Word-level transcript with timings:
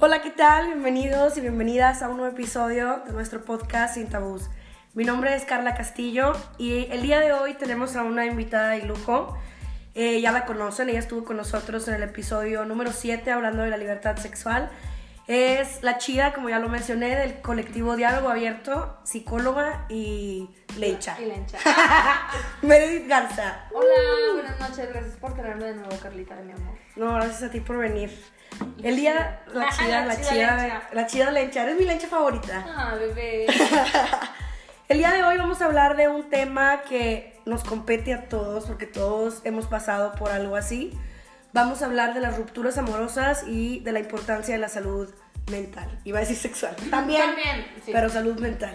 Hola, 0.00 0.20
¿qué 0.20 0.30
tal? 0.30 0.66
Bienvenidos 0.66 1.38
y 1.38 1.42
bienvenidas 1.42 2.02
a 2.02 2.08
un 2.08 2.16
nuevo 2.16 2.32
episodio 2.32 3.02
de 3.06 3.12
nuestro 3.12 3.44
podcast 3.44 3.94
Sin 3.94 4.08
Tabús. 4.08 4.50
Mi 4.94 5.04
nombre 5.04 5.32
es 5.32 5.44
Carla 5.44 5.74
Castillo 5.74 6.32
y 6.58 6.88
el 6.90 7.02
día 7.02 7.20
de 7.20 7.32
hoy 7.32 7.54
tenemos 7.54 7.94
a 7.94 8.02
una 8.02 8.26
invitada 8.26 8.70
de 8.70 8.82
lujo. 8.82 9.38
Eh, 9.94 10.20
ya 10.20 10.32
la 10.32 10.44
conocen, 10.44 10.88
ella 10.88 10.98
estuvo 10.98 11.24
con 11.24 11.36
nosotros 11.36 11.86
en 11.86 11.94
el 11.94 12.02
episodio 12.02 12.64
número 12.64 12.90
7 12.92 13.30
hablando 13.30 13.62
de 13.62 13.70
la 13.70 13.76
libertad 13.76 14.16
sexual. 14.16 14.70
Es 15.30 15.84
la 15.84 15.96
chida, 15.96 16.32
como 16.32 16.48
ya 16.48 16.58
lo 16.58 16.68
mencioné, 16.68 17.14
del 17.14 17.40
colectivo 17.40 17.94
Diálogo 17.94 18.30
Abierto, 18.30 18.98
psicóloga 19.04 19.86
y 19.88 20.50
lencha. 20.76 21.16
Y 21.20 21.26
lencha. 21.26 21.56
Meredith 22.62 23.06
Garza. 23.06 23.64
Hola, 23.72 24.32
buenas 24.34 24.58
noches. 24.58 24.88
Gracias 24.88 25.14
por 25.18 25.36
tenerme 25.36 25.66
de 25.66 25.74
nuevo, 25.74 25.96
Carlita, 26.02 26.34
de 26.34 26.42
mi 26.42 26.50
amor. 26.50 26.74
No, 26.96 27.14
gracias 27.14 27.44
a 27.44 27.50
ti 27.52 27.60
por 27.60 27.78
venir. 27.78 28.10
El 28.82 28.96
día, 28.96 29.44
la 29.54 29.70
chida, 29.70 30.00
la 30.04 30.06
la 30.06 30.16
chida 30.16 30.30
chida, 30.30 30.56
lencha. 30.56 30.88
la 30.94 31.06
chida 31.06 31.30
lencha, 31.30 31.62
eres 31.62 31.78
mi 31.78 31.84
lencha 31.84 32.08
favorita. 32.08 32.66
Ah, 32.66 32.96
bebé. 32.96 33.46
El 34.88 34.98
día 34.98 35.12
de 35.12 35.22
hoy 35.22 35.38
vamos 35.38 35.62
a 35.62 35.66
hablar 35.66 35.96
de 35.96 36.08
un 36.08 36.28
tema 36.28 36.82
que 36.82 37.38
nos 37.46 37.62
compete 37.62 38.14
a 38.14 38.28
todos, 38.28 38.64
porque 38.66 38.86
todos 38.86 39.42
hemos 39.44 39.68
pasado 39.68 40.10
por 40.16 40.32
algo 40.32 40.56
así. 40.56 40.98
Vamos 41.52 41.82
a 41.82 41.86
hablar 41.86 42.14
de 42.14 42.20
las 42.20 42.36
rupturas 42.36 42.78
amorosas 42.78 43.44
y 43.46 43.80
de 43.80 43.92
la 43.92 44.00
importancia 44.00 44.54
de 44.54 44.60
la 44.60 44.68
salud 44.68 45.12
mental. 45.50 46.00
Iba 46.04 46.18
a 46.18 46.20
decir 46.20 46.36
sexual. 46.36 46.76
También, 46.90 47.22
También, 47.26 47.66
sí. 47.84 47.90
pero 47.92 48.08
salud 48.08 48.38
mental. 48.38 48.74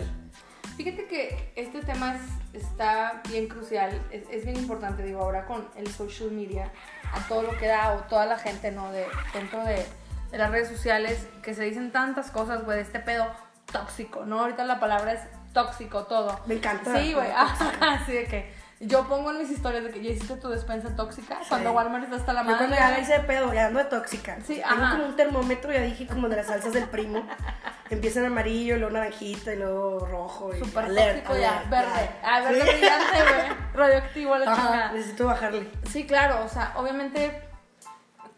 Fíjate 0.78 1.08
que 1.08 1.54
este 1.56 1.82
tema 1.82 2.16
es- 2.16 2.62
está 2.66 3.22
bien 3.30 3.48
crucial, 3.48 4.02
es, 4.12 4.24
es 4.30 4.44
bien 4.46 4.58
importante, 4.58 5.04
digo, 5.04 5.22
ahora 5.22 5.46
con 5.46 5.68
el 5.78 5.88
social 5.88 6.32
media, 6.32 6.72
a 7.14 7.20
todo 7.28 7.44
lo 7.44 7.58
que 7.58 7.68
da, 7.68 7.94
o 7.94 8.00
toda 8.10 8.26
la 8.26 8.38
gente, 8.38 8.72
¿no? 8.72 8.92
De, 8.92 9.06
dentro 9.34 9.64
de, 9.64 9.86
de 10.32 10.38
las 10.38 10.52
redes 10.52 10.68
sociales, 10.68 11.28
que 11.42 11.54
se 11.54 11.64
dicen 11.64 11.92
tantas 11.92 12.30
cosas, 12.32 12.64
güey, 12.66 12.78
de 12.78 12.84
este 12.84 13.00
pedo 13.00 13.26
tóxico, 13.72 14.26
¿no? 14.26 14.42
Ahorita 14.42 14.66
la 14.66 14.80
palabra 14.82 15.14
es 15.14 15.22
tóxico, 15.54 16.04
todo. 16.08 16.40
Me 16.46 16.56
encanta. 16.56 16.98
Sí, 17.00 17.14
güey, 17.14 17.30
así 17.80 18.12
de 18.12 18.26
que 18.26 18.54
yo 18.80 19.08
pongo 19.08 19.32
en 19.32 19.38
mis 19.40 19.50
historias 19.50 19.84
de 19.86 19.92
que 19.92 20.02
ya 20.02 20.10
hiciste 20.12 20.36
tu 20.36 20.50
despensa 20.50 20.96
tóxica, 20.96 21.40
cuando 21.48 21.72
Walmart 21.72 22.04
está 22.04 22.18
hasta 22.18 22.34
la 22.34 22.42
Yo 22.42 22.46
madre. 22.46 22.58
cuando 22.60 22.76
ya 22.76 22.92
la 22.92 23.00
hice 23.00 23.14
de 23.14 23.20
pedo, 23.22 23.54
ya 23.54 23.68
ando 23.68 23.80
de 23.80 23.86
tóxica. 23.86 24.38
Sí, 24.46 24.56
Tengo 24.68 24.84
ajá. 24.84 24.92
como 24.92 25.06
un 25.08 25.16
termómetro, 25.16 25.72
ya 25.72 25.82
dije 25.82 26.08
como 26.08 26.28
de 26.30 26.36
las 26.38 26.48
salsas 26.48 26.74
del 26.74 26.86
primo. 26.90 27.26
Empieza 27.90 28.20
en 28.20 28.26
amarillo, 28.26 28.76
y 28.76 28.80
luego 28.80 28.94
naranjita, 28.94 29.54
y 29.54 29.58
luego 29.58 30.00
rojo. 30.08 30.52
Y 30.56 30.60
Súper 30.60 30.86
alert, 30.86 31.24
tóxico 31.24 31.38
ya, 31.40 31.52
alert, 31.60 31.70
verde. 31.70 31.92
ya. 31.96 32.20
Ah, 32.24 32.42
verde 32.42 32.62
Sí. 32.62 32.68
brillante, 32.72 33.18
güey. 33.22 33.58
Radioactivo, 33.76 34.36
la 34.38 34.56
chingada. 34.56 34.92
necesito 34.92 35.26
bajarle. 35.28 35.72
Sí, 35.92 36.06
claro, 36.08 36.44
o 36.44 36.50
sea, 36.50 36.74
obviamente, 36.76 37.44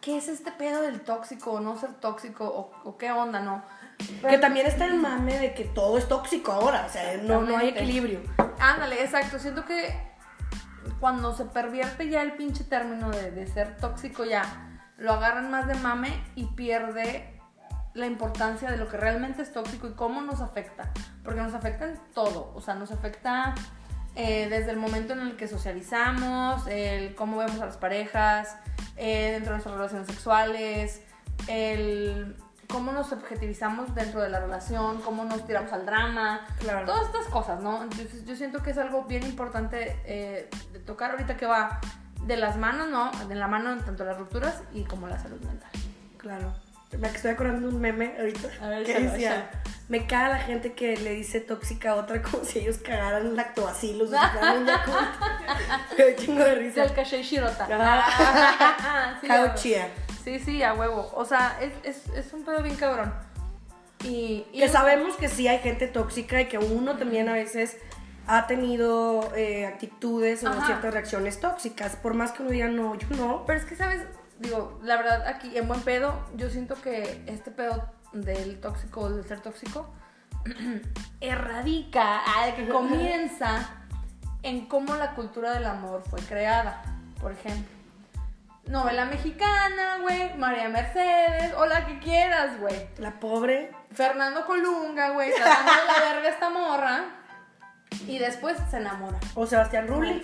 ¿qué 0.02 0.18
es 0.18 0.28
este 0.28 0.52
pedo 0.52 0.82
del 0.82 1.02
tóxico 1.02 1.54
o 1.54 1.60
no 1.62 1.78
ser 1.78 1.94
tóxico 1.94 2.46
o, 2.46 2.72
o 2.90 2.98
qué 2.98 3.12
onda, 3.12 3.40
no? 3.40 3.64
Que 4.30 4.38
también 4.38 4.68
está 4.68 4.86
el 4.86 4.96
mame 4.96 5.40
de 5.40 5.54
que 5.56 5.64
todo 5.64 5.98
es 5.98 6.08
tóxico 6.08 6.52
ahora, 6.52 6.86
o 6.86 6.90
sea, 6.90 7.18
no, 7.24 7.42
no 7.42 7.58
hay 7.58 7.70
equilibrio. 7.70 8.20
Ándale, 8.60 9.02
exacto, 9.02 9.40
siento 9.40 9.66
que 9.66 10.07
cuando 11.00 11.36
se 11.36 11.46
pervierte 11.46 12.10
ya 12.10 12.22
el 12.22 12.34
pinche 12.34 12.64
término 12.64 13.10
de, 13.12 13.32
de 13.32 13.48
ser 13.48 13.78
tóxico 13.78 14.26
ya, 14.26 14.80
lo 14.98 15.14
agarran 15.14 15.52
más 15.52 15.68
de 15.68 15.76
mame 15.76 16.24
y 16.36 16.46
pierde 16.46 17.38
la 17.94 18.06
importancia 18.06 18.70
de 18.70 18.78
lo 18.78 18.88
que 18.88 18.98
realmente 18.98 19.42
es 19.42 19.52
tóxico 19.52 19.88
y 19.88 19.94
cómo 19.94 20.22
nos 20.22 20.42
afecta. 20.42 20.92
Porque 21.24 21.42
nos 21.42 21.54
afecta 21.54 21.86
en 21.86 21.98
todo, 22.14 22.52
o 22.56 22.62
sea, 22.62 22.76
nos 22.76 22.92
afecta 22.92 23.56
eh, 24.16 24.48
desde 24.50 24.72
el 24.72 24.78
momento 24.78 25.14
en 25.14 25.20
el 25.20 25.36
que 25.36 25.48
socializamos, 25.48 26.66
el 26.68 27.16
cómo 27.16 27.38
vemos 27.38 27.60
a 27.60 27.66
las 27.66 27.78
parejas, 27.78 28.56
eh, 28.96 29.32
dentro 29.34 29.52
de 29.52 29.58
nuestras 29.58 29.76
relaciones 29.76 30.08
sexuales, 30.08 31.02
el 31.48 32.36
cómo 32.68 32.92
nos 32.92 33.12
objetivizamos 33.12 33.94
dentro 33.96 34.22
de 34.22 34.30
la 34.30 34.40
relación, 34.40 35.02
cómo 35.02 35.24
nos 35.26 35.46
tiramos 35.46 35.72
al 35.74 35.86
drama, 35.86 36.46
Claro. 36.60 36.86
todas 36.86 37.06
estas 37.08 37.26
cosas, 37.28 37.62
¿no? 37.62 37.84
Entonces 37.84 38.26
yo 38.26 38.36
siento 38.36 38.62
que 38.62 38.72
es 38.72 38.78
algo 38.78 39.04
bien 39.06 39.24
importante 39.24 40.00
eh, 40.06 40.50
de 40.74 40.80
tocar 40.80 41.12
ahorita 41.12 41.38
que 41.38 41.46
va 41.46 41.80
de 42.24 42.36
las 42.38 42.58
manos, 42.58 42.90
¿no? 42.90 43.12
De 43.28 43.36
la 43.36 43.48
mano 43.48 43.78
tanto 43.84 44.04
las 44.04 44.18
rupturas 44.18 44.62
y 44.74 44.84
como 44.84 45.08
la 45.08 45.18
salud 45.18 45.40
mental. 45.42 45.70
Claro. 46.18 46.54
Me 46.98 47.08
estoy 47.10 47.32
acordando 47.32 47.68
de 47.68 47.76
un 47.76 47.82
meme 47.82 48.16
ahorita 48.18 48.48
A 48.62 48.70
ver, 48.70 48.86
que 48.86 48.98
decía, 48.98 49.50
me 49.90 50.08
caga 50.08 50.30
la 50.30 50.38
gente 50.40 50.74
que 50.74 50.96
le 50.96 51.12
dice 51.12 51.42
tóxica 51.42 51.92
a 51.92 51.96
otra 51.96 52.22
como 52.32 52.44
si 52.46 52.60
ellos 52.60 52.78
cagaran 52.78 53.36
lactobacilos. 53.36 54.10
Me 55.98 56.16
chingo 56.16 56.44
de 56.44 56.56
risa. 56.56 56.82
Del 56.82 56.94
caché 56.94 57.24
Shirota. 57.24 57.66
Ajá. 57.66 59.20
sí, 60.28 60.40
sí, 60.40 60.64
a 60.64 60.74
huevo. 60.74 61.10
O 61.16 61.24
sea, 61.24 61.58
es, 61.62 61.72
es, 61.84 62.10
es 62.10 62.34
un 62.34 62.44
pedo 62.44 62.62
bien 62.62 62.76
cabrón. 62.76 63.14
Y, 64.04 64.46
y 64.52 64.60
Que 64.60 64.68
sabemos 64.68 65.16
que 65.16 65.30
sí 65.30 65.48
hay 65.48 65.60
gente 65.60 65.88
tóxica 65.88 66.42
y 66.42 66.48
que 66.48 66.58
uno 66.58 66.98
también 66.98 67.30
a 67.30 67.34
veces 67.34 67.78
ha 68.28 68.46
tenido 68.46 69.34
eh, 69.36 69.66
actitudes 69.66 70.44
o 70.44 70.50
Ajá. 70.50 70.66
ciertas 70.66 70.94
reacciones 70.94 71.40
tóxicas. 71.40 71.96
Por 71.96 72.14
más 72.14 72.34
que 72.34 72.42
uno 72.42 72.52
diga, 72.52 72.68
no, 72.68 72.96
yo 72.96 73.08
no. 73.16 73.46
Pero 73.48 73.60
es 73.60 73.66
que, 73.66 73.76
¿sabes? 73.76 74.02
Digo, 74.40 74.80
la 74.84 74.98
verdad, 74.98 75.26
aquí 75.28 75.58
en 75.58 75.68
buen 75.68 75.82
pedo, 75.82 76.14
yo 76.36 76.50
siento 76.50 76.76
que 76.82 77.24
este 77.26 77.50
pedo 77.50 77.90
del 78.12 78.60
tóxico, 78.60 79.10
del 79.10 79.26
ser 79.26 79.40
tóxico, 79.40 79.90
erradica, 81.22 82.22
que 82.56 82.68
comienza 82.70 83.70
en 84.44 84.68
cómo 84.68 84.96
la 84.96 85.16
cultura 85.16 85.54
del 85.54 85.66
amor 85.66 86.04
fue 86.10 86.20
creada. 86.20 86.84
Por 87.22 87.32
ejemplo, 87.32 87.77
novela 88.68 89.06
mexicana, 89.06 90.00
güey, 90.02 90.36
María 90.38 90.70
Mercedes, 90.70 91.54
o 91.58 91.66
la 91.66 91.86
que 91.86 92.00
quieras, 92.00 92.60
güey. 92.60 92.88
La 92.98 93.20
pobre. 93.20 93.72
Fernando 93.94 94.46
Colunga, 94.46 95.12
güey, 95.12 95.34
tratando 95.34 95.72
de 95.72 96.00
la 96.00 96.14
verga 96.14 96.30
esta 96.30 96.50
morra. 96.50 97.06
Y 98.06 98.20
después 98.20 98.58
se 98.70 98.78
enamora. 98.78 99.20
O 99.36 99.46
Sebastián 99.46 99.88
Rulli. 99.88 100.22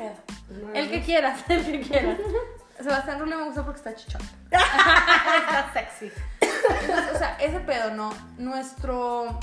No, 0.50 0.74
El 0.74 0.90
que 0.90 1.02
quieras, 1.02 1.44
el 1.50 1.66
que 1.66 1.82
quieras. 1.82 2.18
Sebastián 2.80 3.20
Rulli 3.20 3.36
me 3.36 3.44
gusta 3.44 3.64
porque 3.64 3.78
está 3.78 3.96
chichón. 3.96 4.22
está 4.52 5.72
sexy. 5.74 6.12
Entonces, 6.42 7.16
o 7.16 7.18
sea, 7.18 7.38
ese 7.40 7.60
pedo, 7.62 7.92
¿no? 7.92 8.14
Nuestro. 8.38 9.40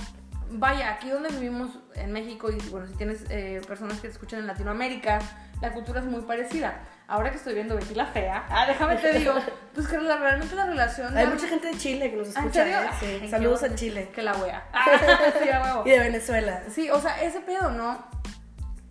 Vaya, 0.52 0.90
aquí 0.90 1.08
donde 1.08 1.28
vivimos 1.28 1.70
en 1.94 2.12
México, 2.12 2.50
y 2.50 2.56
bueno, 2.70 2.88
si 2.88 2.94
tienes 2.94 3.24
eh, 3.30 3.62
personas 3.68 4.00
que 4.00 4.08
te 4.08 4.14
escuchan 4.14 4.40
en 4.40 4.48
Latinoamérica, 4.48 5.20
la 5.60 5.72
cultura 5.72 6.00
es 6.00 6.06
muy 6.06 6.22
parecida. 6.22 6.80
Ahora 7.10 7.30
que 7.30 7.38
estoy 7.38 7.54
viendo 7.54 7.74
Betty 7.74 7.94
la 7.96 8.06
Fea, 8.06 8.46
ah, 8.48 8.66
déjame 8.68 8.94
te 8.96 9.12
digo, 9.18 9.34
pues 9.74 9.88
que 9.88 9.98
la- 9.98 10.16
realmente 10.16 10.54
la 10.54 10.64
relación. 10.66 11.16
Hay 11.16 11.26
de- 11.26 11.32
mucha 11.34 11.48
gente 11.48 11.66
de 11.66 11.76
Chile 11.76 12.10
que 12.10 12.16
nos 12.16 12.28
¿Ah, 12.28 12.40
escucha. 12.40 12.62
¿En 12.62 12.72
serio? 12.72 12.80
¿eh? 12.80 12.90
Sí. 13.00 13.18
Ay, 13.24 13.28
Saludos 13.30 13.62
a 13.64 13.74
Chile. 13.74 14.10
Que 14.14 14.22
la 14.22 14.34
wea. 14.36 14.62
sí, 15.42 15.48
a 15.50 15.60
huevo. 15.62 15.82
Y 15.86 15.90
de 15.90 15.98
Venezuela. 15.98 16.62
Sí, 16.70 16.88
o 16.88 17.00
sea, 17.00 17.20
ese 17.20 17.40
pedo, 17.40 17.70
¿no? 17.72 17.98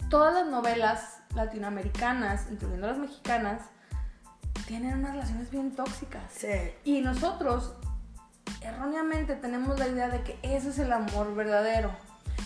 Todas 0.10 0.34
las 0.34 0.48
novelas 0.48 1.20
latinoamericanas, 1.34 2.48
incluyendo 2.52 2.88
las 2.88 2.98
mexicanas, 2.98 3.62
tienen 4.68 4.96
unas 5.00 5.12
relaciones 5.12 5.50
bien 5.50 5.76
tóxicas. 5.76 6.24
Sí. 6.30 6.74
Y 6.84 7.00
nosotros, 7.02 7.74
erróneamente, 8.62 9.36
tenemos 9.36 9.80
la 9.80 9.88
idea 9.88 10.10
de 10.10 10.22
que 10.24 10.38
ese 10.44 10.70
es 10.70 10.80
el 10.80 10.92
amor 10.92 11.34
verdadero. 11.36 11.92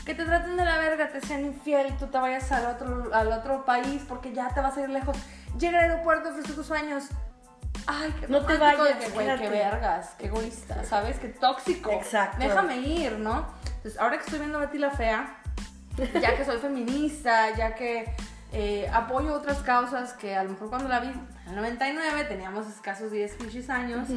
Que 0.06 0.14
te 0.16 0.26
traten 0.26 0.58
de 0.58 0.66
la 0.66 0.78
verga, 0.80 1.10
te 1.10 1.22
sean 1.22 1.46
infiel, 1.46 1.96
tú 1.98 2.08
te 2.08 2.18
vayas 2.18 2.52
al 2.52 2.66
otro, 2.66 3.10
al 3.14 3.32
otro 3.32 3.64
país 3.64 4.04
porque 4.08 4.34
ya 4.34 4.50
te 4.50 4.60
vas 4.60 4.76
a 4.78 4.82
ir 4.82 4.90
lejos. 4.90 5.16
Llega 5.60 5.80
al 5.80 5.92
aeropuerto, 5.92 6.30
ofrece 6.30 6.54
tus 6.54 6.66
sueños. 6.66 7.06
Ay, 7.86 8.14
qué 8.20 8.28
No 8.28 8.46
te 8.46 8.58
vayas, 8.58 9.00
de 9.00 9.06
que, 9.06 9.12
güey, 9.12 9.38
qué 9.38 9.50
vergas, 9.50 10.16
qué 10.18 10.28
egoísta, 10.28 10.84
¿sabes? 10.84 11.20
Qué 11.20 11.30
tóxico. 11.30 11.92
Exacto. 11.92 12.38
Déjame 12.40 12.78
ir, 12.78 13.14
¿no? 13.20 13.46
Entonces, 13.66 14.00
ahora 14.00 14.18
que 14.18 14.24
estoy 14.24 14.40
viendo 14.40 14.60
Betty 14.60 14.78
la 14.78 14.92
Fea, 14.92 15.38
ya 16.22 16.38
que 16.38 16.46
soy 16.46 16.58
feminista, 16.60 17.56
ya 17.56 17.76
que 17.76 18.16
eh, 18.54 18.90
apoyo 18.94 19.34
otras 19.34 19.60
causas 19.60 20.14
que 20.14 20.36
a 20.36 20.44
lo 20.44 20.52
mejor 20.52 20.70
cuando 20.70 20.88
la 20.88 21.00
vi 21.00 21.08
en 21.08 21.50
el 21.50 21.56
99 21.56 22.26
teníamos 22.26 22.68
escasos 22.68 23.12
10 23.12 23.34
pinches 23.36 23.70
años, 23.70 24.08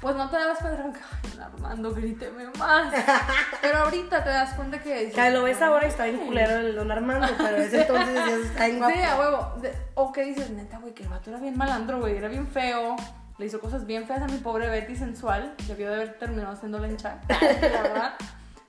pues 0.00 0.14
no 0.16 0.28
te 0.30 0.36
dabas 0.36 0.58
cuenta 0.58 0.82
como 0.82 0.92
que, 0.92 1.00
ay, 1.00 1.40
Armando, 1.42 1.94
gríteme 1.94 2.44
más. 2.58 2.92
Pero 3.62 3.78
ahorita 3.78 4.22
te 4.22 4.30
das 4.30 4.54
cuenta 4.54 4.78
que... 4.80 4.94
dices, 5.06 5.14
Que 5.14 5.30
lo 5.30 5.42
ves 5.42 5.58
"No, 5.60 5.66
ahora 5.66 5.86
y 5.86 5.88
está 5.88 6.04
bien 6.04 6.18
culero 6.26 6.56
el 6.58 6.74
Don 6.76 6.90
Armando, 6.92 7.26
pero 7.38 7.56
en 7.56 7.62
ese 7.62 7.80
entonces 7.82 8.14
decías, 8.14 8.40
está 8.40 8.66
bien 8.66 8.78
guapo. 8.78 8.94
Sí, 8.94 9.02
a 9.02 9.18
huevo. 9.18 9.52
De- 9.62 9.78
o 9.94 10.12
que 10.12 10.22
dices, 10.24 10.50
neta, 10.50 10.78
güey, 10.78 10.92
que 10.94 11.02
el 11.02 11.08
vato 11.08 11.30
era 11.30 11.38
bien 11.40 11.56
malandro, 11.56 11.98
güey, 12.00 12.16
era 12.16 12.28
bien 12.28 12.46
feo. 12.46 12.96
Le 13.38 13.46
hizo 13.46 13.60
cosas 13.60 13.84
bien 13.86 14.06
feas 14.06 14.22
a 14.22 14.26
mi 14.26 14.38
pobre 14.38 14.68
Betty 14.68 14.96
sensual. 14.96 15.54
Debió 15.66 15.88
de 15.90 15.96
haber 15.96 16.18
terminado 16.18 16.56
siendo 16.56 16.78
lencha, 16.78 17.18
la 17.28 17.82
verdad. 17.82 18.14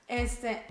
Este, 0.08 0.66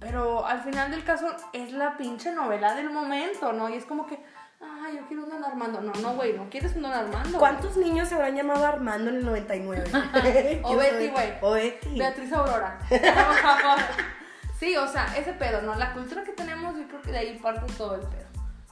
pero 0.00 0.46
al 0.46 0.62
final 0.62 0.90
del 0.90 1.04
caso 1.04 1.26
es 1.52 1.72
la 1.72 1.96
pinche 1.96 2.32
novela 2.32 2.74
del 2.74 2.90
momento, 2.90 3.52
¿no? 3.52 3.68
Y 3.68 3.74
es 3.74 3.84
como 3.84 4.06
que, 4.06 4.18
ay, 4.60 4.96
yo 4.96 5.06
quiero 5.06 5.24
un 5.24 5.30
Don 5.30 5.44
Armando. 5.44 5.80
No, 5.80 5.92
no, 5.92 6.14
güey, 6.14 6.32
no 6.34 6.48
quieres 6.50 6.74
un 6.76 6.82
Don 6.82 6.92
Armando. 6.92 7.38
¿Cuántos 7.38 7.76
niños 7.76 8.08
se 8.08 8.14
habrán 8.14 8.36
llamado 8.36 8.64
Armando 8.66 9.10
en 9.10 9.16
el 9.16 9.24
99? 9.26 9.90
O 10.64 10.76
Betty, 10.76 11.08
güey. 11.08 11.32
O 11.40 11.52
Betty. 11.52 11.98
Beatriz 11.98 12.32
Aurora. 12.32 12.78
sí, 14.58 14.76
o 14.76 14.86
sea, 14.88 15.06
ese 15.16 15.32
pedo, 15.34 15.62
¿no? 15.62 15.74
La 15.74 15.92
cultura 15.92 16.24
que 16.24 16.32
tenemos, 16.32 16.76
yo 16.76 16.86
creo 16.88 17.02
que 17.02 17.12
de 17.12 17.18
ahí 17.18 17.38
parte 17.38 17.72
todo 17.74 17.94
el 17.96 18.02
pedo. 18.02 18.28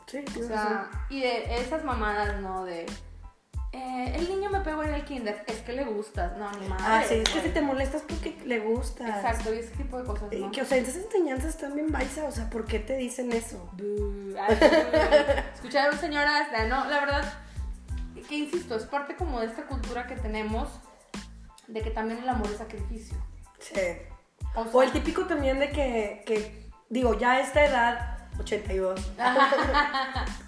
Sí, 0.06 0.24
O 0.40 0.46
sea, 0.46 0.64
razón. 0.64 0.88
y 1.10 1.20
de 1.20 1.56
esas 1.56 1.84
mamadas, 1.84 2.40
¿no? 2.40 2.64
De 2.64 2.86
eh, 3.76 4.16
el 4.16 4.26
niño 4.30 4.48
me 4.48 4.60
pegó 4.60 4.82
en 4.84 4.94
el 4.94 5.04
kinder, 5.04 5.44
es 5.46 5.56
que 5.56 5.74
le 5.74 5.84
gustas, 5.84 6.34
no, 6.38 6.50
ni 6.52 6.66
madre. 6.66 6.84
Ah, 6.86 7.04
sí, 7.06 7.16
es 7.16 7.28
que 7.28 7.42
si 7.42 7.48
te 7.50 7.60
molestas 7.60 8.02
porque 8.08 8.34
le 8.46 8.60
gusta. 8.60 9.06
Exacto, 9.06 9.52
y 9.52 9.58
ese 9.58 9.76
tipo 9.76 9.98
de 9.98 10.04
cosas, 10.04 10.32
¿no? 10.32 10.50
Que, 10.50 10.62
o 10.62 10.64
sea, 10.64 10.78
esas 10.78 10.96
enseñanzas 10.96 11.50
están 11.50 11.74
bien 11.74 11.92
baisa, 11.92 12.24
o 12.24 12.32
sea, 12.32 12.48
¿por 12.48 12.64
qué 12.64 12.78
te 12.78 12.96
dicen 12.96 13.32
eso? 13.32 13.70
Escucharon, 15.54 15.98
señoras, 15.98 16.48
no, 16.70 16.88
la 16.88 17.00
verdad, 17.00 17.34
que 18.26 18.34
insisto, 18.34 18.76
es 18.76 18.84
parte 18.84 19.14
como 19.14 19.40
de 19.40 19.46
esta 19.46 19.66
cultura 19.66 20.06
que 20.06 20.16
tenemos 20.16 20.68
de 21.66 21.82
que 21.82 21.90
también 21.90 22.20
el 22.22 22.28
amor 22.30 22.48
es 22.50 22.56
sacrificio. 22.56 23.18
Sí. 23.58 23.74
O 24.54 24.64
sea, 24.64 24.72
O 24.72 24.82
el 24.82 24.90
típico 24.92 25.26
también 25.26 25.58
de 25.58 25.68
que, 25.68 26.22
que 26.24 26.70
digo, 26.88 27.18
ya 27.18 27.32
a 27.32 27.40
esta 27.40 27.62
edad, 27.62 28.15
82, 28.38 29.00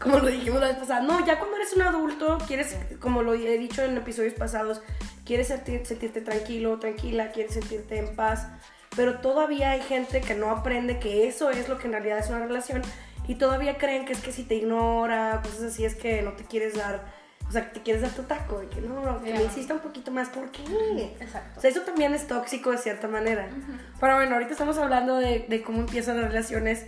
como 0.01 0.19
lo 0.19 0.27
dijimos 0.29 0.61
la 0.61 0.69
vez 0.69 0.77
pasada, 0.77 1.01
no, 1.01 1.25
ya 1.27 1.39
cuando 1.39 1.57
eres 1.57 1.73
un 1.75 1.83
adulto, 1.83 2.39
quieres, 2.47 2.77
como 3.01 3.23
lo 3.23 3.35
he 3.35 3.59
dicho 3.59 3.83
en 3.83 3.97
episodios 3.97 4.35
pasados, 4.35 4.81
quieres 5.25 5.51
sentir- 5.51 5.85
sentirte 5.85 6.21
tranquilo, 6.21 6.79
tranquila, 6.79 7.31
quieres 7.33 7.55
sentirte 7.55 7.99
en 7.99 8.15
paz, 8.15 8.47
pero 8.97 9.19
todavía 9.21 9.71
hay 9.71 9.83
gente 9.83 10.21
que 10.21 10.35
no 10.35 10.51
aprende 10.51 10.99
que 10.99 11.29
eso 11.29 11.51
es 11.51 11.69
lo 11.69 11.79
que 11.79 11.87
en 11.87 11.93
realidad 11.93 12.19
es 12.19 12.29
una 12.29 12.41
relación 12.41 12.83
y 13.27 13.35
todavía 13.35 13.77
creen 13.79 14.05
que 14.07 14.13
es 14.15 14.21
que 14.21 14.33
si 14.33 14.43
te 14.45 14.55
ignora, 14.55 15.41
cosas 15.43 15.63
así, 15.65 15.85
es 15.85 15.95
que 15.95 16.23
no 16.23 16.33
te 16.33 16.45
quieres 16.45 16.75
dar, 16.75 17.05
o 17.47 17.53
sea, 17.53 17.67
que 17.69 17.75
te 17.79 17.83
quieres 17.83 18.03
dar 18.03 18.11
tu 18.13 18.23
taco, 18.23 18.59
de 18.61 18.69
que 18.69 18.81
no, 18.81 19.21
que 19.23 19.29
Ya. 19.31 19.37
me 19.37 19.43
insista 19.45 19.75
un 19.75 19.81
poquito 19.81 20.11
más, 20.11 20.29
¿por 20.31 20.51
qué? 20.51 20.63
Exacto. 21.21 21.59
O 21.59 21.61
sea, 21.61 21.71
eso 21.71 21.81
también 21.83 22.15
es 22.15 22.27
tóxico 22.27 22.71
de 22.71 22.79
cierta 22.79 23.07
manera. 23.09 23.49
Pero 24.01 24.15
bueno, 24.17 24.35
ahorita 24.35 24.53
estamos 24.53 24.79
hablando 24.79 25.17
de, 25.17 25.45
de 25.49 25.63
cómo 25.63 25.81
empiezan 25.81 26.17
las 26.21 26.29
relaciones 26.33 26.87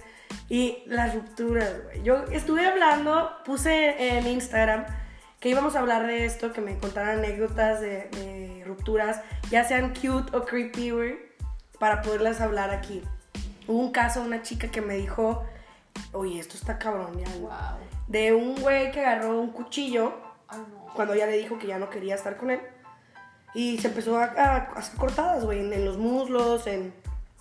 y 0.49 0.83
las 0.87 1.15
rupturas, 1.15 1.85
güey. 1.85 2.03
Yo 2.03 2.25
estuve 2.33 2.67
hablando, 2.67 3.31
puse 3.45 4.19
en 4.19 4.27
Instagram 4.27 4.85
que 5.39 5.49
íbamos 5.49 5.75
a 5.75 5.81
hablar 5.81 6.07
de 6.07 6.27
esto, 6.27 6.53
que 6.53 6.61
me 6.61 6.79
contaran 6.79 7.19
anécdotas 7.19 7.81
de, 7.81 8.09
de 8.11 8.63
rupturas, 8.67 9.23
ya 9.51 9.65
sean 9.65 9.95
cute 9.95 10.37
o 10.37 10.45
creepy, 10.45 10.91
güey, 10.91 11.19
para 11.79 12.03
poderlas 12.03 12.41
hablar 12.41 12.71
aquí. 12.71 13.03
Hubo 13.67 13.79
un 13.79 13.93
caso, 13.93 14.21
una 14.23 14.43
chica 14.43 14.71
que 14.71 14.83
me 14.83 14.97
dijo, 14.97 15.45
oye, 16.13 16.39
esto 16.39 16.57
está 16.57 16.79
cabrón, 16.79 17.19
ya, 17.19 17.29
güey". 17.31 17.41
Wow. 17.41 17.79
De 18.09 18.33
un 18.35 18.61
güey 18.61 18.91
que 18.91 19.01
agarró 19.01 19.41
un 19.41 19.51
cuchillo 19.51 20.13
no. 20.51 20.93
cuando 20.95 21.15
ella 21.15 21.27
le 21.27 21.39
dijo 21.39 21.59
que 21.59 21.69
ya 21.69 21.79
no 21.79 21.89
quería 21.89 22.17
estar 22.17 22.37
con 22.37 22.51
él. 22.51 22.61
Y 23.55 23.79
se 23.79 23.89
empezó 23.89 24.19
a, 24.19 24.25
a 24.25 24.57
hacer 24.77 24.99
cortadas, 24.99 25.45
güey, 25.45 25.61
en, 25.61 25.73
en 25.73 25.85
los 25.85 25.97
muslos, 25.97 26.67
en... 26.67 26.93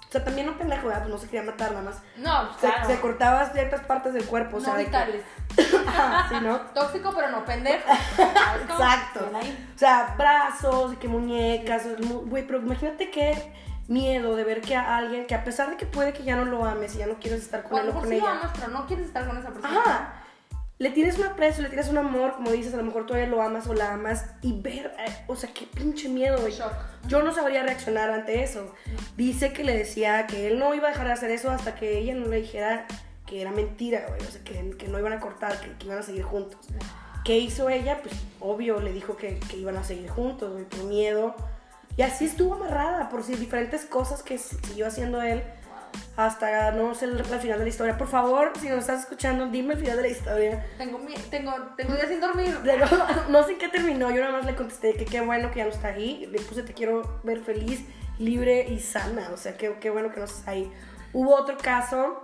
O 0.09 0.11
sea, 0.11 0.23
también 0.23 0.47
no 0.47 0.57
pendejo, 0.57 0.88
¿verdad? 0.88 1.03
Pues 1.03 1.13
no 1.13 1.19
se 1.19 1.27
quería 1.27 1.44
matar 1.44 1.69
nada 1.71 1.83
más. 1.83 2.01
No, 2.17 2.51
Se, 2.56 2.67
claro. 2.67 2.88
se 2.88 3.00
cortaba 3.00 3.45
ciertas 3.51 3.81
partes 3.81 4.11
del 4.13 4.25
cuerpo, 4.25 4.57
o 4.57 4.59
sea... 4.59 4.71
no 4.73 4.77
de 4.79 4.85
que- 4.85 4.89
vitales. 4.89 5.23
Ajá, 5.88 6.25
sí, 6.29 6.35
¿no? 6.41 6.57
Tóxico, 6.73 7.11
pero 7.15 7.29
no 7.29 7.45
pendejo. 7.45 7.88
Exacto. 8.63 9.29
O 9.31 9.77
sea, 9.79 10.15
brazos, 10.17 10.97
que 10.97 11.07
muñecas, 11.07 11.85
mu- 12.00 12.21
güey, 12.25 12.45
pero 12.47 12.59
imagínate 12.59 13.11
qué 13.11 13.53
miedo 13.88 14.35
de 14.35 14.44
ver 14.44 14.61
que 14.61 14.75
a 14.75 14.97
alguien, 14.97 15.25
que 15.27 15.35
a 15.35 15.44
pesar 15.44 15.69
de 15.69 15.77
que 15.77 15.85
puede 15.85 16.13
que 16.13 16.23
ya 16.23 16.35
no 16.35 16.45
lo 16.45 16.65
ames 16.65 16.95
y 16.95 17.00
ya 17.00 17.07
no 17.07 17.15
quieres 17.19 17.41
estar 17.41 17.63
con 17.63 17.73
O 17.73 17.77
a 17.77 17.79
él 17.81 17.85
lo 17.88 17.91
o 17.91 17.95
mejor 17.95 18.07
con 18.07 18.15
sí 18.17 18.19
lo 18.21 18.27
ella. 18.27 18.39
amas, 18.39 18.51
pero 18.56 18.67
no 18.69 18.85
quieres 18.88 19.06
estar 19.06 19.27
con 19.27 19.38
esa 19.38 19.50
persona. 19.50 19.79
Ajá. 19.79 20.13
Le 20.79 20.91
tienes 20.91 21.17
un 21.17 21.25
aprecio, 21.25 21.61
le 21.61 21.67
tienes 21.67 21.89
un 21.89 21.97
amor, 21.97 22.35
como 22.35 22.51
dices, 22.51 22.73
a 22.73 22.77
lo 22.77 22.83
mejor 22.83 23.05
todavía 23.05 23.27
lo 23.27 23.41
amas 23.41 23.67
o 23.67 23.73
la 23.73 23.95
amas 23.95 24.27
y 24.41 24.61
ver, 24.61 24.93
eh, 24.97 25.11
o 25.27 25.35
sea, 25.35 25.49
qué 25.53 25.65
pinche 25.65 26.07
miedo. 26.07 26.47
Shock. 26.47 26.71
Yo 27.05 27.21
no 27.21 27.33
sabría 27.33 27.63
reaccionar 27.63 28.09
ante 28.09 28.43
eso. 28.43 28.73
Dice 29.17 29.51
que 29.51 29.65
le 29.65 29.77
decía 29.77 30.25
que 30.25 30.47
él 30.47 30.57
no 30.57 30.73
iba 30.73 30.87
a 30.87 30.91
dejar 30.91 31.07
de 31.07 31.13
hacer 31.13 31.31
eso 31.31 31.51
hasta 31.51 31.75
que 31.75 31.97
ella 31.97 32.15
no 32.15 32.27
le 32.27 32.37
dijera 32.37 32.85
que 33.25 33.41
era 33.41 33.51
mentira, 33.51 34.05
güey. 34.07 34.21
O 34.21 34.31
sea, 34.31 34.41
que, 34.45 34.77
que 34.77 34.87
no 34.87 34.97
iban 34.97 35.11
a 35.11 35.19
cortar, 35.19 35.59
que, 35.59 35.73
que 35.73 35.87
iban 35.87 35.97
a 35.97 36.01
seguir 36.01 36.23
juntos. 36.23 36.65
¿Qué 37.25 37.37
hizo 37.37 37.69
ella? 37.69 37.99
Pues 38.01 38.15
obvio, 38.39 38.79
le 38.79 38.93
dijo 38.93 39.17
que, 39.17 39.37
que 39.51 39.57
iban 39.57 39.75
a 39.75 39.83
seguir 39.83 40.09
juntos, 40.09 40.53
güey, 40.53 40.63
por 40.63 40.85
miedo. 40.85 41.35
Y 41.97 42.03
así 42.03 42.23
estuvo 42.23 42.53
amarrada 42.53 43.09
por 43.09 43.25
si 43.25 43.35
diferentes 43.35 43.83
cosas 43.83 44.23
que 44.23 44.37
siguió 44.37 44.87
haciendo 44.87 45.21
él 45.21 45.43
hasta 46.15 46.71
no 46.71 46.94
sé 46.95 47.06
el, 47.06 47.19
el 47.19 47.25
final 47.25 47.59
de 47.59 47.63
la 47.63 47.69
historia. 47.69 47.97
Por 47.97 48.07
favor, 48.07 48.51
si 48.59 48.68
nos 48.68 48.80
estás 48.80 49.01
escuchando, 49.01 49.47
dime 49.47 49.74
el 49.74 49.80
final 49.80 49.95
de 49.97 50.01
la 50.03 50.07
historia. 50.09 50.65
Tengo, 50.77 51.00
tengo, 51.30 51.53
tengo 51.77 51.94
días 51.95 52.09
sin 52.09 52.19
dormir. 52.19 52.57
Pero 52.63 52.86
no 53.30 53.44
sé 53.44 53.53
en 53.53 53.57
qué 53.57 53.69
terminó, 53.69 54.12
yo 54.12 54.21
nada 54.21 54.33
más 54.33 54.45
le 54.45 54.56
contesté 54.56 54.94
que 54.95 55.06
qué 55.06 55.21
bueno 55.21 55.50
que 55.51 55.59
ya 55.59 55.65
no 55.65 55.71
está 55.71 55.89
ahí. 55.89 56.27
Le 56.31 56.39
puse 56.41 56.63
te 56.63 56.74
quiero 56.74 57.21
ver 57.24 57.39
feliz, 57.39 57.86
libre 58.18 58.68
y 58.68 58.80
sana. 58.80 59.30
O 59.33 59.38
sea, 59.38 59.56
qué, 59.57 59.75
qué 59.80 59.89
bueno 59.89 60.12
que 60.12 60.19
no 60.19 60.25
estás 60.25 60.47
ahí. 60.47 60.71
Hubo 61.13 61.36
otro 61.36 61.57
caso 61.57 62.24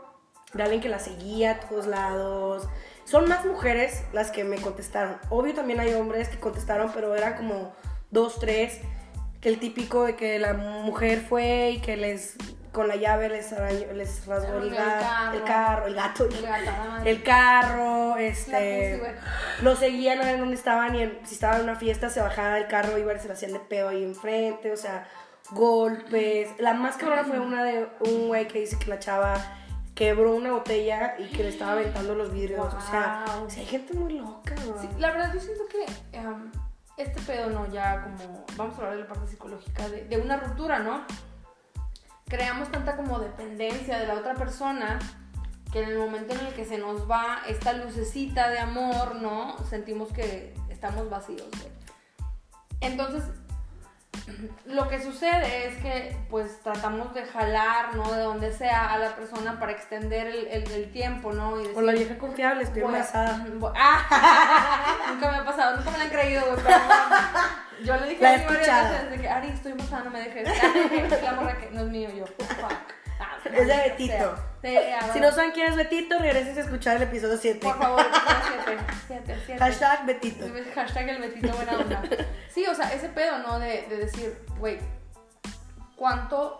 de 0.53 0.63
alguien 0.63 0.81
que 0.81 0.89
la 0.89 0.99
seguía 0.99 1.51
a 1.51 1.59
todos 1.61 1.87
lados. 1.87 2.67
Son 3.05 3.29
más 3.29 3.45
mujeres 3.45 4.03
las 4.13 4.31
que 4.31 4.43
me 4.43 4.57
contestaron. 4.57 5.17
Obvio 5.29 5.53
también 5.53 5.79
hay 5.79 5.93
hombres 5.93 6.27
que 6.27 6.39
contestaron, 6.39 6.91
pero 6.93 7.15
eran 7.15 7.35
como 7.35 7.73
dos, 8.11 8.39
tres. 8.39 8.79
Que 9.41 9.49
el 9.49 9.59
típico 9.59 10.05
de 10.05 10.15
que 10.15 10.39
la 10.39 10.53
mujer 10.53 11.21
fue 11.21 11.71
y 11.71 11.79
que 11.79 11.97
les 11.97 12.35
con 12.75 12.87
la 12.89 12.97
llave 12.97 13.29
les, 13.29 13.51
arañó- 13.53 13.91
les 13.93 14.25
rasgó 14.27 14.57
el, 14.57 14.63
El 14.67 14.73
el 14.73 15.43
carro, 15.45 15.85
el 15.87 15.95
gato, 15.95 16.25
El 16.25 16.41
gato, 16.41 16.71
el 17.05 17.23
carro, 17.23 18.15
La 18.15 18.21
este, 18.21 19.15
lo 19.61 19.75
seguían 19.77 20.19
a 20.19 20.25
ver 20.25 20.39
dónde 20.39 20.55
estaban 20.55 20.93
y 20.93 21.01
en- 21.03 21.19
si 21.25 21.35
estaban 21.35 21.57
en 21.59 21.63
una 21.63 21.75
fiesta 21.77 22.09
se 22.09 22.21
bajaba 22.21 22.55
del 22.55 22.67
carro 22.67 22.97
y 22.97 23.19
se 23.19 23.27
le 23.27 23.33
hacían 23.33 23.53
de 23.53 23.59
pedo 23.59 23.87
ahí 23.89 24.03
enfrente, 24.03 24.71
o 24.73 24.77
sea, 24.77 25.07
golpes. 25.51 26.49
La 26.59 26.73
más 26.73 26.97
cabrona 26.97 27.23
fue 27.23 27.39
una 27.39 27.63
de 27.63 27.87
un 28.01 28.27
güey 28.27 28.47
que 28.47 28.59
dice 28.59 28.77
que 28.77 28.87
la 28.87 28.99
chava 28.99 29.35
quebró 29.95 30.35
una 30.35 30.51
botella 30.51 31.15
y 31.17 31.27
que 31.29 31.43
le 31.43 31.49
estaba 31.49 31.71
aventando 31.71 32.13
los 32.15 32.31
vidrios, 32.33 32.73
o 32.73 32.81
sea, 32.81 33.23
Wow. 33.37 33.45
o 33.45 33.49
sea, 33.49 33.61
hay 33.61 33.65
gente 33.67 33.93
muy 33.93 34.13
loca. 34.13 34.53
Sí, 34.81 34.89
la 34.99 35.11
verdad 35.11 35.31
yo 35.33 35.39
siento 35.39 35.63
que 35.71 36.17
em, 36.17 36.51
este 36.97 37.21
pedo 37.21 37.49
no 37.49 37.65
ya 37.71 38.01
como 38.03 38.45
vamos 38.57 38.73
a 38.75 38.77
hablar 38.79 38.95
de 38.95 39.01
la 39.03 39.07
parte 39.07 39.27
psicológica 39.27 39.87
de, 39.87 40.03
de 40.05 40.17
una 40.17 40.35
ruptura 40.37 40.79
no 40.79 41.05
creamos 42.25 42.71
tanta 42.71 42.95
como 42.95 43.19
dependencia 43.19 43.99
de 43.99 44.07
la 44.07 44.15
otra 44.15 44.33
persona 44.35 44.99
que 45.71 45.83
en 45.83 45.89
el 45.89 45.97
momento 45.97 46.33
en 46.33 46.45
el 46.45 46.53
que 46.53 46.65
se 46.65 46.77
nos 46.77 47.09
va 47.09 47.39
esta 47.47 47.73
lucecita 47.73 48.49
de 48.49 48.59
amor 48.59 49.15
no 49.15 49.57
sentimos 49.69 50.11
que 50.11 50.53
estamos 50.69 51.09
vacíos 51.09 51.49
güey. 51.51 51.71
entonces 52.81 53.23
lo 54.65 54.87
que 54.87 55.01
sucede 55.01 55.67
es 55.67 55.77
que 55.81 56.17
pues 56.29 56.59
tratamos 56.61 57.13
de 57.13 57.25
jalar 57.25 57.95
no 57.95 58.11
de 58.11 58.21
donde 58.21 58.51
sea 58.51 58.93
a 58.93 58.97
la 58.97 59.15
persona 59.15 59.59
para 59.59 59.71
extender 59.71 60.27
el, 60.27 60.47
el- 60.47 60.71
el 60.71 60.91
tiempo 60.91 61.31
no 61.33 61.61
y 61.61 61.67
O 61.75 61.81
la 61.81 61.91
vieja 61.93 62.17
confiable, 62.17 62.63
estoy 62.63 62.81
embarazada. 62.83 63.45
Ah, 63.75 65.07
nunca 65.13 65.31
me 65.31 65.37
ha 65.37 65.45
pasado, 65.45 65.77
nunca 65.77 65.91
me 65.91 65.97
lo 65.97 66.03
han 66.05 66.09
creído, 66.09 66.45
güey, 66.45 66.57
pero 66.63 66.77
yo 67.83 67.95
le 67.97 68.07
dije 68.09 68.21
La 68.23 68.33
a 68.33 68.37
mi 68.37 68.43
varias 68.45 68.91
veces 68.91 69.09
de 69.11 69.17
que 69.21 69.29
Ari, 69.29 69.47
estoy 69.49 69.71
embarazada, 69.73 70.03
no 70.03 70.09
me 70.11 70.19
dejes. 70.21 70.47
La 71.23 71.31
morra 71.33 71.57
que 71.57 71.69
no 71.71 71.81
es 71.81 71.87
mío, 71.87 72.09
yo, 72.15 72.25
fuck. 72.25 72.71
Ah, 73.19 73.37
Es 73.45 73.67
de 73.67 73.75
Betito. 73.77 74.13
sea. 74.13 74.35
Si 75.13 75.19
no 75.19 75.31
saben 75.31 75.51
quién 75.51 75.67
es 75.67 75.75
Betito, 75.75 76.17
regresen 76.19 76.57
a 76.57 76.61
escuchar 76.61 76.97
el 76.97 77.03
episodio 77.03 77.37
7. 77.37 77.59
por 77.59 77.77
favor, 77.77 78.01
siete, 78.65 78.81
siete, 79.07 79.41
siete. 79.45 79.59
Hashtag 79.59 80.05
Betito. 80.05 80.45
Hashtag 80.73 81.09
el 81.09 81.21
Betito 81.21 81.53
buena 81.53 81.77
onda. 81.77 82.03
Sí, 82.49 82.65
o 82.65 82.73
sea, 82.73 82.93
ese 82.93 83.09
pedo, 83.09 83.39
¿no? 83.39 83.59
De, 83.59 83.85
de 83.89 83.97
decir, 83.97 84.37
güey, 84.57 84.79
¿cuánto 85.95 86.59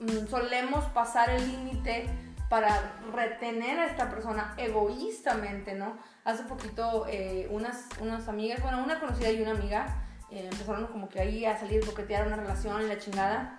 mm, 0.00 0.26
solemos 0.28 0.84
pasar 0.86 1.30
el 1.30 1.46
límite 1.46 2.08
para 2.48 2.96
retener 3.12 3.78
a 3.78 3.86
esta 3.86 4.08
persona 4.08 4.54
egoístamente, 4.56 5.74
¿no? 5.74 5.98
Hace 6.24 6.44
poquito 6.44 7.06
eh, 7.08 7.46
unas, 7.50 7.86
unas 8.00 8.28
amigas, 8.28 8.62
bueno, 8.62 8.82
una 8.82 9.00
conocida 9.00 9.30
y 9.30 9.42
una 9.42 9.52
amiga 9.52 10.04
eh, 10.30 10.48
empezaron 10.50 10.86
como 10.86 11.08
que 11.08 11.20
ahí 11.20 11.44
a 11.44 11.58
salir, 11.58 11.84
coquetear 11.84 12.26
una 12.26 12.36
relación 12.36 12.82
y 12.82 12.86
la 12.86 12.98
chingada. 12.98 13.57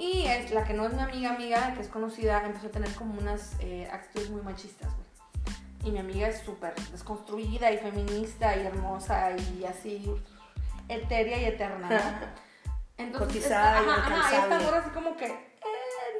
Y 0.00 0.26
es 0.26 0.50
la 0.50 0.64
que 0.64 0.72
no 0.72 0.86
es 0.86 0.94
mi 0.94 1.02
amiga, 1.02 1.34
amiga, 1.34 1.74
que 1.74 1.82
es 1.82 1.88
conocida, 1.88 2.42
empezó 2.46 2.68
a 2.68 2.70
tener 2.70 2.90
como 2.94 3.20
unas 3.20 3.54
eh, 3.60 3.86
actitudes 3.92 4.30
muy 4.30 4.40
machistas, 4.40 4.88
güey. 4.94 5.06
Y 5.84 5.90
mi 5.90 5.98
amiga 5.98 6.26
es 6.26 6.40
súper 6.40 6.74
desconstruida 6.90 7.70
y 7.70 7.76
feminista 7.76 8.56
y 8.56 8.64
hermosa 8.64 9.32
y 9.36 9.66
así 9.66 10.10
etérea 10.88 11.38
y 11.38 11.44
eterna, 11.44 11.88
¿no? 11.90 12.26
Entonces, 12.96 13.28
Cotizada 13.28 13.76
y 13.76 13.80
esta, 13.80 13.92
ajá, 13.92 14.16
ajá, 14.16 14.36
esta 14.36 14.58
morra 14.60 14.78
así 14.78 14.90
como 14.90 15.16
que, 15.18 15.26
eh, 15.26 15.30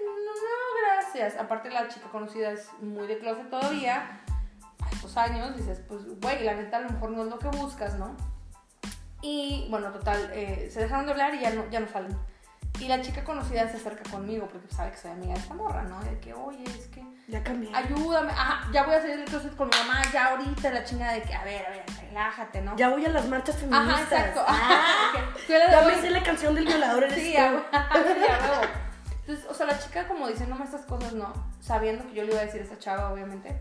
no, 0.05 0.35
no, 0.35 0.97
gracias. 0.97 1.37
Aparte 1.39 1.71
la 1.71 1.89
chica 1.89 2.11
conocida 2.11 2.51
es 2.53 2.71
muy 2.83 3.07
de 3.07 3.19
closet 3.19 3.49
todavía, 3.49 4.21
a 4.83 4.91
estos 4.91 5.17
años, 5.17 5.57
dices, 5.57 5.81
pues, 5.89 6.03
güey, 6.21 6.45
la 6.45 6.53
neta 6.53 6.77
a 6.77 6.81
lo 6.81 6.91
mejor 6.91 7.11
no 7.13 7.23
es 7.23 7.31
lo 7.31 7.39
que 7.39 7.49
buscas, 7.49 7.99
¿no? 7.99 8.15
Y 9.23 9.69
bueno, 9.71 9.91
total, 9.91 10.31
eh, 10.35 10.69
se 10.71 10.81
dejaron 10.81 11.07
de 11.07 11.13
hablar 11.13 11.35
y 11.35 11.41
ya 11.41 11.51
no, 11.51 11.69
ya 11.71 11.81
no 11.81 11.89
salen. 11.89 12.15
Y 12.81 12.89
la 12.89 13.01
chica 13.03 13.23
conocida 13.25 13.69
se 13.71 13.77
acerca 13.77 14.09
conmigo 14.11 14.49
porque 14.51 14.69
sabe 14.75 14.91
que 14.93 14.97
soy 14.97 15.11
amiga 15.11 15.35
de 15.35 15.41
esta 15.41 15.53
morra, 15.55 15.83
¿no? 15.83 16.01
De 16.03 16.19
que, 16.19 16.33
oye, 16.33 16.65
es 16.65 16.87
que 16.89 17.05
Ya 17.29 17.43
cambié. 17.45 17.71
ayúdame, 17.75 18.33
ajá, 18.33 18.71
ya 18.73 18.85
voy 18.85 18.95
a 18.95 19.01
salir 19.03 19.17
del 19.19 19.27
closet 19.27 19.55
con 19.55 19.69
mi 19.69 19.77
mamá, 19.87 20.03
ya 20.13 20.29
ahorita 20.29 20.71
la 20.71 20.83
chingada 20.85 21.13
de 21.13 21.23
que, 21.23 21.35
a 21.35 21.45
ver, 21.45 21.67
a 21.67 21.71
ver, 21.71 21.85
relájate, 22.01 22.63
¿no? 22.63 22.75
Ya 22.77 22.89
voy 22.89 23.05
a 23.05 23.11
las 23.11 23.29
marchas 23.29 23.57
feministas. 23.57 23.91
Ajá, 23.91 24.03
exacto. 24.03 24.45
Ah, 24.49 25.13
Ok, 25.15 25.45
tú 25.47 25.53
eres- 25.53 25.71
ya 25.71 25.83
me 26.03 26.11
la 26.11 26.23
canción 26.23 26.55
del 26.55 26.65
violador 26.67 27.05
eres 27.05 27.15
Sí, 27.23 27.35
tú. 27.37 27.43
a 27.43 27.47
huevo, 27.51 27.65
sí, 28.15 28.33
a 28.33 28.51
huevo. 28.51 28.63
Entonces, 29.21 29.47
o 29.51 29.55
sea, 29.55 29.67
la 29.67 29.79
chica 29.79 30.09
como 30.09 30.27
diciéndome 30.27 30.65
estas 30.65 30.87
cosas, 30.87 31.13
¿no? 31.13 31.33
Sabiendo 31.61 32.05
que 32.09 32.15
yo 32.15 32.25
le 32.25 32.33
iba 32.33 32.41
a 32.41 32.45
decir 32.47 32.63
a 32.63 32.65
esta 32.65 32.79
chava, 32.79 33.13
obviamente. 33.13 33.59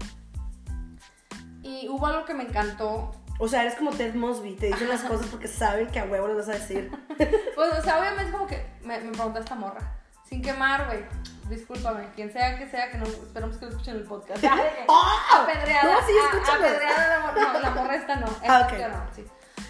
Y 1.62 1.88
hubo 1.90 2.08
algo 2.08 2.24
que 2.26 2.34
me 2.34 2.44
encantó 2.44 3.12
O 3.42 3.48
sea, 3.48 3.62
eres 3.64 3.76
como 3.76 3.92
Ted 3.92 4.14
Mosby, 4.16 4.56
te 4.56 4.68
dicen 4.68 4.90
las 4.90 5.02
cosas 5.02 5.26
porque 5.28 5.48
saben 5.48 5.88
que 5.88 6.00
a 6.00 6.04
huevo 6.06 6.28
les 6.28 6.38
vas 6.38 6.50
a 6.50 6.54
decir. 6.60 6.92
Pues, 7.56 7.74
o 7.78 7.82
sea, 7.82 8.00
obviamente 8.00 8.26
es 8.26 8.32
como 8.32 8.48
que 8.48 8.66
me, 8.84 9.00
me 9.00 9.12
pregunta 9.12 9.40
esta 9.40 9.56
morra. 9.56 9.80
Sin 10.26 10.42
quemar, 10.42 10.86
güey. 10.86 11.04
Discúlpame, 11.50 12.10
quien 12.16 12.32
sea 12.32 12.58
que 12.60 12.70
sea, 12.70 12.92
que 12.92 12.98
no, 13.00 13.06
esperamos 13.06 13.58
que 13.58 13.66
lo 13.66 13.72
escuchen 13.72 13.96
en 13.96 14.02
el 14.02 14.08
podcast. 14.08 14.42
Que 14.42 14.48
¡Oh! 14.88 15.18
Apedreada. 15.42 15.94
No, 15.94 16.06
sí, 16.08 16.14
a- 16.14 16.26
escúchalo. 16.36 16.66
apedreada 16.68 17.18
la 17.20 17.26
morra. 17.26 17.54
No, 17.54 17.60
la 17.60 17.70
morra 17.72 17.96
esta 17.96 18.16
no. 18.18 18.28
Esta 18.42 18.58
Ah, 18.58 18.68
ok. 18.72 18.80
yo 18.80 18.88
no, 18.90 19.04
sí. 19.16 19.26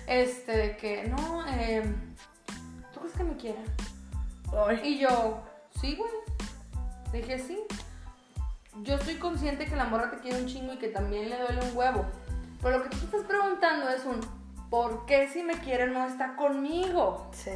Este, 0.07 0.57
de 0.57 0.77
que, 0.77 1.03
no, 1.07 1.45
eh, 1.47 1.93
¿tú 2.93 2.99
crees 2.99 3.15
que 3.15 3.23
me 3.23 3.37
quiera? 3.37 3.61
Ay, 4.67 4.81
Y 4.83 4.99
yo, 4.99 5.41
sí, 5.79 5.95
güey. 5.95 6.11
Dije, 7.13 7.39
sí. 7.39 7.59
Yo 8.81 8.95
estoy 8.95 9.15
consciente 9.15 9.65
que 9.65 9.75
la 9.75 9.85
morra 9.85 10.09
te 10.11 10.19
quiere 10.19 10.39
un 10.39 10.47
chingo 10.47 10.73
y 10.73 10.77
que 10.77 10.87
también 10.89 11.29
le 11.29 11.37
duele 11.39 11.61
un 11.63 11.75
huevo. 11.77 12.05
Pero 12.61 12.77
lo 12.77 12.83
que 12.83 12.89
tú 12.89 12.97
te 12.97 13.05
estás 13.05 13.23
preguntando 13.23 13.89
es 13.89 14.05
un, 14.05 14.19
¿por 14.69 15.05
qué 15.05 15.29
si 15.29 15.43
me 15.43 15.53
quiere 15.59 15.87
no 15.87 16.05
está 16.05 16.35
conmigo? 16.35 17.29
sí. 17.33 17.51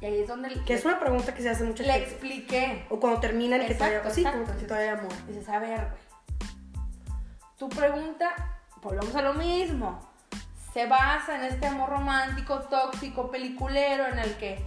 Y 0.00 0.06
ahí 0.06 0.20
es 0.20 0.28
donde 0.28 0.48
Que 0.64 0.74
es 0.74 0.84
una 0.84 0.98
pregunta 0.98 1.32
que 1.34 1.40
se 1.42 1.48
hace 1.50 1.62
mucha 1.64 1.82
le 1.84 1.92
gente. 1.92 2.10
expliqué. 2.10 2.86
O 2.90 2.98
cuando 2.98 3.20
terminan 3.20 3.60
que 3.60 3.72
Exacto, 3.72 3.94
todavía, 3.94 4.10
sí, 4.14 4.20
exacto. 4.22 4.44
como 4.44 4.58
que 4.60 4.66
todavía 4.66 4.92
amor. 4.94 5.26
Dices, 5.28 5.48
a 5.48 5.58
ver, 5.60 5.80
güey. 5.88 6.48
Tu 7.56 7.68
pregunta, 7.68 8.34
volvemos 8.82 9.14
a 9.14 9.22
lo 9.22 9.34
mismo. 9.34 10.00
Se 10.72 10.86
basa 10.86 11.36
en 11.36 11.44
este 11.44 11.66
amor 11.68 11.88
romántico, 11.90 12.60
tóxico, 12.62 13.30
peliculero, 13.30 14.06
en 14.08 14.18
el 14.18 14.36
que 14.36 14.64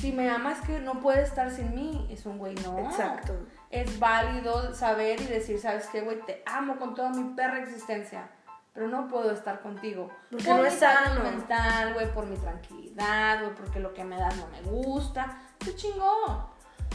si 0.00 0.12
me 0.12 0.28
amas 0.28 0.60
que 0.60 0.78
no 0.80 1.00
puede 1.00 1.22
estar 1.22 1.50
sin 1.50 1.74
mí. 1.74 2.06
Es 2.10 2.26
un 2.26 2.36
güey, 2.38 2.54
no. 2.56 2.78
Exacto. 2.78 3.34
Es 3.70 3.98
válido 3.98 4.74
saber 4.74 5.20
y 5.22 5.24
decir, 5.26 5.58
¿sabes 5.58 5.86
qué, 5.86 6.02
güey? 6.02 6.20
Te 6.26 6.42
amo 6.46 6.76
con 6.76 6.94
toda 6.94 7.10
mi 7.10 7.34
perra 7.34 7.60
existencia. 7.60 8.28
Pero 8.76 8.86
no 8.88 9.08
puedo 9.08 9.32
estar 9.32 9.60
contigo. 9.60 10.10
Porque 10.30 10.44
por 10.44 10.58
no 10.58 10.64
es 10.66 10.74
sano. 10.74 11.22
mental, 11.24 11.94
güey, 11.94 12.12
por 12.12 12.26
mi 12.26 12.36
tranquilidad, 12.36 13.40
güey, 13.42 13.54
porque 13.56 13.80
lo 13.80 13.92
que 13.94 14.04
me 14.04 14.16
das 14.18 14.36
no 14.36 14.46
me 14.48 14.60
gusta. 14.62 15.40
¡Qué 15.58 15.74
chingón! 15.74 16.46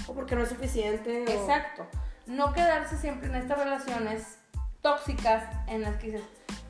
O 0.08 0.14
porque 0.14 0.36
no 0.36 0.44
es 0.44 0.50
suficiente. 0.50 1.26
o- 1.28 1.32
Exacto. 1.32 1.88
No 2.28 2.54
quedarse 2.54 2.96
siempre 2.98 3.28
en 3.28 3.36
estas 3.36 3.58
relaciones 3.58 4.38
tóxicas 4.82 5.44
en 5.68 5.82
las 5.82 5.96
que 5.98 6.12
dices, 6.12 6.24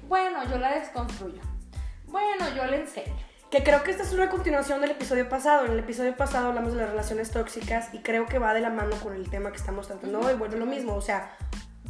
bueno, 0.07 0.43
yo 0.45 0.57
la 0.57 0.71
desconstruyo. 0.75 1.41
Bueno, 2.07 2.49
yo 2.55 2.65
le 2.65 2.81
enseño. 2.81 3.13
Que 3.49 3.63
creo 3.63 3.83
que 3.83 3.91
esta 3.91 4.03
es 4.03 4.13
una 4.13 4.29
continuación 4.29 4.79
del 4.79 4.91
episodio 4.91 5.27
pasado. 5.27 5.65
En 5.65 5.73
el 5.73 5.79
episodio 5.79 6.15
pasado 6.15 6.47
hablamos 6.47 6.71
de 6.71 6.79
las 6.79 6.89
relaciones 6.89 7.31
tóxicas 7.31 7.93
y 7.93 7.99
creo 7.99 8.25
que 8.27 8.39
va 8.39 8.53
de 8.53 8.61
la 8.61 8.69
mano 8.69 8.95
con 9.03 9.13
el 9.13 9.29
tema 9.29 9.51
que 9.51 9.57
estamos 9.57 9.87
tratando 9.87 10.21
hoy. 10.21 10.35
Vuelve 10.35 10.57
lo 10.57 10.65
mismo, 10.65 10.95
o 10.95 11.01
sea, 11.01 11.35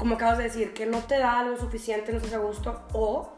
como 0.02 0.16
acabas 0.16 0.40
de 0.40 0.46
decir, 0.46 0.74
que 0.74 0.88
no 0.88 0.98
te 1.04 1.20
da 1.20 1.44
lo 1.44 1.56
suficiente, 1.58 2.12
no 2.12 2.18
estás 2.18 2.34
a 2.34 2.40
gusto. 2.40 2.82
O 2.92 3.34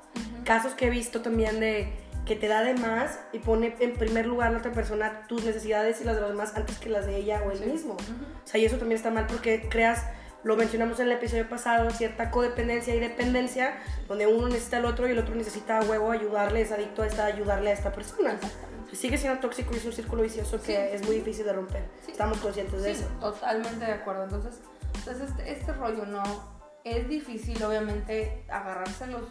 casos 0.46 0.76
que 0.76 0.88
he 0.88 0.90
visto 0.90 1.22
también 1.22 1.60
de 1.60 1.92
que 2.26 2.38
te 2.38 2.48
da 2.48 2.64
de 2.64 2.74
más 2.76 3.20
y 3.34 3.40
pone 3.40 3.76
en 3.82 3.96
primer 3.96 4.26
lugar 4.26 4.48
a 4.48 4.52
la 4.52 4.60
otra 4.60 4.72
persona 4.72 5.28
tus 5.28 5.44
necesidades 5.44 6.00
y 6.00 6.06
las 6.06 6.16
de 6.16 6.22
los 6.22 6.30
demás 6.30 6.54
antes 6.56 6.78
que 6.80 6.88
las 6.88 7.06
de 7.06 7.18
ella 7.18 7.42
o 7.46 7.52
él 7.52 7.60
mismo. 7.70 7.96
O 7.96 8.48
sea, 8.48 8.62
y 8.62 8.66
eso 8.66 8.78
también 8.78 8.96
está 8.96 9.12
mal 9.12 9.28
porque 9.28 9.68
creas, 9.68 10.06
lo 10.46 10.56
mencionamos 10.56 11.02
en 11.02 11.08
el 11.08 11.12
episodio 11.12 11.50
pasado, 11.50 11.90
cierta 11.92 12.32
codependencia 12.32 12.96
y 12.96 13.00
dependencia, 13.02 13.74
donde 14.08 14.26
uno 14.28 14.48
necesita 14.48 14.78
al 14.78 14.86
otro 14.86 15.06
y 15.10 15.12
el 15.12 15.20
otro 15.20 15.36
necesita 15.36 15.80
a 15.80 15.84
huevo 15.84 16.12
ayudarle, 16.12 16.62
es 16.62 16.72
adicto 16.72 17.02
a 17.04 17.08
esta, 17.08 17.26
ayudarle 17.26 17.72
a 17.72 17.74
esta 17.74 17.92
persona. 17.92 18.32
Exactamente. 18.36 18.96
Sigue 18.96 19.18
siendo 19.18 19.40
tóxico 19.42 19.72
y 19.74 19.78
es 19.80 19.86
un 19.86 19.92
círculo 19.92 20.24
vicioso 20.24 20.62
que 20.62 20.68
Sí. 20.68 20.96
es 20.96 21.06
muy 21.06 21.16
difícil 21.18 21.46
de 21.46 21.52
romper. 21.52 21.84
Sí. 22.06 22.12
Estamos 22.12 22.38
conscientes 22.38 22.82
de 22.84 22.96
Sí, 22.96 23.02
eso. 23.02 23.10
totalmente 23.20 23.84
de 23.84 23.92
acuerdo. 23.92 24.24
Entonces, 24.24 24.62
entonces 24.96 25.30
este, 25.30 25.52
este 25.52 25.74
rollo 25.74 26.06
no 26.06 26.53
es 26.84 27.08
difícil, 27.08 27.62
obviamente, 27.64 28.44
agarrárselos 28.50 29.24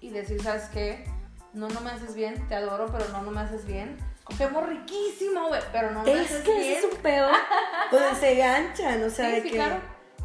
y 0.00 0.10
decir, 0.10 0.42
¿sabes 0.42 0.64
qué? 0.72 1.04
No, 1.52 1.68
no 1.68 1.80
me 1.80 1.90
haces 1.90 2.14
bien, 2.14 2.46
te 2.48 2.54
adoro, 2.54 2.86
pero 2.92 3.08
no, 3.08 3.22
no 3.22 3.30
me 3.30 3.40
haces 3.40 3.66
bien. 3.66 3.96
Cogemos 4.24 4.66
riquísimo, 4.68 5.48
güey, 5.48 5.60
pero 5.72 5.92
no 5.92 6.02
me 6.02 6.12
Es 6.12 6.20
haces 6.32 6.42
que 6.42 6.50
bien. 6.52 6.62
ese 6.72 6.78
es 6.86 6.92
un 6.94 7.00
pedo 7.00 7.28
donde 7.92 8.14
se 8.20 8.34
ganchan, 8.36 9.02
o 9.04 9.10
sea, 9.10 9.26
Sí, 9.30 9.36
de 9.36 9.42
sí, 9.42 9.48
que, 9.50 9.54
claro. 9.54 9.76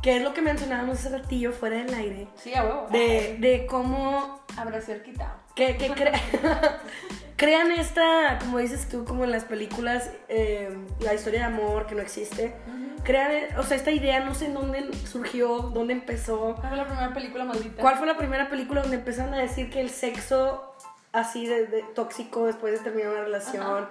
que 0.02 0.18
es 0.18 0.24
lo 0.24 0.34
que 0.34 0.42
mencionábamos 0.42 0.98
hace 1.00 1.10
ratillo 1.18 1.52
fuera 1.52 1.78
del 1.78 1.94
aire, 1.94 2.28
Sí, 2.36 2.54
a 2.56 2.64
huevo. 2.64 2.88
de, 2.92 3.38
de 3.40 3.66
cómo 3.68 4.42
Habrá 4.58 4.82
ser 4.82 5.04
quitado. 5.04 5.36
que, 5.56 5.78
que 5.78 5.92
cre- 5.92 6.20
crean 7.38 7.72
esta, 7.72 8.38
como 8.40 8.58
dices 8.58 8.90
tú, 8.90 9.06
como 9.06 9.24
en 9.24 9.32
las 9.32 9.46
películas, 9.46 10.10
eh, 10.30 10.76
la 11.00 11.14
historia 11.14 11.42
de 11.42 11.46
amor 11.46 11.86
que 11.88 11.96
no 11.96 12.02
existe, 12.02 12.54
crean, 12.68 12.91
eh, 13.06 13.50
o 13.58 13.64
sea, 13.64 13.78
esta 13.78 13.92
idea, 13.92 14.20
no 14.22 14.34
sé 14.36 14.46
en 14.46 14.54
dónde 14.54 14.92
surgió, 15.08 15.58
dónde 15.74 15.94
empezó, 15.94 16.56
¿Cuál 16.56 16.70
fue 16.70 16.78
la 16.78 16.86
primera 16.86 17.14
película 17.14 17.46
maldita? 17.46 17.82
¿Cuál 17.82 17.98
fue 17.98 18.08
la 18.08 18.18
primera 18.18 18.50
película 18.50 18.82
donde 18.82 18.98
empezaron 18.98 19.34
a 19.34 19.38
decir 19.38 19.70
que 19.70 19.82
el 19.82 19.90
sexo 19.90 20.74
así 21.12 21.46
de, 21.48 21.68
de 21.68 21.84
tóxico 21.96 22.46
después 22.46 22.74
de 22.74 22.80
terminar 22.80 23.12
una 23.12 23.22
relación 23.24 23.88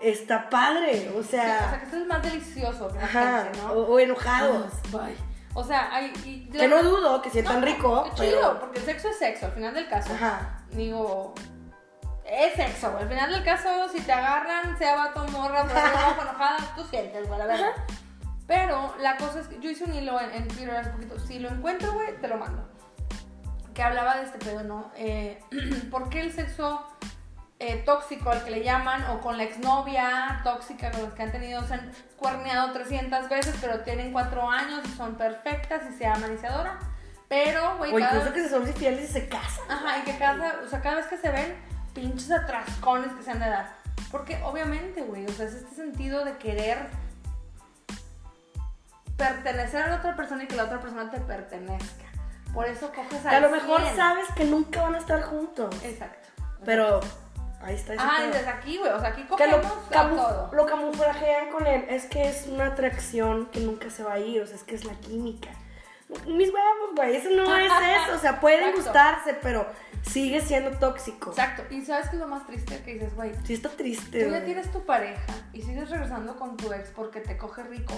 está 0.00 0.48
padre? 0.50 1.10
O 1.10 1.22
Sí, 1.22 1.28
o 1.28 1.30
sea, 1.30 1.70
sea, 1.70 1.78
que 1.78 1.84
esto 1.86 1.96
es 1.98 2.06
más 2.06 2.22
delicioso. 2.22 2.90
ajá, 3.00 3.42
gente, 3.44 3.58
¿no? 3.62 3.72
o, 3.72 3.94
o 3.94 3.98
enojados. 3.98 4.72
Bye. 4.90 5.16
O 5.54 5.64
sea, 5.64 5.92
hay... 5.94 6.12
y- 6.24 6.48
Que 6.50 6.68
no 6.68 6.82
dudo 6.82 7.20
que 7.22 7.30
sientan 7.30 7.60
No, 7.60 7.66
rico, 7.66 8.04
qué 8.04 8.10
chido, 8.26 8.40
pero... 8.40 8.60
porque 8.60 8.78
el 8.80 8.84
sexo 8.84 9.08
es 9.08 9.18
sexo, 9.18 9.46
al 9.46 9.52
final 9.52 9.74
del 9.74 9.88
caso. 9.88 10.12
Ajá. 10.12 10.62
Digo, 10.70 11.34
es 12.24 12.54
sexo. 12.54 12.96
Al 12.96 13.08
final 13.08 13.30
del 13.32 13.42
caso, 13.42 13.88
si 13.88 14.00
te 14.02 14.12
agarran, 14.12 14.76
sea 14.78 14.94
vato 14.94 15.22
o 15.22 15.28
morra, 15.28 15.64
pero 15.66 15.80
enojada, 15.80 16.58
tú 16.76 16.84
sientes, 16.84 17.26
güey, 17.26 17.38
la 17.38 17.46
verdad. 17.46 17.72
Pero 18.48 18.96
la 19.00 19.16
cosa 19.18 19.38
es 19.40 19.46
que 19.46 19.60
yo 19.60 19.70
hice 19.70 19.84
un 19.84 19.94
hilo 19.94 20.18
en, 20.20 20.30
en 20.32 20.48
Twitter 20.48 20.74
hace 20.74 20.90
poquito. 20.90 21.20
Si 21.20 21.38
lo 21.38 21.50
encuentro, 21.50 21.92
güey, 21.92 22.16
te 22.20 22.26
lo 22.26 22.38
mando. 22.38 22.66
Que 23.74 23.82
hablaba 23.82 24.16
de 24.16 24.24
este 24.24 24.38
pedo, 24.38 24.64
¿no? 24.64 24.90
Eh, 24.96 25.38
¿Por 25.90 26.08
qué 26.08 26.22
el 26.22 26.32
sexo 26.32 26.84
eh, 27.60 27.82
tóxico, 27.84 28.30
al 28.30 28.42
que 28.42 28.50
le 28.50 28.64
llaman, 28.64 29.04
o 29.10 29.20
con 29.20 29.36
la 29.36 29.44
exnovia 29.44 30.40
tóxica 30.44 30.90
con 30.90 31.02
las 31.02 31.12
que 31.12 31.22
han 31.24 31.30
tenido, 31.32 31.62
se 31.66 31.74
han 31.74 31.92
cuerneado 32.16 32.72
300 32.72 33.28
veces, 33.28 33.54
pero 33.60 33.80
tienen 33.80 34.12
4 34.12 34.50
años 34.50 34.80
y 34.84 34.96
son 34.96 35.16
perfectas 35.16 35.82
y 35.90 35.92
se 35.98 36.06
aman 36.06 36.34
y 36.34 36.38
se 36.38 36.46
adoran? 36.46 36.78
Pero, 37.28 37.76
güey, 37.76 37.92
cada 37.92 38.06
incluso 38.16 38.24
vez- 38.24 38.34
que 38.34 38.42
se 38.48 38.48
son 38.48 38.66
infieles 38.66 39.10
y 39.10 39.12
se 39.12 39.28
casan. 39.28 39.70
Ajá, 39.70 39.98
y 39.98 40.02
que 40.02 40.16
cada, 40.16 40.60
o 40.64 40.68
sea, 40.68 40.80
cada 40.80 40.96
vez 40.96 41.06
que 41.06 41.18
se 41.18 41.30
ven, 41.30 41.54
pinches 41.92 42.30
atrascones 42.30 43.12
que 43.12 43.22
se 43.22 43.30
han 43.30 43.40
de 43.40 43.50
dar. 43.50 43.76
Porque 44.10 44.40
obviamente, 44.42 45.02
güey, 45.02 45.26
o 45.26 45.32
sea, 45.32 45.44
es 45.46 45.52
este 45.54 45.74
sentido 45.74 46.24
de 46.24 46.38
querer 46.38 46.78
pertenecer 49.18 49.82
a 49.82 49.88
la 49.88 49.96
otra 49.96 50.16
persona 50.16 50.44
y 50.44 50.46
que 50.46 50.56
la 50.56 50.64
otra 50.64 50.80
persona 50.80 51.10
te 51.10 51.20
pertenezca. 51.20 52.06
Por 52.54 52.66
eso 52.66 52.90
coges 52.94 53.20
Que 53.20 53.28
a 53.28 53.40
lo 53.40 53.50
mejor 53.50 53.82
100. 53.82 53.96
sabes 53.96 54.26
que 54.34 54.44
nunca 54.44 54.80
van 54.82 54.94
a 54.94 54.98
estar 54.98 55.20
juntos. 55.22 55.74
Exacto. 55.84 56.28
Pero 56.64 57.00
ahí 57.60 57.74
está 57.74 57.94
ese 57.94 58.02
Ah, 58.02 58.22
desde 58.32 58.48
aquí, 58.48 58.78
güey, 58.78 58.90
o 58.90 58.98
sea, 59.00 59.10
aquí 59.10 59.22
que 59.24 59.46
lo, 59.46 59.60
cogemos 59.60 59.86
a 59.90 59.90
camu- 59.90 60.16
todo. 60.16 60.50
lo 60.54 60.66
camuflajean 60.66 61.50
con 61.50 61.66
él 61.66 61.84
es 61.90 62.06
que 62.06 62.28
es 62.28 62.46
una 62.46 62.66
atracción 62.68 63.46
que 63.46 63.60
nunca 63.60 63.90
se 63.90 64.02
va 64.02 64.14
a 64.14 64.18
ir, 64.18 64.40
o 64.40 64.46
sea, 64.46 64.56
es 64.56 64.62
que 64.64 64.74
es 64.76 64.84
la 64.84 64.94
química. 64.94 65.50
Mis 66.26 66.48
huevos, 66.48 66.94
güey, 66.96 67.16
eso 67.16 67.28
no 67.30 67.54
es 67.54 67.70
eso, 68.06 68.16
o 68.16 68.18
sea, 68.18 68.40
pueden 68.40 68.60
Exacto. 68.70 68.82
gustarse, 68.82 69.34
pero 69.42 69.66
sigue 70.02 70.40
siendo 70.40 70.70
tóxico. 70.78 71.30
Exacto. 71.30 71.62
Y 71.70 71.84
sabes 71.84 72.08
qué 72.08 72.16
es 72.16 72.20
lo 72.22 72.28
más 72.28 72.46
triste 72.46 72.80
que 72.82 72.94
dices, 72.94 73.14
güey, 73.14 73.32
Sí 73.44 73.54
está 73.54 73.68
triste, 73.68 74.24
Tú 74.24 74.30
ya 74.30 74.42
tienes 74.44 74.72
tu 74.72 74.86
pareja 74.86 75.34
y 75.52 75.60
sigues 75.60 75.90
regresando 75.90 76.34
con 76.36 76.56
tu 76.56 76.72
ex 76.72 76.88
porque 76.90 77.20
te 77.20 77.36
coge 77.36 77.62
rico. 77.64 77.92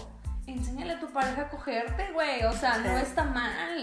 Enséñale 0.53 0.95
a 0.95 1.01
tu 1.01 1.09
pareja 1.13 1.43
a 1.43 1.49
cogerte, 1.49 2.11
güey. 2.13 2.45
O 2.45 2.53
sea, 2.53 2.79
no 2.79 2.97
está 2.99 3.25
mal. 3.25 3.81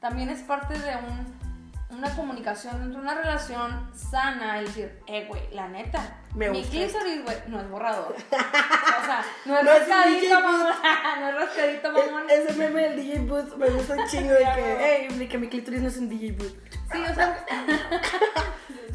También 0.00 0.28
es 0.30 0.40
parte 0.40 0.78
de 0.78 0.96
un, 0.96 1.96
una 1.96 2.10
comunicación 2.16 2.78
dentro 2.80 3.00
de 3.00 3.06
una 3.06 3.14
relación 3.14 3.90
sana. 3.94 4.58
El 4.58 4.66
decir, 4.66 4.98
eh, 5.06 5.26
güey, 5.28 5.42
la 5.52 5.68
neta. 5.68 6.18
Me 6.34 6.48
mi 6.50 6.62
clítoris, 6.64 7.22
güey, 7.24 7.36
no 7.48 7.60
es 7.60 7.68
borrador. 7.68 8.14
o 8.30 9.04
sea, 9.06 9.24
no 9.44 9.58
es 9.58 9.64
No 9.64 9.70
rascadito, 9.72 10.40
mamón. 10.40 10.66
no 11.20 11.28
es 11.28 11.34
rascadito, 11.34 11.92
mamón. 11.92 12.30
E- 12.30 12.34
Ese 12.42 12.52
meme 12.54 12.80
del 12.82 12.96
DJ 12.96 13.18
Booth 13.20 13.56
me 13.56 13.68
gusta 13.70 13.94
un 13.94 14.06
chingo 14.08 14.32
de 14.32 14.38
que, 14.56 15.08
hey, 15.18 15.28
que 15.28 15.38
mi 15.38 15.48
clítoris 15.48 15.80
no 15.82 15.88
es 15.88 15.96
un 15.98 16.08
DJ 16.08 16.32
Booth. 16.32 16.56
Sí, 16.92 17.02
o 17.10 17.14
sea. 17.14 17.46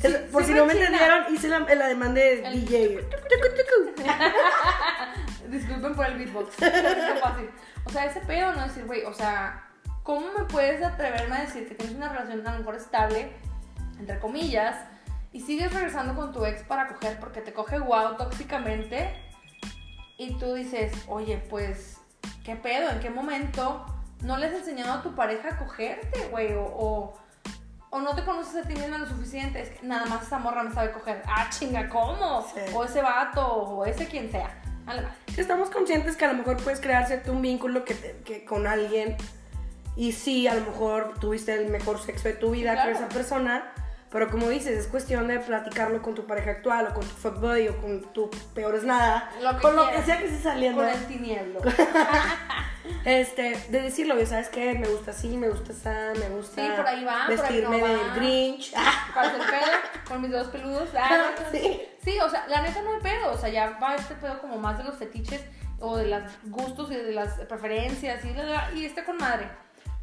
Sí- 0.02 0.16
Por 0.32 0.44
sí 0.44 0.50
si 0.50 0.54
no 0.56 0.66
me 0.66 0.74
entendieron, 0.74 1.34
hice 1.34 1.48
la, 1.48 1.58
ademán 1.58 2.14
de 2.14 2.44
El- 2.46 2.66
DJ. 2.66 3.08
Disculpen 5.48 5.96
por 5.96 6.06
el 6.06 6.18
beatbox. 6.18 6.56
fácil. 6.56 7.50
O 7.86 7.90
sea, 7.90 8.06
ese 8.06 8.22
pedo 8.22 8.54
no 8.54 8.64
decir, 8.64 8.86
güey, 8.86 9.04
o 9.04 9.14
sea, 9.14 9.68
¿cómo 10.04 10.28
me 10.38 10.46
puedes 10.46 10.84
atreverme 10.84 11.38
a 11.38 11.42
decir 11.42 11.68
que 11.68 11.76
tienes 11.76 11.96
una 11.96 12.10
relación 12.10 12.46
a 12.46 12.54
lo 12.54 12.60
mejor 12.60 12.76
estable, 12.76 13.32
entre 14.00 14.20
comillas, 14.20 14.76
y 15.32 15.42
sigues 15.42 15.74
regresando 15.74 16.16
con 16.16 16.34
tu 16.34 16.46
ex 16.46 16.64
para 16.64 16.88
coger 16.88 17.20
porque 17.20 17.42
te 17.42 17.54
coge 17.54 17.80
guau 17.80 18.18
tóxicamente? 18.18 19.14
Y 20.18 20.34
tú 20.38 20.54
dices, 20.54 20.92
oye, 21.08 21.38
pues, 21.50 21.98
¿qué 22.44 22.56
pedo? 22.56 22.90
¿En 22.90 23.00
qué 23.00 23.10
momento 23.10 23.86
no 24.24 24.38
le 24.38 24.48
has 24.48 24.54
enseñado 24.54 24.94
a 24.94 25.02
tu 25.04 25.16
pareja 25.16 25.50
a 25.50 25.58
cogerte, 25.58 26.28
güey? 26.30 26.54
O, 26.56 26.64
o, 26.64 27.14
o 27.92 28.02
no 28.02 28.16
te 28.16 28.26
conoces 28.26 28.66
a 28.66 28.68
ti 28.68 28.74
misma 28.74 28.98
lo 28.98 29.08
suficiente. 29.08 29.62
Es 29.62 29.70
que 29.70 29.86
nada 29.86 30.08
más 30.08 30.24
esa 30.24 30.40
morra 30.40 30.64
me 30.64 30.74
sabe 30.74 30.92
coger. 30.92 31.22
Ah, 31.28 31.48
chinga, 31.50 31.88
¿cómo? 31.88 32.46
Sí. 32.54 32.62
O 32.74 32.84
ese 32.84 33.02
vato, 33.02 33.46
o 33.46 33.86
ese 33.86 34.08
quien 34.08 34.32
sea. 34.32 34.60
Si 35.34 35.42
estamos 35.42 35.70
conscientes 35.70 36.16
que 36.16 36.26
a 36.26 36.32
lo 36.32 36.38
mejor 36.38 36.58
puedes 36.58 36.80
crearse 36.80 37.22
un 37.30 37.42
vínculo 37.42 37.86
que, 37.86 37.94
te- 37.94 38.16
que 38.26 38.46
con 38.46 38.66
alguien 38.68 39.18
y 39.96 40.12
sí, 40.14 40.48
a 40.48 40.54
lo 40.56 40.62
mejor 40.62 41.16
tuviste 41.20 41.54
el 41.54 41.70
mejor 41.70 42.00
sexo 42.00 42.28
de 42.28 42.36
tu 42.36 42.52
vida 42.52 42.74
claro. 42.74 42.94
con 42.94 43.04
esa 43.04 43.10
persona, 43.14 43.74
pero 44.18 44.32
como 44.32 44.50
dices, 44.50 44.80
es 44.80 44.88
cuestión 44.88 45.28
de 45.28 45.38
platicarlo 45.38 46.02
con 46.02 46.16
tu 46.16 46.26
pareja 46.26 46.50
actual 46.50 46.88
o 46.88 46.94
con 46.96 47.08
tu 47.08 47.14
fuckboy 47.14 47.68
o 47.68 47.78
con 47.80 48.02
tu 48.14 48.32
peor 48.56 48.74
es 48.74 48.84
nada. 48.84 49.30
Lo 49.40 49.56
que 49.56 49.62
con 49.62 49.76
lo 49.76 49.92
que 49.92 50.02
sea 50.02 50.18
que 50.18 50.26
esté 50.26 50.42
saliendo. 50.42 50.82
Con 50.82 50.90
el 50.90 51.06
tinieblo. 51.06 51.62
Este, 53.04 53.58
de 53.70 53.82
decirlo, 53.82 54.16
oye, 54.16 54.26
¿sabes 54.26 54.50
qué? 54.50 54.74
Me 54.74 54.88
gusta 54.88 55.12
así, 55.12 55.38
me 55.38 55.50
gusta 55.50 55.72
esa, 55.72 56.14
me 56.20 56.30
gusta 56.30 56.62
Sí, 56.62 56.72
por 56.76 56.88
ahí 56.88 57.04
va, 57.04 57.26
por 57.28 57.32
ahí 57.32 57.38
vestirme 57.38 57.78
no 57.78 57.84
va. 57.84 57.90
del 57.90 58.12
Grinch. 58.16 58.74
¿Cuál 59.14 59.26
es 59.28 59.34
el 59.34 59.40
pedo? 59.42 59.72
Con 60.08 60.22
mis 60.22 60.32
dedos 60.32 60.48
peludos. 60.48 60.90
Ah, 60.98 61.32
Sí. 61.52 61.82
Sí, 62.04 62.18
o 62.20 62.30
sea, 62.30 62.48
la 62.48 62.62
neta 62.62 62.82
no 62.82 62.94
hay 62.94 63.02
pedo. 63.02 63.32
O 63.32 63.38
sea, 63.38 63.50
ya 63.50 63.78
va 63.82 63.96
este 63.96 64.16
pedo 64.16 64.40
como 64.40 64.58
más 64.58 64.78
de 64.78 64.86
los 64.86 64.96
fetiches 64.96 65.44
o 65.80 65.98
de 65.98 66.08
los 66.08 66.24
gustos 66.46 66.90
y 66.92 66.96
de 66.96 67.12
las 67.12 67.34
preferencias 67.42 68.24
y, 68.26 68.80
y 68.80 68.86
está 68.86 69.06
con 69.06 69.18
madre. 69.18 69.48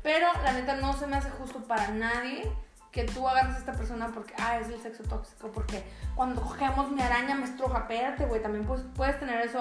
Pero 0.03 0.29
la 0.45 0.53
neta 0.53 0.77
no 0.77 0.93
se 0.93 1.07
me 1.07 1.17
hace 1.17 1.31
justo 1.31 1.67
para 1.67 1.89
nadie 1.89 2.51
que 2.95 3.05
tú 3.05 3.29
agarres 3.29 3.57
a 3.57 3.59
esta 3.59 3.73
persona 3.73 4.09
porque, 4.15 4.33
ah, 4.39 4.59
es 4.59 4.69
el 4.69 4.81
sexo 4.81 5.03
tóxico. 5.03 5.51
Porque 5.51 5.83
cuando 6.15 6.41
cogemos 6.41 6.93
mi 6.93 7.03
araña 7.03 7.35
me 7.35 7.45
estruja. 7.45 7.81
Espérate, 7.81 8.25
güey. 8.27 8.41
También 8.41 8.65
pues, 8.65 8.83
puedes 8.95 9.19
tener 9.19 9.41
eso 9.41 9.59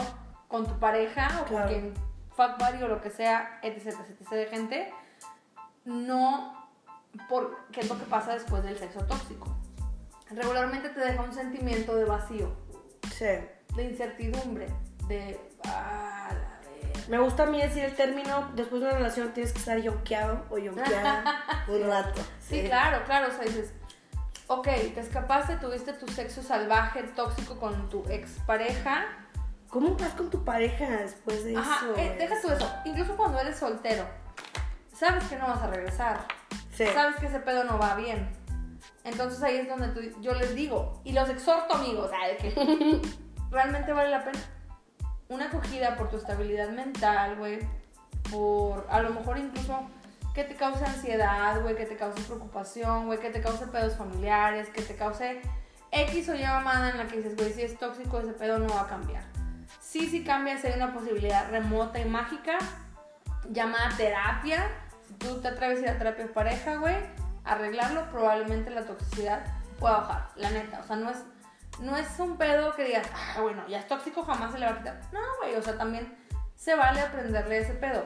con 0.47 0.67
tu 0.67 0.77
pareja 0.77 1.41
o 1.41 1.45
Claro. 1.45 1.65
con 1.65 1.73
quien 1.73 1.93
fuck 2.35 2.59
buddy 2.59 2.83
o 2.83 2.87
lo 2.87 3.01
que 3.01 3.09
sea, 3.09 3.59
etc, 3.63 3.87
etc, 3.87 4.21
etc 4.21 4.29
de 4.29 4.45
gente. 4.45 4.93
No 5.83 6.69
por 7.27 7.57
qué 7.71 7.79
es 7.81 7.89
lo 7.89 7.97
que 7.97 8.05
pasa 8.05 8.33
después 8.33 8.63
del 8.63 8.77
sexo 8.77 8.99
tóxico. 9.05 9.47
Regularmente 10.29 10.89
te 10.89 10.99
deja 10.99 11.21
un 11.23 11.33
sentimiento 11.33 11.95
de 11.95 12.05
vacío, 12.05 12.55
Sí. 13.11 13.25
de 13.75 13.83
incertidumbre, 13.83 14.67
de... 15.07 15.39
Ah, 15.65 16.29
Me 17.07 17.19
gusta 17.19 17.43
a 17.43 17.45
mí 17.47 17.61
decir 17.61 17.83
el 17.83 17.95
término, 17.95 18.49
después 18.55 18.81
de 18.81 18.87
una 18.87 18.97
relación 18.97 19.33
tienes 19.33 19.51
que 19.53 19.59
estar 19.59 19.77
yonkeado 19.79 20.45
o 20.49 20.57
yonkeada 20.57 21.23
un 21.67 21.85
rato. 21.87 22.21
Sí, 22.39 22.63
claro, 22.63 23.03
claro. 23.05 23.27
O 23.27 23.31
sea, 23.31 23.41
dices, 23.45 23.73
ok, 24.47 24.63
te 24.65 24.99
escapaste, 24.99 25.57
tuviste 25.57 25.93
tu 25.93 26.07
sexo 26.07 26.41
salvaje, 26.41 27.03
tóxico 27.03 27.59
con 27.59 27.89
tu 27.89 28.03
expareja. 28.09 29.05
¿Cómo 29.69 29.95
vas 29.95 30.11
con 30.13 30.29
tu 30.29 30.43
pareja 30.45 30.85
después 30.87 31.43
de 31.43 31.57
Ajá, 31.57 31.79
eso? 31.83 31.95
eh, 31.97 32.15
deja 32.19 32.39
tú 32.41 32.49
eso. 32.49 32.71
Incluso 32.85 33.17
cuando 33.17 33.39
eres 33.39 33.57
soltero, 33.57 34.05
sabes 34.95 35.23
que 35.25 35.35
no 35.35 35.47
vas 35.47 35.61
a 35.63 35.67
regresar. 35.67 36.19
Sí. 36.73 36.85
Sabes 36.93 37.15
que 37.17 37.25
ese 37.25 37.39
pedo 37.39 37.63
no 37.63 37.77
va 37.79 37.95
bien. 37.95 38.29
Entonces 39.03 39.41
ahí 39.43 39.57
es 39.57 39.67
donde 39.67 39.87
tú- 39.89 40.21
yo 40.21 40.33
les 40.35 40.55
digo, 40.55 41.01
y 41.03 41.11
los 41.13 41.27
exhorto 41.29 41.73
amigos, 41.75 42.11
a 42.13 42.37
que 42.37 43.01
realmente 43.51 43.91
vale 43.93 44.09
la 44.09 44.23
pena 44.23 44.39
una 45.29 45.45
acogida 45.45 45.95
por 45.95 46.09
tu 46.09 46.17
estabilidad 46.17 46.69
mental, 46.69 47.37
güey, 47.37 47.59
por 48.31 48.85
a 48.89 49.01
lo 49.01 49.11
mejor 49.11 49.37
incluso 49.37 49.87
que 50.33 50.43
te 50.43 50.55
cause 50.55 50.83
ansiedad, 50.83 51.61
güey, 51.61 51.75
que 51.75 51.85
te 51.85 51.95
cause 51.95 52.21
preocupación, 52.23 53.05
güey, 53.05 53.19
que 53.19 53.29
te 53.29 53.41
cause 53.41 53.67
pedos 53.67 53.95
familiares, 53.95 54.69
que 54.69 54.81
te 54.81 54.95
cause 54.95 55.41
X 55.91 56.29
o 56.29 56.35
Y 56.35 56.43
mamada 56.43 56.89
en 56.89 56.97
la 56.97 57.07
que 57.07 57.17
dices, 57.17 57.35
güey, 57.35 57.53
si 57.53 57.61
es 57.61 57.77
tóxico 57.77 58.19
ese 58.19 58.33
pedo 58.33 58.57
no 58.57 58.73
va 58.73 58.81
a 58.81 58.87
cambiar. 58.87 59.23
Sí, 59.79 60.07
sí 60.07 60.23
cambia, 60.23 60.57
si 60.57 60.67
hay 60.67 60.73
una 60.73 60.93
posibilidad 60.93 61.49
remota 61.51 61.99
y 61.99 62.05
mágica, 62.05 62.57
llamada 63.49 63.89
terapia. 63.95 64.67
Si 65.07 65.13
tú 65.15 65.39
te 65.41 65.49
atreves 65.49 65.79
a 65.79 65.81
ir 65.81 65.89
a 65.89 65.97
terapia 65.97 66.25
de 66.25 66.31
pareja, 66.31 66.77
güey, 66.77 66.95
arreglarlo, 67.43 68.09
probablemente 68.09 68.71
la 68.71 68.85
toxicidad 68.85 69.45
pueda 69.79 69.97
bajar, 69.97 70.29
la 70.35 70.49
neta. 70.49 70.79
O 70.79 70.87
sea, 70.87 70.95
no 70.95 71.11
es, 71.11 71.17
no 71.79 71.97
es 71.97 72.07
un 72.19 72.37
pedo 72.37 72.73
que 72.75 72.83
digas, 72.85 73.07
ah, 73.13 73.41
bueno, 73.41 73.67
ya 73.67 73.79
es 73.79 73.87
tóxico, 73.87 74.23
jamás 74.23 74.51
se 74.51 74.59
le 74.59 74.65
va 74.65 74.73
a 74.73 74.77
quitar. 74.77 75.01
No, 75.11 75.19
güey, 75.41 75.55
o 75.55 75.61
sea, 75.61 75.77
también 75.77 76.15
se 76.55 76.75
vale 76.75 77.01
aprenderle 77.01 77.59
ese 77.59 77.73
pedo. 77.73 78.05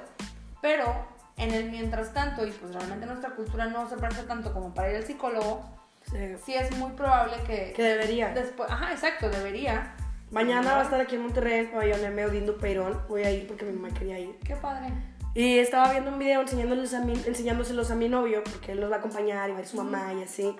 Pero 0.61 1.07
en 1.37 1.53
el 1.53 1.69
mientras 1.69 2.13
tanto, 2.13 2.45
y 2.45 2.51
pues 2.51 2.73
realmente 2.73 3.05
nuestra 3.05 3.31
cultura 3.31 3.65
no 3.65 3.87
se 3.87 3.97
presta 3.97 4.23
tanto 4.25 4.53
como 4.53 4.73
para 4.73 4.89
ir 4.89 4.97
al 4.97 5.03
psicólogo, 5.05 5.77
Sí. 6.11 6.37
sí 6.45 6.53
es 6.53 6.71
muy 6.77 6.91
probable 6.91 7.35
que... 7.45 7.73
Que 7.75 7.83
debería. 7.83 8.29
Después, 8.29 8.69
ajá, 8.71 8.93
exacto, 8.93 9.29
debería. 9.29 9.93
Mañana 10.31 10.73
va 10.73 10.79
a 10.79 10.83
estar 10.83 10.99
aquí 11.01 11.15
en 11.15 11.23
Monterrey 11.23 11.59
el 11.59 11.69
pabellón 11.69 12.03
M 12.03 12.25
Odindo 12.25 12.57
Peirón. 12.57 13.01
Voy 13.09 13.23
a 13.23 13.31
ir 13.31 13.45
porque 13.47 13.65
mi 13.65 13.73
mamá 13.73 13.93
quería 13.93 14.17
ir. 14.19 14.37
Qué 14.43 14.55
padre. 14.55 14.93
Y 15.33 15.59
estaba 15.59 15.91
viendo 15.91 16.09
un 16.09 16.17
video 16.17 16.41
enseñándoles 16.41 16.93
a 16.93 17.01
mi, 17.01 17.13
enseñándoselos 17.13 17.91
a 17.91 17.95
mi 17.95 18.09
novio, 18.09 18.43
porque 18.43 18.71
él 18.71 18.79
los 18.81 18.89
va 18.89 18.95
a 18.95 18.99
acompañar 18.99 19.49
y 19.49 19.53
va 19.53 19.59
a 19.59 19.61
ir 19.61 19.67
su 19.67 19.77
mamá 19.77 20.13
y 20.13 20.23
así. 20.23 20.55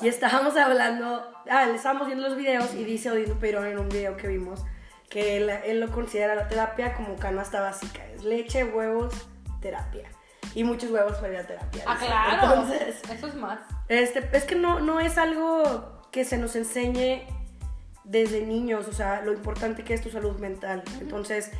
Y 0.00 0.08
estábamos 0.08 0.56
hablando, 0.56 1.22
ah, 1.48 1.66
le 1.66 1.74
estábamos 1.74 2.06
viendo 2.06 2.28
los 2.28 2.36
videos 2.36 2.74
y 2.74 2.84
dice 2.84 3.10
Odindo 3.10 3.38
Peirón 3.38 3.66
en 3.66 3.78
un 3.78 3.88
video 3.88 4.16
que 4.16 4.28
vimos 4.28 4.64
que 5.08 5.36
él, 5.36 5.50
él 5.50 5.80
lo 5.80 5.90
considera 5.90 6.34
la 6.36 6.48
terapia 6.48 6.94
como 6.94 7.16
canasta 7.16 7.60
básica. 7.60 8.06
Es 8.14 8.22
leche, 8.22 8.64
huevos, 8.64 9.12
terapia. 9.60 10.08
Y 10.54 10.64
muchos 10.64 10.90
huevos 10.90 11.16
para 11.16 11.32
ir 11.32 11.38
a 11.40 11.46
terapia. 11.46 11.84
Ah, 11.86 11.98
claro. 11.98 12.62
Entonces, 12.62 13.02
Eso 13.10 13.26
es 13.26 13.34
más. 13.34 13.58
este, 13.88 14.28
es 14.32 14.44
que 14.44 14.54
no, 14.54 14.80
no 14.80 15.00
es 15.00 15.18
algo 15.18 16.00
que 16.12 16.24
se 16.24 16.38
nos 16.38 16.56
enseñe 16.56 17.22
desde 18.04 18.42
niños, 18.46 18.88
o 18.88 18.92
sea, 18.92 19.22
lo 19.22 19.32
importante 19.32 19.84
que 19.84 19.94
es 19.94 20.00
tu 20.00 20.10
salud 20.10 20.38
mental. 20.38 20.82
Entonces, 21.00 21.50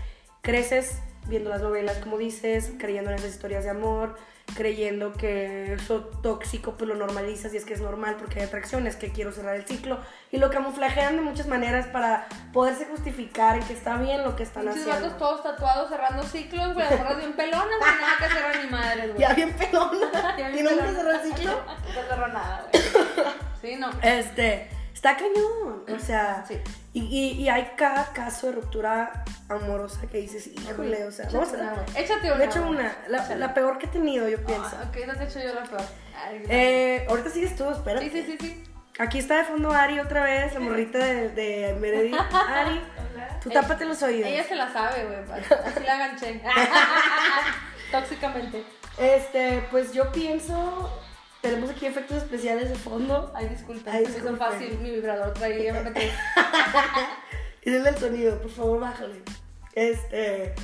creces 0.43 1.01
viendo 1.27 1.51
las 1.51 1.61
novelas, 1.61 1.99
como 1.99 2.19
dices, 2.19 2.73
creyendo 2.79 3.11
en 3.11 3.17
esas 3.19 3.31
historias 3.31 3.65
de 3.65 3.71
amor, 3.71 4.17
creyendo 4.57 5.13
que 5.13 5.75
eso 5.75 6.01
tóxico 6.23 6.75
pues 6.77 6.89
lo 6.89 6.95
normalizas 6.95 7.53
y 7.55 7.57
es 7.57 7.65
que 7.65 7.75
es 7.75 7.81
normal 7.81 8.17
porque 8.19 8.41
hay 8.41 8.47
atracciones, 8.47 8.97
que 8.97 9.11
quiero 9.11 9.33
cerrar 9.33 9.57
el 9.57 9.67
ciclo 9.67 9.99
y 10.31 10.39
lo 10.39 10.51
camuflajean 10.51 11.17
de 11.17 11.23
muchas 11.23 11.47
maneras 11.47 11.87
para 11.89 12.27
poderse 12.53 12.87
justificar 12.87 13.57
en 13.57 13.63
que 13.65 13.73
está 13.73 13.97
bien 13.97 14.23
lo 14.25 14.37
que 14.37 14.43
están 14.43 14.65
Muchos 14.65 14.81
haciendo. 14.83 15.03
vatos 15.07 15.19
todos 15.19 15.43
tatuados 15.43 15.89
cerrando 15.91 16.23
ciclos, 16.23 16.75
güey. 16.75 16.87
Morras 16.99 17.17
bien 17.19 17.33
pelonas, 17.35 17.67
güey. 17.79 17.91
Nada 18.01 18.17
que 18.19 18.35
cerrar 18.35 18.65
ni 18.65 18.71
madres, 18.71 19.07
güey. 19.15 19.21
Ya 19.29 19.35
bien 19.35 19.53
pelona. 19.53 20.35
Ya 20.39 20.49
¿Y 20.51 20.53
bien 20.53 20.65
nunca 20.65 20.77
pelona. 20.85 20.99
cerró 20.99 21.11
el 21.13 21.21
ciclo? 21.23 21.53
No 21.95 22.03
cerró 22.09 22.29
nada, 22.29 22.67
güey. 22.73 22.83
Sí, 23.61 23.77
no. 23.77 23.91
Este, 24.03 24.71
está 24.95 25.17
cañón. 25.17 25.85
O 25.95 25.99
sea, 25.99 26.45
Sí. 26.47 26.59
y, 26.93 27.01
y, 27.05 27.31
y 27.43 27.49
hay 27.49 27.73
cada 27.77 28.13
caso 28.13 28.49
de 28.49 28.53
ruptura 28.55 29.25
amorosa 29.49 30.01
que 30.11 30.19
dices, 30.19 30.47
híjole, 30.49 31.05
o 31.05 31.13
sea, 31.13 31.27
Échate 31.27 31.39
vamos 31.39 31.55
a. 31.95 31.99
Échate 32.01 32.27
una. 32.29 32.37
De 32.39 32.45
hecho, 32.45 32.63
una, 32.67 32.97
la, 33.09 33.55
peor 33.55 33.79
que 33.79 33.87
he 33.87 33.89
tenido, 33.89 34.29
yo 34.29 34.39
pienso. 34.45 34.71
Ah, 34.81 34.85
ok, 34.89 35.07
no 35.07 35.15
te 35.15 35.25
he 35.25 35.27
hecho 35.27 35.41
yo 35.41 35.55
la 35.55 35.63
peor. 35.65 35.83
Ay, 36.17 36.45
Eh, 36.49 37.07
ahorita 37.09 37.31
sigues 37.31 37.57
tú, 37.57 37.69
espérate. 37.71 38.11
sí, 38.11 38.23
sí, 38.23 38.37
sí, 38.39 38.39
sí. 38.41 38.65
Aquí 38.99 39.19
está 39.19 39.39
de 39.39 39.45
fondo 39.45 39.73
Ari 39.73 39.99
otra 39.99 40.25
vez, 40.25 40.53
la 40.53 40.61
morrita 40.61 40.99
de, 40.99 41.31
de 41.31 41.75
Meredith. 41.81 42.15
Ari, 42.49 42.83
tú 43.43 43.49
tápate 43.49 43.87
los 43.87 44.03
oídos. 44.03 44.29
Ella 44.29 44.45
se 44.45 44.55
la 44.57 44.71
sabe, 44.71 45.07
güey. 45.07 45.19
Así 45.65 45.85
la 45.87 45.97
ganché. 45.97 46.43
Tóxicamente. 47.91 48.63
Este, 48.99 49.67
pues 49.71 49.93
yo 49.93 50.13
pienso. 50.13 51.01
Tenemos 51.41 51.71
aquí 51.71 51.87
efectos 51.87 52.19
especiales 52.19 52.69
de 52.69 52.75
fondo. 52.75 53.33
Ay, 53.35 53.49
disculpen. 53.49 53.93
Ay, 53.95 54.05
se 54.05 54.11
me 54.13 54.19
hizo 54.19 54.29
disculpen. 54.33 54.53
fácil. 54.61 54.79
Mi 54.81 54.91
vibrador 54.91 55.33
traía. 55.35 55.73
Me 55.73 55.83
metí. 55.91 56.01
Y 57.63 57.71
denle 57.71 57.91
el 57.91 57.99
sonido, 57.99 58.39
por 58.41 58.51
favor, 58.51 58.81
bájale. 58.81 59.23
Este. 59.75 60.55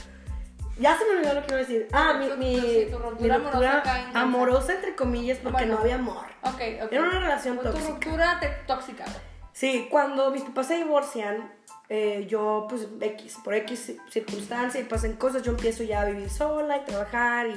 Ya 0.78 0.96
se 0.96 1.04
me 1.04 1.10
olvidó 1.18 1.34
lo 1.34 1.40
que 1.42 1.48
iba 1.48 1.56
a 1.56 1.60
decir. 1.60 1.88
Ah, 1.92 2.14
mi, 2.18 2.28
Tu- 2.28 2.36
mi, 2.38 2.56
tu- 2.56 2.66
sí, 2.66 2.86
tu 2.90 2.98
ruptura 2.98 3.82
amorosa 4.14 4.74
entre 4.74 4.94
comillas, 4.94 5.38
porque 5.42 5.58
Bueno. 5.58 5.74
no 5.74 5.80
había 5.80 5.94
amor. 5.96 6.24
Ok, 6.42 6.60
ok. 6.84 6.92
Era 6.92 7.02
una 7.02 7.20
relación 7.20 7.56
Fue 7.56 7.64
Tu 7.64 7.70
tóxica. 7.72 7.92
ruptura 7.92 8.40
te- 8.40 8.48
tóxica. 8.66 9.04
Sí, 9.52 9.88
cuando 9.90 10.30
mis 10.30 10.42
papás 10.42 10.68
se 10.68 10.76
divorcian, 10.76 11.50
eh, 11.90 12.26
yo, 12.28 12.66
pues, 12.68 12.88
X, 13.00 13.38
por 13.44 13.54
X 13.54 13.92
circunstancia 14.10 14.80
y 14.80 14.84
pasan 14.84 15.14
cosas, 15.14 15.42
yo 15.42 15.52
empiezo 15.52 15.82
ya 15.82 16.00
a 16.02 16.04
vivir 16.06 16.28
sola 16.30 16.78
y 16.78 16.84
trabajar 16.84 17.46
y, 17.46 17.54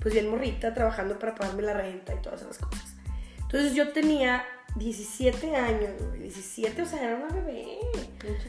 pues, 0.00 0.14
bien 0.14 0.28
morrita, 0.28 0.74
trabajando 0.74 1.18
para 1.18 1.34
pagarme 1.34 1.62
la 1.62 1.74
renta 1.74 2.14
y 2.14 2.22
todas 2.22 2.42
esas 2.42 2.58
cosas. 2.58 2.94
Entonces, 3.42 3.74
yo 3.74 3.92
tenía 3.92 4.44
17 4.76 5.56
años, 5.56 5.90
güey, 6.08 6.20
17, 6.22 6.82
o 6.82 6.86
sea, 6.86 7.02
era 7.02 7.16
una 7.16 7.28
bebé. 7.28 7.78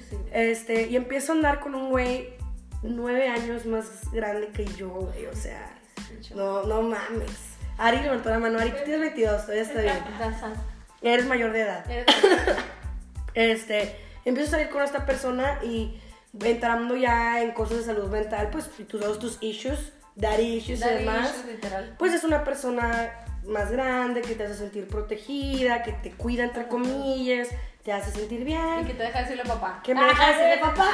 Sí. 0.10 0.18
Este, 0.32 0.88
y 0.88 0.96
empiezo 0.96 1.32
a 1.32 1.36
andar 1.36 1.60
con 1.60 1.76
un 1.76 1.90
güey 1.90 2.34
nueve 2.82 3.28
años 3.28 3.66
más 3.66 4.12
grande 4.12 4.48
que 4.50 4.66
yo, 4.66 4.90
güey, 4.90 5.26
o 5.26 5.36
sea, 5.36 5.78
no, 6.36 6.64
no 6.64 6.82
mames. 6.82 7.56
Ari 7.78 8.02
levantó 8.02 8.30
la 8.30 8.40
mano, 8.40 8.60
Ari, 8.60 8.72
tú 8.72 8.78
tienes 8.84 9.00
22, 9.00 9.42
todavía 9.42 9.64
está 9.64 9.82
bien. 9.82 9.98
Eres 11.02 11.26
mayor 11.26 11.54
de 11.54 11.62
edad. 11.62 11.86
Este, 13.36 13.96
empiezo 14.26 14.50
a 14.50 14.52
salir 14.58 14.70
con 14.70 14.84
esta 14.84 15.06
persona 15.06 15.60
y 15.64 16.02
entrando 16.44 16.98
ya 16.98 17.42
en 17.42 17.52
cosas 17.52 17.78
de 17.78 17.84
salud 17.84 18.10
mental, 18.10 18.50
pues 18.52 18.70
y 18.78 18.84
todos 18.84 19.20
tus 19.20 19.38
issues, 19.42 19.94
issues 20.40 20.82
y 20.82 20.90
demás, 20.90 21.36
issues, 21.46 21.90
pues 21.98 22.14
es 22.14 22.24
una 22.24 22.44
persona 22.44 23.12
más 23.48 23.72
grande 23.72 24.22
que 24.22 24.36
te 24.36 24.44
hace 24.44 24.56
sentir 24.56 24.88
protegida, 24.88 25.82
que 25.84 25.94
te 25.94 26.12
cuida 26.12 26.44
entre 26.44 26.68
comillas, 26.68 27.48
te 27.84 27.92
hace 27.94 28.12
sentir 28.12 28.42
Y 28.42 28.44
bien, 28.44 28.86
que 28.86 28.94
te 28.94 29.04
deja 29.04 29.22
decirle 29.22 29.44
papá. 29.46 29.82
que 29.84 29.96
me 29.96 30.04
deja 30.04 30.28
decirle 30.28 30.58
papá 30.62 30.90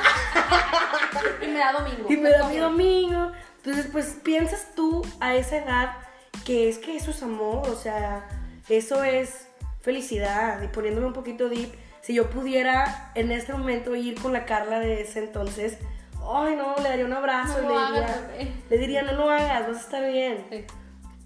Y 1.41 1.47
me 1.47 1.59
da 1.59 1.71
domingo. 1.73 2.05
y 2.09 2.17
me 2.17 2.29
da 2.29 2.47
mi 2.47 2.57
domingo. 2.57 3.31
Entonces, 3.57 3.88
pues 3.91 4.17
piensas 4.23 4.67
tú 4.75 5.01
a 5.19 5.35
esa 5.35 5.57
edad 5.57 5.91
que 6.45 6.69
es 6.69 6.77
que 6.77 6.95
eso 6.95 7.11
es 7.11 7.23
amor, 7.23 7.67
o 7.67 7.75
sea, 7.75 8.27
eso 8.69 9.03
es 9.03 9.47
felicidad. 9.81 10.61
Y 10.61 10.67
poniéndome 10.67 11.07
un 11.07 11.13
poquito 11.13 11.49
deep, 11.49 11.73
si 12.01 12.13
yo 12.13 12.29
pudiera 12.29 13.11
en 13.15 13.31
este 13.31 13.51
momento 13.53 13.95
ir 13.95 14.21
con 14.21 14.31
la 14.33 14.45
Carla 14.45 14.79
de 14.79 15.01
ese 15.01 15.19
entonces, 15.19 15.79
ay 16.33 16.55
no, 16.55 16.75
le 16.77 16.89
daría 16.89 17.05
un 17.05 17.13
abrazo 17.13 17.61
No 17.61 17.71
y 17.71 17.73
le 17.73 17.99
diría, 17.99 18.55
le 18.69 18.77
diría, 18.77 19.01
no 19.03 19.11
lo 19.13 19.29
hagas, 19.29 19.67
vas 19.67 19.77
a 19.77 19.79
estar 19.79 20.11
bien. 20.11 20.45
Sí. 20.49 20.65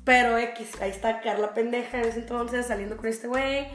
Pero 0.03 0.37
X, 0.37 0.81
ahí 0.81 0.89
está 0.89 1.21
Carla 1.21 1.53
pendeja 1.53 1.99
en 1.99 2.05
ese 2.05 2.21
entonces 2.21 2.65
saliendo 2.65 2.97
con 2.97 3.07
este 3.07 3.27
güey. 3.27 3.67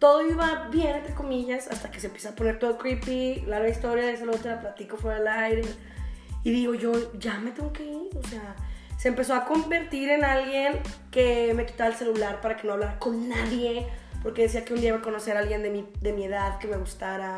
todo 0.00 0.26
iba 0.26 0.68
bien, 0.70 0.96
entre 0.96 1.14
comillas, 1.14 1.68
hasta 1.68 1.90
que 1.90 2.00
se 2.00 2.08
empieza 2.08 2.30
a 2.30 2.34
poner 2.34 2.58
todo 2.58 2.76
creepy. 2.76 3.42
Larga 3.46 3.68
historia, 3.68 4.10
eso 4.10 4.24
luego 4.24 4.40
te 4.40 4.48
la 4.48 4.60
platico 4.60 4.96
fuera 4.96 5.18
del 5.18 5.28
aire. 5.28 5.62
Y 6.42 6.50
digo 6.50 6.74
yo, 6.74 7.12
ya 7.18 7.38
me 7.38 7.52
tengo 7.52 7.72
que 7.72 7.84
ir. 7.84 8.08
O 8.18 8.26
sea, 8.26 8.56
se 8.98 9.08
empezó 9.08 9.34
a 9.34 9.44
convertir 9.44 10.10
en 10.10 10.24
alguien 10.24 10.80
que 11.10 11.52
me 11.54 11.66
quitaba 11.66 11.90
el 11.90 11.96
celular 11.96 12.40
para 12.40 12.56
que 12.56 12.66
no 12.66 12.72
hablara 12.72 12.98
con 12.98 13.28
nadie. 13.28 13.86
Porque 14.22 14.42
decía 14.42 14.64
que 14.64 14.74
un 14.74 14.80
día 14.80 14.88
iba 14.88 14.98
a 14.98 15.02
conocer 15.02 15.36
a 15.36 15.40
alguien 15.40 15.62
de 15.62 15.70
mi, 15.70 15.88
de 16.00 16.12
mi 16.12 16.24
edad 16.24 16.58
que 16.58 16.66
me 16.66 16.78
gustara. 16.78 17.36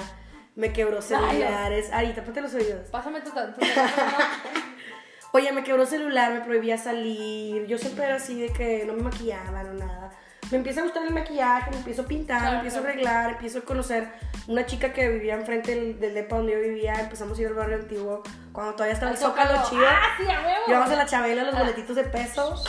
Me 0.58 0.72
quebró 0.72 1.00
celulares. 1.00 1.88
Ari, 1.92 2.12
tapate 2.14 2.40
los 2.40 2.52
oídos. 2.52 2.88
Pásame 2.90 3.20
tu, 3.20 3.30
tu- 3.30 3.36
Oye, 5.32 5.52
me 5.52 5.62
quebró 5.62 5.86
celular, 5.86 6.32
me 6.32 6.40
prohibía 6.40 6.76
salir. 6.76 7.66
Yo 7.66 7.78
siempre 7.78 8.06
era 8.06 8.16
así 8.16 8.40
de 8.40 8.52
que 8.52 8.84
no 8.84 8.94
me 8.94 9.02
maquillaba, 9.02 9.62
no 9.62 9.74
nada. 9.74 10.10
Me 10.50 10.56
empieza 10.56 10.80
a 10.80 10.84
gustar 10.84 11.04
el 11.04 11.12
maquillaje, 11.12 11.70
me 11.70 11.76
empiezo 11.76 12.02
a 12.02 12.06
pintar, 12.06 12.38
Claro, 12.38 12.52
me 12.52 12.56
empiezo 12.58 12.78
claro. 12.80 12.88
a 12.88 12.92
arreglar, 12.92 13.30
empiezo 13.32 13.58
a 13.58 13.62
conocer 13.62 14.08
una 14.48 14.64
chica 14.66 14.92
que 14.94 15.08
vivía 15.10 15.34
enfrente 15.34 15.74
del, 15.74 16.00
del 16.00 16.14
depa 16.14 16.36
donde 16.36 16.52
yo 16.54 16.58
vivía. 16.60 16.94
Empezamos 16.94 17.38
a 17.38 17.42
ir 17.42 17.46
al 17.48 17.54
barrio 17.54 17.76
antiguo 17.76 18.22
cuando 18.52 18.72
todavía 18.72 18.94
estaba 18.94 19.12
el 19.12 19.16
Al 19.18 19.22
Zócalo 19.22 19.62
chido. 19.68 19.84
¡Ah, 19.86 20.08
sí, 20.18 20.24
a 20.28 20.40
huevo! 20.40 20.64
Llevamos 20.66 20.90
a 20.90 20.96
la 20.96 21.06
Chabela 21.06 21.44
los 21.44 21.54
Ah. 21.54 21.58
boletitos 21.60 21.94
de 21.94 22.04
peso. 22.04 22.60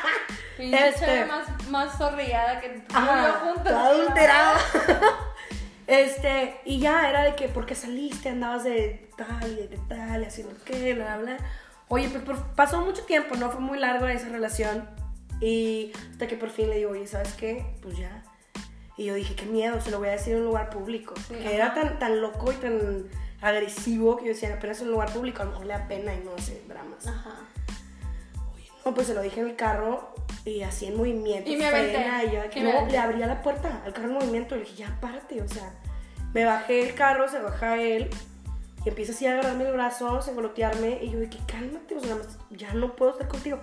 Este- 0.58 1.24
más, 1.24 1.46
más 1.70 1.96
zorrillada 1.96 2.60
que 2.60 2.68
tú 2.68 2.94
Ajá, 2.94 3.40
adulterada. 3.64 4.54
Este, 5.90 6.54
y 6.64 6.78
ya 6.78 7.08
era 7.10 7.24
de 7.24 7.34
que, 7.34 7.48
¿por 7.48 7.66
qué 7.66 7.74
saliste? 7.74 8.28
Andabas 8.28 8.62
de 8.62 9.10
tal 9.16 9.52
y 9.58 9.66
de 9.66 9.78
tal, 9.88 10.22
y 10.22 10.26
haciendo 10.26 10.54
qué, 10.64 10.94
bla, 10.94 11.16
bla. 11.18 11.34
bla. 11.36 11.46
Oye, 11.88 12.08
pues 12.08 12.22
por- 12.22 12.54
pasó 12.54 12.80
mucho 12.80 13.02
tiempo, 13.02 13.34
¿no? 13.34 13.50
Fue 13.50 13.60
muy 13.60 13.76
largo 13.78 14.06
esa 14.06 14.28
relación. 14.28 14.88
Y 15.40 15.90
hasta 16.12 16.28
que 16.28 16.36
por 16.36 16.50
fin 16.50 16.68
le 16.70 16.76
digo, 16.76 16.92
oye, 16.92 17.06
¿sabes 17.08 17.32
qué? 17.34 17.66
Pues 17.82 17.98
ya. 17.98 18.22
Y 18.96 19.06
yo 19.06 19.14
dije, 19.14 19.34
qué 19.34 19.46
miedo, 19.46 19.80
se 19.80 19.90
lo 19.90 19.98
voy 19.98 20.08
a 20.08 20.12
decir 20.12 20.34
en 20.34 20.40
un 20.42 20.46
lugar 20.46 20.70
público. 20.70 21.14
Sí, 21.26 21.34
que 21.34 21.46
ajá. 21.46 21.50
era 21.54 21.74
tan, 21.74 21.98
tan 21.98 22.20
loco 22.20 22.52
y 22.52 22.54
tan 22.56 23.08
agresivo 23.40 24.16
que 24.16 24.26
yo 24.26 24.28
decía, 24.32 24.54
apenas 24.54 24.78
en 24.80 24.86
un 24.88 24.92
lugar 24.92 25.12
público, 25.12 25.42
a 25.42 25.46
lo 25.46 25.50
mejor 25.52 25.66
le 25.66 25.72
da 25.72 25.88
pena 25.88 26.14
y 26.14 26.20
no 26.20 26.34
hace 26.36 26.62
dramas. 26.68 27.06
Ajá. 27.08 27.34
No, 28.84 28.94
pues 28.94 29.06
se 29.08 29.14
lo 29.14 29.22
dije 29.22 29.40
en 29.40 29.48
el 29.48 29.56
carro 29.56 30.14
y 30.44 30.62
así 30.62 30.86
en 30.86 30.96
movimiento. 30.96 31.50
Y 31.50 31.56
me 31.56 31.66
aventé. 31.66 31.94
frena, 31.98 32.24
y 32.24 32.30
yo 32.32 32.62
no, 32.62 32.86
le 32.86 32.98
abría 32.98 33.26
la 33.26 33.42
puerta 33.42 33.82
al 33.84 33.92
carro 33.92 34.08
en 34.08 34.14
movimiento 34.14 34.54
y 34.56 34.60
le 34.60 34.64
dije, 34.64 34.76
ya 34.76 34.98
párate, 35.00 35.42
o 35.42 35.48
sea, 35.48 35.72
me 36.32 36.44
bajé 36.44 36.88
el 36.88 36.94
carro, 36.94 37.28
se 37.28 37.40
baja 37.40 37.76
él 37.76 38.08
y 38.84 38.88
empieza 38.88 39.12
así 39.12 39.26
a 39.26 39.32
agarrarme 39.32 39.64
el 39.64 39.72
brazo, 39.72 40.18
a 40.18 40.30
engolotearme 40.30 40.98
y 41.02 41.10
yo 41.10 41.20
que 41.28 41.38
cálmate, 41.46 41.94
o 41.96 42.00
sea, 42.00 42.16
ya 42.50 42.72
no 42.72 42.96
puedo 42.96 43.12
estar 43.12 43.28
contigo. 43.28 43.58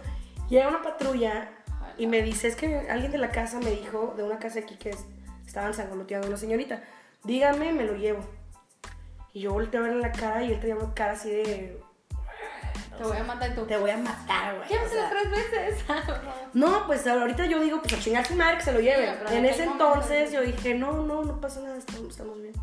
Llega 0.49 0.67
una 0.67 0.83
patrulla 0.83 1.49
y 1.97 2.05
me 2.05 2.21
dice, 2.21 2.47
es 2.47 2.55
que 2.55 2.87
alguien 2.89 3.11
de 3.11 3.17
la 3.17 3.31
casa 3.31 3.59
me 3.59 3.71
dijo, 3.71 4.13
de 4.15 4.23
una 4.23 4.37
casa 4.37 4.59
aquí 4.59 4.75
que 4.75 4.91
es- 4.91 5.05
estaban 5.47 5.73
sangoloteando 5.73 6.27
a 6.27 6.29
una 6.29 6.37
señorita, 6.37 6.83
dígame, 7.23 7.73
me 7.73 7.85
lo 7.85 7.95
llevo. 7.95 8.19
Y 9.33 9.41
yo 9.41 9.53
volteo 9.53 9.81
a 9.81 9.87
verle 9.87 10.01
la 10.01 10.11
cara 10.11 10.43
y 10.43 10.51
él 10.53 10.59
tenía 10.59 10.75
una 10.75 10.93
cara 10.93 11.13
así 11.13 11.29
de, 11.31 11.79
Te 12.97 13.03
voy 13.03 13.17
a 13.17 13.23
matar 13.23 13.55
tú. 13.55 13.65
te 13.65 13.77
voy 13.77 13.89
a 13.91 13.97
matar, 13.97 14.55
güey. 14.57 14.69
Llévaselo 14.69 15.03
tres 15.09 15.29
veces. 15.31 15.85
No, 16.53 16.87
pues 16.87 17.05
ahorita 17.05 17.45
yo 17.45 17.59
digo, 17.59 17.81
pues 17.81 17.93
a 17.93 17.99
chingar 17.99 18.25
su 18.25 18.33
madre 18.35 18.57
que 18.57 18.63
se 18.63 18.71
lo 18.71 18.79
lleve. 18.79 19.13
Sí, 19.27 19.35
en 19.35 19.45
ese 19.45 19.63
entonces 19.63 20.31
yo 20.31 20.41
dije, 20.41 20.73
no, 20.73 21.03
no, 21.03 21.23
no 21.23 21.39
pasa 21.39 21.61
nada, 21.61 21.77
estamos, 21.77 22.09
estamos 22.09 22.41
bien. 22.41 22.53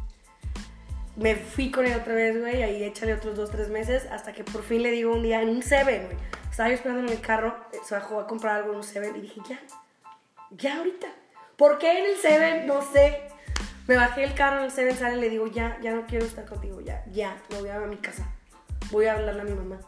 Me 1.17 1.37
fui 1.37 1.71
con 1.71 1.87
él 1.87 1.95
otra 1.95 2.15
vez, 2.15 2.41
güey, 2.41 2.63
ahí 2.63 2.83
échale 2.83 3.15
otros 3.15 3.37
dos, 3.37 3.51
tres 3.51 3.69
meses, 3.69 4.07
hasta 4.11 4.33
que 4.33 4.43
por 4.43 4.65
fin 4.65 4.83
le 4.83 4.91
digo 4.91 5.13
un 5.13 5.23
día 5.23 5.43
en 5.43 5.49
un 5.49 5.63
Seven, 5.63 6.07
güey. 6.07 6.17
Estaba 6.51 6.71
yo 6.71 6.75
esperando 6.75 7.07
en 7.07 7.17
el 7.17 7.21
carro, 7.21 7.57
eh, 7.73 7.77
se 7.85 7.95
bajó 7.95 8.19
a 8.19 8.27
comprar 8.27 8.57
algo 8.57 8.71
en 8.71 8.79
un 8.79 8.85
Seven 8.85 9.15
y 9.15 9.21
dije, 9.21 9.41
ya, 9.49 9.61
ya 10.51 10.79
ahorita. 10.79 11.07
¿Por 11.57 11.79
qué 11.79 12.01
en 12.01 12.07
el 12.07 12.17
Seven? 12.17 12.67
No 12.67 12.83
sé. 12.83 13.29
Me 13.87 13.97
bajé 13.97 14.25
el 14.25 14.35
carro 14.35 14.59
en 14.59 14.65
el 14.65 14.71
Seven, 14.73 14.97
sale 14.97 15.19
y 15.19 15.21
le 15.21 15.29
digo, 15.29 15.47
ya, 15.47 15.79
ya 15.81 15.93
no 15.93 16.07
quiero 16.07 16.25
estar 16.25 16.47
contigo, 16.47 16.81
ya, 16.81 17.05
ya, 17.13 17.37
me 17.51 17.61
voy 17.61 17.69
a 17.69 17.79
mi 17.81 17.99
casa. 17.99 18.27
Voy 18.91 19.07
a 19.07 19.13
hablarle 19.13 19.43
a 19.43 19.45
mi 19.45 19.53
mamá. 19.53 19.79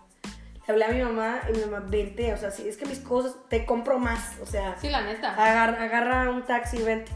Le 0.67 0.73
hablé 0.73 0.85
a 0.85 0.89
mi 0.89 1.03
mamá 1.03 1.41
y 1.49 1.57
mi 1.57 1.65
mamá, 1.65 1.85
vente, 1.89 2.33
o 2.33 2.37
sea, 2.37 2.51
si 2.51 2.69
es 2.69 2.77
que 2.77 2.87
mis 2.87 2.99
cosas, 2.99 3.35
te 3.49 3.65
compro 3.65 3.99
más, 3.99 4.39
o 4.43 4.47
sea, 4.47 4.77
Sí, 4.81 4.89
la 4.89 5.03
neta. 5.03 5.31
agarra, 5.33 5.83
agarra 5.83 6.31
un 6.31 6.45
taxi 6.45 6.79
y 6.79 6.83
vente. 6.83 7.13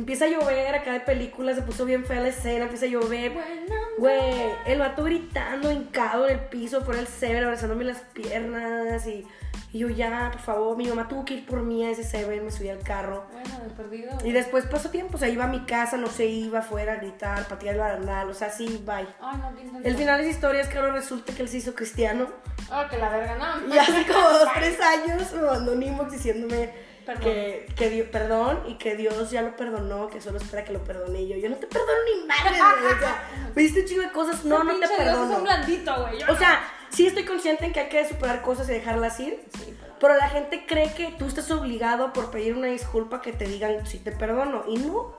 Empieza 0.00 0.24
a 0.24 0.28
llover 0.28 0.74
acá 0.74 0.94
de 0.94 1.00
película, 1.00 1.54
se 1.54 1.60
puso 1.60 1.84
bien 1.84 2.06
fea 2.06 2.20
la 2.20 2.28
escena, 2.28 2.62
empieza 2.64 2.86
a 2.86 2.88
llover. 2.88 3.32
Bueno, 3.34 3.76
Güey, 3.98 4.50
el 4.64 4.78
vato 4.78 5.04
gritando, 5.04 5.70
hincado 5.70 6.26
en 6.26 6.38
el 6.38 6.44
piso, 6.46 6.80
fuera 6.80 7.00
el 7.00 7.06
Seven, 7.06 7.44
abrazándome 7.44 7.84
las 7.84 7.98
piernas 8.14 9.06
y, 9.06 9.26
y 9.74 9.78
yo 9.80 9.90
ya, 9.90 10.30
por 10.32 10.40
favor, 10.40 10.76
mi 10.78 10.88
mamá 10.88 11.06
tuvo 11.06 11.26
que 11.26 11.34
ir 11.34 11.44
por 11.46 11.60
mí 11.60 11.84
a 11.84 11.90
ese 11.90 12.02
Seven, 12.02 12.42
me 12.46 12.50
subí 12.50 12.70
al 12.70 12.78
carro. 12.78 13.26
Bueno, 13.30 13.58
de 13.62 13.70
perdido. 13.74 14.16
Y 14.24 14.32
después 14.32 14.64
pasó 14.64 14.88
tiempo, 14.88 15.16
o 15.16 15.20
sea, 15.20 15.28
iba 15.28 15.44
a 15.44 15.48
mi 15.48 15.66
casa, 15.66 15.98
no 15.98 16.06
se 16.06 16.24
iba 16.24 16.60
afuera 16.60 16.94
a 16.94 16.96
gritar, 16.96 17.46
patear 17.46 17.74
el 17.74 17.80
barandal, 17.82 18.30
o 18.30 18.34
sea, 18.34 18.48
sí, 18.48 18.82
bye. 18.86 19.06
Ay, 19.20 19.36
no. 19.36 19.80
El 19.84 19.96
final 19.96 20.16
de 20.16 20.22
esa 20.30 20.34
historia 20.34 20.62
es 20.62 20.68
que 20.68 20.78
ahora 20.78 20.92
resulta 20.94 21.34
que 21.34 21.42
él 21.42 21.48
se 21.50 21.58
hizo 21.58 21.74
cristiano. 21.74 22.26
Ah, 22.70 22.86
que 22.88 22.96
la 22.96 23.10
verga, 23.10 23.36
no. 23.36 23.74
Y 23.74 23.76
hace 23.76 24.06
como 24.06 24.28
dos, 24.30 24.48
tres 24.54 24.80
años 24.80 25.30
me 25.34 25.42
mandó 25.42 25.72
un 25.72 25.82
inbox 25.82 26.12
diciéndome 26.12 26.88
Perdón. 27.14 27.24
que, 27.24 27.66
que 27.76 27.90
dio, 27.90 28.10
perdón 28.10 28.62
y 28.68 28.74
que 28.74 28.96
Dios 28.96 29.30
ya 29.30 29.42
lo 29.42 29.56
perdonó, 29.56 30.08
que 30.08 30.20
solo 30.20 30.38
espera 30.38 30.64
que 30.64 30.72
lo 30.72 30.84
perdone. 30.84 31.22
Y 31.22 31.28
yo, 31.28 31.36
yo 31.36 31.48
no 31.50 31.56
te 31.56 31.66
perdono 31.66 31.92
ni 32.04 32.26
madre, 32.26 32.58
güey. 32.82 32.92
O 32.94 32.98
sea, 32.98 33.28
me 33.54 33.62
diste 33.62 33.80
un 33.80 33.86
chingo 33.86 34.02
de 34.02 34.10
cosas, 34.12 34.44
no, 34.44 34.62
no 34.64 34.72
te 34.78 34.86
Pinche 34.88 35.02
Dios 35.02 35.14
es 35.14 35.14
un 35.18 35.26
perdono. 35.28 35.42
blandito, 35.42 36.00
güey. 36.02 36.22
O 36.24 36.36
sea, 36.36 36.62
sí 36.90 37.06
estoy 37.06 37.24
consciente 37.24 37.64
en 37.66 37.72
que 37.72 37.80
hay 37.80 37.88
que 37.88 38.08
superar 38.08 38.42
cosas 38.42 38.68
y 38.68 38.72
dejarlas 38.72 39.18
ir. 39.20 39.40
Sí, 39.58 39.76
pero- 39.80 39.94
Pero 40.00 40.14
la 40.16 40.28
gente 40.28 40.64
cree 40.66 40.92
que 40.94 41.14
tú 41.18 41.26
estás 41.26 41.50
obligado 41.50 42.12
por 42.12 42.30
pedir 42.30 42.54
una 42.56 42.68
disculpa 42.68 43.20
que 43.22 43.32
te 43.32 43.44
digan 43.46 43.86
si 43.86 43.98
te 43.98 44.12
perdono. 44.12 44.64
Y 44.68 44.78
no, 44.78 45.18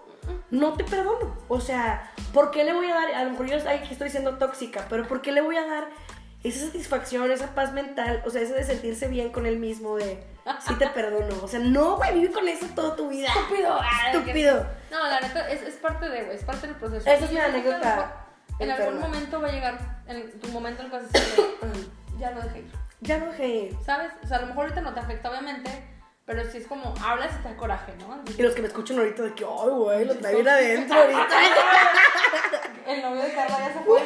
no 0.49 0.73
te 0.73 0.83
perdono. 0.83 1.35
O 1.49 1.59
sea, 1.61 2.11
¿por 2.33 2.51
qué 2.51 2.63
le 2.63 2.73
voy 2.73 2.87
a 2.89 2.95
dar? 2.95 3.13
A 3.13 3.23
lo 3.25 3.31
mejor 3.31 3.47
yo 3.47 3.57
estoy 3.57 4.09
siendo 4.09 4.37
tóxica, 4.37 4.85
pero 4.89 5.07
¿por 5.07 5.21
qué 5.21 5.31
le 5.31 5.41
voy 5.41 5.57
a 5.57 5.65
dar 5.67 5.87
esa 6.43 6.65
satisfacción, 6.65 7.31
esa 7.31 7.53
paz 7.53 7.73
mental? 7.73 8.23
O 8.25 8.29
sea, 8.29 8.41
ese 8.41 8.53
de 8.53 8.63
sentirse 8.63 9.07
bien 9.07 9.31
con 9.31 9.45
él 9.45 9.57
mismo, 9.57 9.95
de 9.97 10.23
sí 10.65 10.73
te 10.75 10.87
perdono. 10.87 11.43
O 11.43 11.47
sea, 11.47 11.59
no, 11.59 11.97
güey, 11.97 12.13
vive 12.13 12.31
con 12.31 12.47
eso 12.47 12.65
toda 12.75 12.95
tu 12.95 13.09
vida. 13.09 13.27
Estúpido. 13.27 14.67
Que-. 14.67 14.95
No, 14.95 15.07
la 15.07 15.19
neta, 15.19 15.49
es, 15.49 15.61
es 15.61 15.75
parte 15.75 16.09
de, 16.09 16.23
güey, 16.23 16.35
es 16.35 16.43
parte 16.43 16.67
del 16.67 16.75
proceso. 16.75 17.09
Esa 17.09 17.25
es 17.25 17.31
mi 17.31 17.37
lo 17.37 17.43
anécdota 17.43 18.27
En 18.59 18.71
algún 18.71 18.99
momento 18.99 19.41
va 19.41 19.47
a 19.47 19.51
llegar, 19.51 20.03
en 20.07 20.39
tu 20.39 20.47
momento 20.49 20.81
en 20.81 20.85
el 20.85 20.91
que 20.91 20.97
vas 20.97 21.05
a 21.05 21.19
decir, 21.19 21.57
güey, 21.61 22.19
ya 22.19 22.31
lo 22.31 22.41
dejé 22.41 22.59
ir. 22.59 22.71
Ya 23.01 23.17
no 23.17 23.25
dejé 23.27 23.47
ir. 23.47 23.77
¿Sabes? 23.85 24.11
O 24.23 24.27
sea, 24.27 24.37
a 24.37 24.41
lo 24.41 24.47
mejor 24.47 24.65
ahorita 24.65 24.81
no 24.81 24.93
te 24.93 24.99
afecta, 24.99 25.29
obviamente, 25.29 25.69
pero 26.25 26.49
sí 26.49 26.57
es 26.57 26.67
como, 26.67 26.93
hablas 27.03 27.33
y 27.39 27.43
te 27.43 27.49
da 27.49 27.57
coraje, 27.57 27.93
¿no? 27.99 28.21
Y 28.37 28.41
los 28.41 28.53
que 28.53 28.61
me 28.61 28.67
escuchan 28.67 28.97
ahorita 28.99 29.23
de 29.23 29.33
que, 29.33 29.43
ay, 29.43 29.69
güey, 29.69 30.05
lo 30.05 30.15
trae 30.17 30.35
bien 30.35 30.47
adentro 30.47 30.99
ahorita. 30.99 31.27
El 32.87 33.01
novio 33.01 33.21
de 33.21 33.33
Carla 33.33 33.59
ya 33.59 33.73
se 33.73 33.79
fue. 33.79 34.01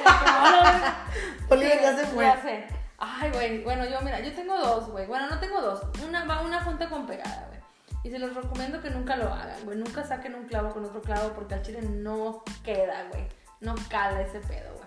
Oliver 1.50 1.82
ya 1.82 1.96
se 1.96 2.06
fue. 2.06 2.26
Ya 2.26 2.42
sé. 2.42 2.66
Ay, 2.98 3.32
güey. 3.32 3.64
Bueno, 3.64 3.86
yo, 3.86 4.02
mira, 4.02 4.20
yo 4.20 4.34
tengo 4.34 4.58
dos, 4.58 4.90
güey. 4.90 5.06
Bueno, 5.06 5.28
no 5.28 5.40
tengo 5.40 5.62
dos. 5.62 5.82
Una 6.08 6.26
va 6.26 6.42
una 6.42 6.64
junta 6.64 6.90
con 6.90 7.06
pegada, 7.06 7.48
güey. 7.48 7.60
Y 8.04 8.12
se 8.12 8.20
los 8.20 8.36
recomiendo 8.36 8.82
que 8.82 8.90
nunca 8.90 9.16
lo 9.16 9.34
hagan, 9.34 9.64
güey. 9.64 9.78
Nunca 9.78 10.04
saquen 10.04 10.36
un 10.36 10.46
clavo 10.46 10.72
con 10.72 10.86
otro 10.86 11.02
clavo 11.02 11.34
porque 11.34 11.56
al 11.56 11.62
chile 11.62 11.82
no 11.82 12.44
queda, 12.64 13.06
güey. 13.12 13.28
No 13.62 13.76
cala 13.90 14.22
ese 14.22 14.40
pedo, 14.40 14.74
güey. 14.74 14.86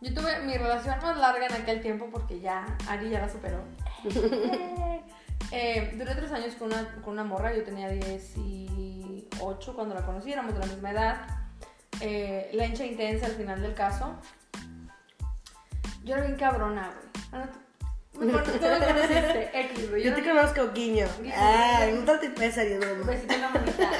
Yo 0.00 0.12
tuve 0.14 0.40
mi 0.40 0.56
relación 0.56 0.98
más 1.00 1.16
larga 1.16 1.46
en 1.46 1.54
aquel 1.54 1.80
tiempo 1.80 2.08
porque 2.12 2.40
ya 2.40 2.66
Ari 2.88 3.10
ya 3.10 3.20
la 3.20 3.28
superó. 3.28 3.62
Eh, 5.52 5.92
duré 5.96 6.14
tres 6.16 6.32
años 6.32 6.54
con 6.54 6.72
una, 6.72 6.90
con 7.02 7.12
una 7.12 7.22
morra, 7.22 7.54
yo 7.54 7.62
tenía 7.62 7.88
18 7.88 9.74
cuando 9.74 9.94
la 9.94 10.04
conocí, 10.04 10.32
éramos 10.32 10.54
de 10.54 10.60
la 10.60 10.66
misma 10.66 10.90
edad. 10.90 11.45
Eh, 12.00 12.50
la 12.52 12.66
hincha 12.66 12.84
intensa 12.84 13.26
al 13.26 13.32
final 13.32 13.62
del 13.62 13.74
caso. 13.74 14.16
Yo 16.04 16.14
era 16.14 16.24
bien 16.26 16.36
cabrona, 16.38 16.90
güey. 16.92 17.24
Ah, 17.32 17.46
no, 18.14 18.42
tú- 18.42 18.50
tú 18.52 18.58
me 18.60 18.78
conociste, 18.86 19.50
X, 19.60 19.90
güey. 19.90 20.02
Yo 20.04 20.14
te 20.14 20.20
era- 20.20 20.34
conozco, 20.34 20.72
Guiño. 20.72 21.06
Guiño. 21.20 21.34
Ay, 21.36 22.00
no 22.04 22.18
te 22.18 22.30
pesa, 22.30 22.62
mío. 22.64 22.78
Besito 23.04 23.34
en 23.34 23.40
la 23.40 23.48
manita. 23.50 23.90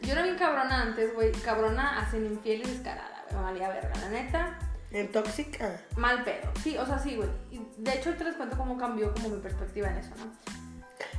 Yo 0.00 0.12
era 0.12 0.22
bien 0.22 0.36
cabrona 0.36 0.82
antes, 0.82 1.14
güey. 1.14 1.32
Cabrona, 1.32 2.00
así 2.00 2.16
infiel 2.16 2.62
y 2.62 2.70
descarada, 2.70 3.24
güey. 3.30 3.42
Valía 3.42 3.68
verga, 3.68 3.92
la 4.00 4.08
neta. 4.08 4.58
En 4.90 5.10
tóxica. 5.10 5.80
Mal 5.96 6.22
pedo. 6.24 6.50
Sí, 6.62 6.76
o 6.76 6.84
sea, 6.86 6.98
sí, 6.98 7.16
güey. 7.16 7.28
De 7.78 7.92
hecho, 7.94 8.14
te 8.14 8.24
les 8.24 8.34
cuento 8.36 8.56
cómo 8.56 8.76
cambió 8.76 9.12
como 9.14 9.28
mi 9.30 9.40
perspectiva 9.40 9.88
en 9.90 9.98
eso, 9.98 10.10
¿no? 10.16 10.32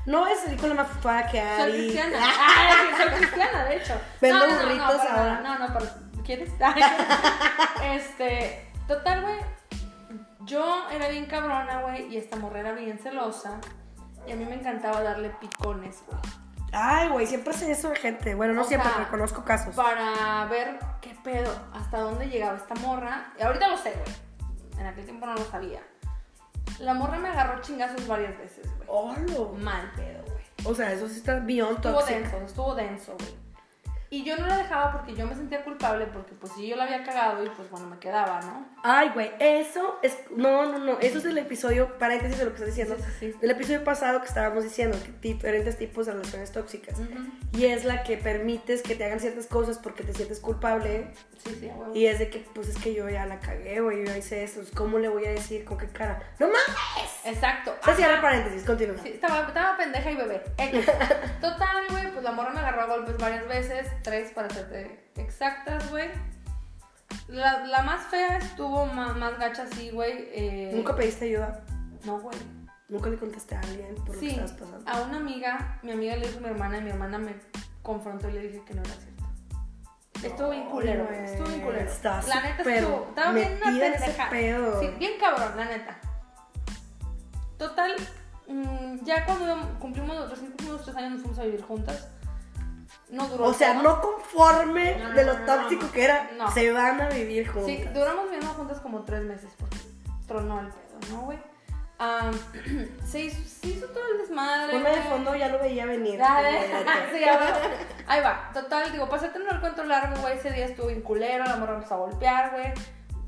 No 0.05 0.25
salir 0.35 0.59
con 0.59 0.69
la 0.69 0.75
más 0.75 0.87
fufada 0.89 1.27
que 1.27 1.39
Soy 1.39 1.61
Ari. 1.61 1.71
cristiana. 1.71 2.17
Ah, 2.23 2.73
sí, 2.81 3.03
soy 3.03 3.19
cristiana, 3.19 3.65
de 3.65 3.77
hecho. 3.77 3.93
Vendo 4.19 4.39
no, 4.39 4.47
no, 4.47 4.59
burritos 4.59 5.03
no, 5.03 5.09
ahora. 5.09 5.41
No, 5.41 5.59
no, 5.59 5.67
pero 5.73 5.85
¿quieres? 6.23 6.49
este, 7.83 8.71
total, 8.87 9.21
güey. 9.21 9.39
Yo 10.41 10.89
era 10.91 11.07
bien 11.07 11.25
cabrona, 11.25 11.81
güey, 11.81 12.13
y 12.13 12.17
esta 12.17 12.35
morra 12.35 12.59
era 12.59 12.71
bien 12.73 12.99
celosa. 12.99 13.59
Y 14.27 14.31
a 14.31 14.35
mí 14.35 14.45
me 14.45 14.55
encantaba 14.55 15.01
darle 15.01 15.29
picones, 15.29 16.03
güey. 16.07 16.19
Ay, 16.73 17.07
güey, 17.09 17.27
siempre 17.27 17.53
hace 17.53 17.71
eso 17.71 17.89
la 17.89 17.95
gente. 17.95 18.35
Bueno, 18.35 18.53
no 18.53 18.61
O 18.61 18.65
siempre, 18.65 18.89
sea, 18.89 18.97
pero 18.97 19.11
conozco 19.11 19.43
casos. 19.45 19.75
Para 19.75 20.45
ver 20.45 20.79
qué 21.01 21.15
pedo, 21.23 21.53
hasta 21.73 21.99
dónde 21.99 22.27
llegaba 22.27 22.57
esta 22.57 22.75
morra. 22.75 23.31
Y 23.39 23.43
ahorita 23.43 23.67
lo 23.67 23.77
sé, 23.77 23.91
güey. 23.91 24.79
En 24.79 24.87
aquel 24.87 25.05
tiempo 25.05 25.25
no 25.25 25.35
lo 25.35 25.45
sabía. 25.45 25.81
La 26.83 26.93
morra 26.93 27.17
me 27.17 27.29
agarró 27.29 27.61
chingazos 27.61 28.05
varias 28.07 28.37
veces, 28.37 28.65
güey. 28.77 28.87
Holo. 28.87 29.53
Mal 29.53 29.91
pedo, 29.95 30.23
güey. 30.25 30.43
O 30.65 30.75
sea, 30.75 30.91
eso 30.93 31.07
sí 31.07 31.17
está 31.17 31.39
Estuvo 31.71 31.93
tóxico. 31.93 32.19
denso, 32.19 32.37
estuvo 32.45 32.75
denso, 32.75 33.15
güey. 33.17 33.42
Y 34.13 34.23
yo 34.23 34.37
no 34.37 34.45
la 34.45 34.57
dejaba 34.57 34.91
porque 34.91 35.15
yo 35.15 35.25
me 35.25 35.33
sentía 35.33 35.63
culpable, 35.63 36.05
porque 36.05 36.35
pues 36.35 36.53
si 36.53 36.67
yo 36.67 36.75
la 36.75 36.83
había 36.83 37.03
cagado 37.03 37.43
y 37.43 37.49
pues 37.49 37.67
bueno, 37.71 37.87
me 37.87 37.97
quedaba, 37.97 38.39
¿no? 38.41 38.63
Ay, 38.83 39.09
güey, 39.11 39.31
eso 39.39 39.97
es. 40.03 40.15
No, 40.29 40.71
no, 40.71 40.77
no. 40.77 40.99
Eso 40.99 41.17
es 41.17 41.23
del 41.23 41.39
episodio, 41.39 41.97
paréntesis 41.97 42.37
de 42.37 42.45
lo 42.45 42.51
que 42.51 42.57
estás 42.57 42.75
diciendo. 42.75 42.95
Sí, 42.95 43.03
sí, 43.19 43.31
sí. 43.31 43.37
Del 43.41 43.49
episodio 43.49 43.83
pasado 43.83 44.21
que 44.21 44.27
estábamos 44.27 44.63
diciendo, 44.63 44.99
que 45.03 45.11
diferentes 45.29 45.79
tipos 45.79 46.05
de 46.05 46.11
relaciones 46.11 46.51
tóxicas. 46.51 46.99
Y 47.53 47.65
es 47.65 47.85
la 47.85 48.03
que 48.03 48.17
permites 48.17 48.83
que 48.83 48.93
te 48.93 49.03
hagan 49.03 49.19
ciertas 49.19 49.47
cosas 49.47 49.79
porque 49.79 50.03
te 50.03 50.13
sientes 50.13 50.39
culpable. 50.39 51.07
Sí, 51.43 51.57
sí, 51.59 51.65
huevo. 51.65 51.95
Y 51.95 52.05
es 52.05 52.19
de 52.19 52.29
que, 52.29 52.45
pues 52.53 52.67
es 52.67 52.77
que 52.77 52.93
yo 52.93 53.09
ya 53.09 53.25
la 53.25 53.39
cagué, 53.39 53.81
güey, 53.81 54.05
yo 54.05 54.15
hice 54.15 54.43
esto. 54.43 54.61
¿Cómo 54.75 54.99
le 54.99 55.09
voy 55.09 55.25
a 55.25 55.31
decir? 55.31 55.65
¿Con 55.65 55.79
qué 55.79 55.87
cara? 55.87 56.21
¡No 56.37 56.45
mames! 56.45 57.11
Exacto. 57.25 57.73
Se 57.83 57.95
cierra 57.95 58.21
paréntesis, 58.21 58.63
continúa. 58.63 58.95
Sí, 59.01 59.09
estaba, 59.09 59.47
estaba 59.47 59.75
pendeja 59.75 60.11
y 60.11 60.15
bebé. 60.17 60.43
Total, 61.41 61.87
güey, 61.89 62.11
pues 62.11 62.23
la 62.23 62.31
morra 62.31 62.51
me 62.51 62.59
agarró 62.59 62.81
a 62.81 62.85
golpes 62.85 63.17
varias 63.17 63.47
veces, 63.47 63.87
tres 64.03 64.31
para 64.31 64.49
serte 64.49 65.09
exactas, 65.15 65.89
güey. 65.89 66.09
La, 67.27 67.65
la 67.65 67.81
más 67.83 68.05
fea 68.07 68.37
estuvo 68.37 68.85
más, 68.87 69.15
más 69.17 69.37
gacha 69.39 69.63
así, 69.63 69.89
güey. 69.91 70.27
eh, 70.31 70.71
¿Nunca 70.75 70.95
pediste 70.95 71.25
ayuda? 71.25 71.63
No, 72.05 72.19
güey. 72.19 72.37
¿Nunca 72.89 73.09
le 73.09 73.17
contaste 73.17 73.55
a 73.55 73.59
alguien 73.61 73.95
por 73.95 74.07
lo 74.09 74.13
que 74.13 74.19
Sí, 74.19 74.29
estabas 74.31 74.51
pasando? 74.53 74.91
a 74.91 75.01
una 75.01 75.17
amiga, 75.17 75.79
mi 75.83 75.91
amiga 75.91 76.15
le 76.15 76.27
dijo 76.27 76.39
a 76.39 76.41
mi 76.41 76.47
hermana 76.49 76.77
y 76.77 76.81
mi 76.81 76.89
hermana 76.89 77.17
me 77.17 77.35
confrontó 77.81 78.29
y 78.29 78.33
le 78.33 78.41
dije 78.41 78.61
que 78.65 78.73
no 78.73 78.81
era 78.81 78.91
cierto. 78.93 79.23
Estuvo 80.23 80.49
bien 80.51 80.69
culero, 80.69 81.05
güey. 81.05 81.19
Estuvo 81.23 81.47
bien 81.47 81.61
culero. 81.61 81.91
La 82.03 82.41
neta 82.41 82.69
estuvo. 82.71 83.05
Estaba 83.09 83.31
bien 83.33 83.53
una 83.61 83.65
pendeja. 83.65 84.29
pedo. 84.29 84.79
Sí, 84.79 84.89
bien 84.99 85.13
cabrón, 85.19 85.57
la 85.57 85.65
neta. 85.65 85.97
Total, 87.57 87.95
mm, 88.47 89.03
ya 89.05 89.25
cuando 89.25 89.79
cumplimos, 89.79 90.29
recién 90.29 90.51
cumplimos 90.51 90.83
tres 90.83 90.95
años 90.97 91.11
nos 91.13 91.21
fuimos 91.21 91.39
a 91.39 91.43
vivir 91.43 91.61
juntas. 91.63 92.09
No 93.13 93.27
duró. 93.27 93.45
O 93.45 93.53
sea, 93.53 93.75
no 93.75 94.01
conforme 94.01 94.97
No, 94.97 95.09
no, 95.09 95.13
de 95.15 95.23
lo 95.25 95.35
tóxico 95.45 95.91
que 95.91 96.03
era, 96.03 96.31
No. 96.35 96.51
se 96.51 96.71
van 96.71 96.99
a 96.99 97.09
vivir 97.09 97.47
juntas. 97.47 97.65
Sí, 97.67 97.83
duramos 97.93 98.25
viviendo 98.25 98.47
juntas 98.49 98.79
como 98.79 99.03
tres 99.03 99.21
meses 99.21 99.51
porque 99.59 99.77
tronó 100.27 100.59
el 100.59 100.67
pedo, 100.67 100.99
¿no, 101.11 101.21
güey? 101.21 101.37
Am, 101.99 102.33
se, 103.05 103.19
hizo, 103.21 103.37
se 103.47 103.67
hizo 103.67 103.85
todo 103.87 104.03
el 104.13 104.17
desmadre. 104.17 104.73
Ponme 104.73 104.89
de 104.89 105.01
fondo 105.03 105.35
ya 105.35 105.47
lo 105.49 105.59
veía 105.59 105.85
venir. 105.85 106.13
Neta. 106.13 106.41
Sí, 107.13 107.23
a 107.23 107.37
ver. 107.37 107.53
Ahí 108.07 108.21
va. 108.21 108.49
Total, 108.51 108.91
digo, 108.91 109.05
para 109.05 109.17
hacerte 109.17 109.39
el 109.39 109.59
cuento 109.59 109.83
largo, 109.83 110.19
güey, 110.21 110.37
ese 110.37 110.49
día 110.51 110.65
estuve 110.65 110.93
en 110.93 111.01
culero, 111.01 111.43
la 111.45 111.55
morra 111.57 111.75
empezó 111.75 111.93
a 111.93 111.97
golpear, 111.97 112.51
güey. 112.51 112.73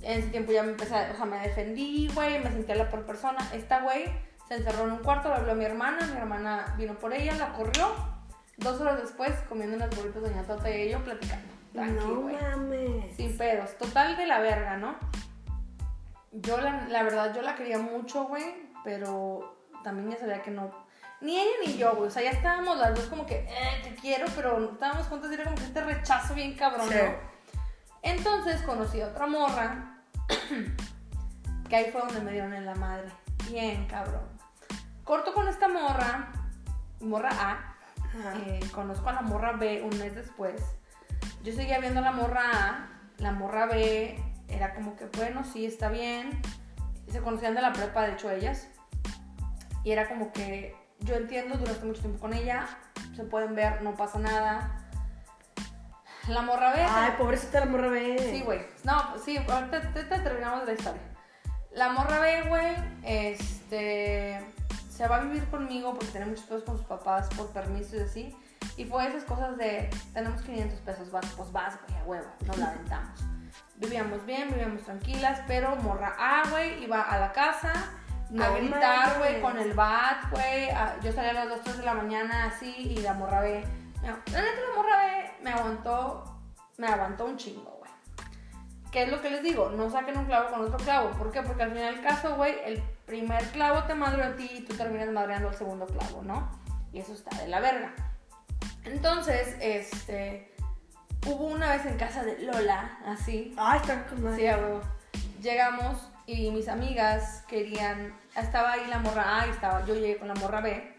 En 0.01 0.19
ese 0.19 0.29
tiempo 0.29 0.51
ya 0.51 0.63
me 0.63 0.71
empecé, 0.71 0.95
o 1.11 1.15
sea, 1.15 1.25
me 1.25 1.39
defendí, 1.39 2.09
güey, 2.13 2.43
me 2.43 2.51
sentía 2.51 2.75
la 2.75 2.89
peor 2.89 3.05
persona. 3.05 3.37
Esta 3.53 3.81
güey 3.81 4.05
se 4.47 4.55
encerró 4.55 4.85
en 4.85 4.93
un 4.93 4.97
cuarto, 4.99 5.29
le 5.29 5.35
habló 5.35 5.51
a 5.51 5.55
mi 5.55 5.65
hermana, 5.65 6.07
mi 6.07 6.17
hermana 6.17 6.73
vino 6.77 6.95
por 6.95 7.13
ella, 7.13 7.35
la 7.35 7.53
corrió. 7.53 8.14
Dos 8.57 8.79
horas 8.79 9.01
después, 9.01 9.33
comiendo 9.49 9.75
unas 9.75 9.95
bolitas 9.95 10.21
doña 10.21 10.43
Tota 10.43 10.69
y 10.69 10.89
yo 10.89 11.03
platicando. 11.03 11.55
No 11.73 12.21
mames. 12.21 13.15
Sin 13.15 13.37
pedos. 13.37 13.77
Total 13.77 14.15
de 14.15 14.25
la 14.25 14.39
verga, 14.39 14.77
¿no? 14.77 14.95
Yo, 16.31 16.59
la, 16.59 16.87
la 16.87 17.03
verdad, 17.03 17.33
yo 17.35 17.41
la 17.41 17.55
quería 17.55 17.77
mucho, 17.77 18.25
güey, 18.25 18.43
pero 18.83 19.57
también 19.83 20.11
ya 20.11 20.17
sabía 20.17 20.41
que 20.41 20.51
no. 20.51 20.71
Ni 21.21 21.37
ella 21.39 21.51
ni 21.65 21.77
yo, 21.77 21.95
güey. 21.95 22.07
O 22.07 22.11
sea, 22.11 22.23
ya 22.23 22.31
estábamos 22.31 22.77
las 22.77 22.95
dos 22.95 23.05
como 23.05 23.25
que, 23.25 23.35
eh, 23.35 23.81
te 23.83 23.95
quiero, 23.95 24.25
pero 24.35 24.71
estábamos 24.71 25.07
juntas 25.07 25.31
y 25.31 25.33
era 25.35 25.45
como 25.45 25.55
que 25.57 25.63
este 25.63 25.81
rechazo 25.81 26.33
bien 26.33 26.55
cabrón, 26.55 26.89
Sí. 26.89 26.97
Entonces 28.01 28.61
conocí 28.61 29.01
a 29.01 29.07
otra 29.07 29.25
morra, 29.25 29.99
que 31.69 31.75
ahí 31.75 31.91
fue 31.91 32.01
donde 32.01 32.21
me 32.21 32.31
dieron 32.31 32.53
en 32.53 32.65
la 32.65 32.75
madre. 32.75 33.09
Bien 33.49 33.87
cabrón. 33.87 34.21
Corto 35.03 35.33
con 35.33 35.47
esta 35.47 35.67
morra, 35.67 36.31
morra 36.99 37.29
A. 37.31 37.74
Eh, 38.47 38.59
conozco 38.73 39.09
a 39.09 39.13
la 39.13 39.21
morra 39.21 39.53
B 39.53 39.81
un 39.83 39.97
mes 39.99 40.15
después. 40.15 40.61
Yo 41.43 41.53
seguía 41.53 41.79
viendo 41.79 41.99
a 41.99 42.03
la 42.03 42.11
morra 42.11 42.43
A, 42.53 42.89
la 43.17 43.31
morra 43.31 43.65
B 43.65 44.17
era 44.47 44.73
como 44.73 44.95
que, 44.95 45.05
bueno, 45.17 45.43
sí, 45.43 45.65
está 45.65 45.89
bien. 45.89 46.41
Se 47.11 47.21
conocían 47.21 47.55
de 47.55 47.61
la 47.61 47.73
prepa, 47.73 48.03
de 48.03 48.13
hecho, 48.13 48.31
ellas. 48.31 48.67
Y 49.83 49.91
era 49.91 50.07
como 50.07 50.31
que, 50.31 50.75
yo 50.99 51.15
entiendo, 51.15 51.57
duraste 51.57 51.85
mucho 51.85 52.01
tiempo 52.01 52.19
con 52.19 52.33
ella, 52.33 52.67
se 53.15 53.23
pueden 53.23 53.55
ver, 53.55 53.81
no 53.81 53.95
pasa 53.95 54.17
nada. 54.19 54.81
La 56.27 56.41
morra 56.41 56.73
B... 56.73 56.81
Ay, 56.81 57.13
pobrecita 57.19 57.59
la 57.59 57.67
morra 57.67 57.89
B. 57.89 58.17
Sí, 58.19 58.41
güey. 58.41 58.65
No, 58.83 59.17
sí, 59.23 59.37
ahorita 59.37 59.93
te, 59.93 60.03
te 60.03 60.19
terminamos 60.19 60.65
la 60.65 60.73
historia. 60.73 61.01
La 61.71 61.89
morra 61.89 62.19
B, 62.19 62.43
güey, 62.47 62.73
este. 63.03 64.54
Se 64.95 65.07
va 65.07 65.17
a 65.17 65.19
vivir 65.21 65.45
conmigo 65.49 65.93
porque 65.93 66.07
tiene 66.07 66.27
muchos 66.27 66.45
pesos 66.45 66.63
con 66.63 66.77
sus 66.77 66.85
papás 66.85 67.27
por 67.35 67.49
permiso 67.51 67.97
y 67.97 67.99
así. 67.99 68.35
Y 68.77 68.85
fue 68.85 69.07
esas 69.07 69.23
cosas 69.25 69.57
de. 69.57 69.89
Tenemos 70.13 70.41
500 70.41 70.79
pesos, 70.79 71.11
vas, 71.11 71.25
pues 71.35 71.51
vas, 71.51 71.77
güey, 71.87 71.99
a 71.99 72.03
huevo. 72.05 72.27
Nos 72.45 72.57
la 72.57 72.67
aventamos. 72.67 73.19
Vivíamos 73.75 74.25
bien, 74.25 74.49
vivíamos 74.49 74.83
tranquilas, 74.83 75.41
pero 75.47 75.75
morra 75.77 76.15
A, 76.17 76.49
güey, 76.49 76.81
iba 76.83 77.01
a 77.01 77.19
la 77.19 77.33
casa 77.33 77.73
No 78.29 78.43
a 78.45 78.49
gritar, 78.51 79.17
güey, 79.17 79.41
con 79.41 79.57
el 79.57 79.73
bat, 79.73 80.29
güey. 80.31 80.69
Yo 81.03 81.11
salía 81.11 81.31
a 81.31 81.33
las 81.45 81.49
2, 81.49 81.61
3 81.61 81.77
de 81.79 81.83
la 81.83 81.93
mañana 81.93 82.45
así 82.45 82.73
y 82.73 82.97
la 83.01 83.13
morra 83.13 83.41
me- 83.41 83.63
La 84.01 84.11
neta, 84.13 84.31
la 84.33 84.75
morra 84.77 85.05
B 85.05 85.31
me 85.43 85.51
aguantó, 85.51 86.23
me 86.77 86.87
aguantó 86.87 87.25
un 87.25 87.35
chingo, 87.37 87.79
güey. 87.79 87.91
¿Qué 88.91 89.03
es 89.03 89.11
lo 89.11 89.21
que 89.21 89.29
les 89.29 89.43
digo? 89.43 89.69
No 89.71 89.89
saquen 89.89 90.17
un 90.17 90.25
clavo 90.25 90.49
con 90.49 90.61
otro 90.61 90.77
clavo. 90.77 91.11
¿Por 91.11 91.31
qué? 91.31 91.41
Porque 91.41 91.63
al 91.63 91.71
final 91.73 91.95
del 91.95 92.03
caso, 92.03 92.35
güey, 92.37 92.55
el 92.65 92.81
primer 93.05 93.43
clavo 93.49 93.83
te 93.83 93.95
madreó 93.95 94.25
a 94.25 94.35
ti 94.35 94.49
y 94.51 94.61
tú 94.61 94.75
terminas 94.75 95.09
madreando 95.09 95.49
al 95.49 95.55
segundo 95.55 95.85
clavo, 95.85 96.23
¿no? 96.23 96.49
Y 96.91 96.99
eso 96.99 97.13
está 97.13 97.35
de 97.37 97.47
la 97.47 97.59
verga. 97.59 97.93
Entonces, 98.83 99.55
este. 99.59 100.51
Hubo 101.25 101.47
una 101.47 101.71
vez 101.71 101.85
en 101.87 101.97
casa 101.97 102.23
de 102.23 102.39
Lola, 102.43 102.99
así, 103.07 103.55
Ay, 103.57 103.79
está 103.79 104.05
con 104.05 104.23
madre. 104.23 104.53
Sí. 104.53 105.41
Llegamos 105.41 106.11
y 106.27 106.51
mis 106.51 106.67
amigas 106.67 107.43
querían. 107.47 108.15
Estaba 108.35 108.73
ahí 108.73 108.85
la 108.87 108.99
morra 108.99 109.41
A 109.41 109.47
y 109.47 109.49
estaba, 109.49 109.83
yo 109.85 109.95
llegué 109.95 110.17
con 110.17 110.27
la 110.27 110.35
morra 110.35 110.61
B. 110.61 110.97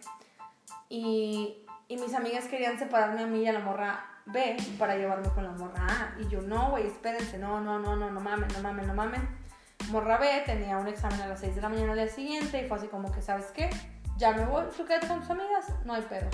Y, 0.88 1.64
y 1.88 1.96
mis 1.96 2.14
amigas 2.14 2.46
querían 2.46 2.78
separarme 2.78 3.22
a 3.22 3.26
mí 3.26 3.42
y 3.42 3.48
a 3.48 3.52
la 3.52 3.60
morra 3.60 4.04
B 4.26 4.56
para 4.78 4.96
llevarme 4.96 5.28
con 5.28 5.44
la 5.44 5.52
morra 5.52 5.86
A. 5.86 6.20
Y 6.20 6.28
yo, 6.28 6.42
no, 6.42 6.70
güey, 6.70 6.86
espérense, 6.86 7.38
no, 7.38 7.60
no, 7.60 7.78
no, 7.78 7.94
no, 7.94 8.10
no 8.10 8.20
mamen, 8.20 8.48
no 8.52 8.60
mamen, 8.60 8.86
no 8.86 8.94
mamen. 8.94 9.45
Morra 9.90 10.18
B 10.18 10.42
tenía 10.44 10.78
un 10.78 10.88
examen 10.88 11.20
a 11.20 11.28
las 11.28 11.40
6 11.40 11.54
de 11.54 11.60
la 11.60 11.68
mañana 11.68 11.92
al 11.92 11.98
día 11.98 12.08
siguiente 12.08 12.62
y 12.62 12.68
fue 12.68 12.78
así 12.78 12.88
como 12.88 13.12
que, 13.12 13.22
¿sabes 13.22 13.46
qué? 13.54 13.70
Ya 14.16 14.32
me 14.32 14.44
voy, 14.44 14.64
tú 14.76 14.84
quédate 14.84 15.06
con 15.08 15.20
tus 15.20 15.30
amigas, 15.30 15.66
no 15.84 15.94
hay 15.94 16.02
pedo. 16.02 16.28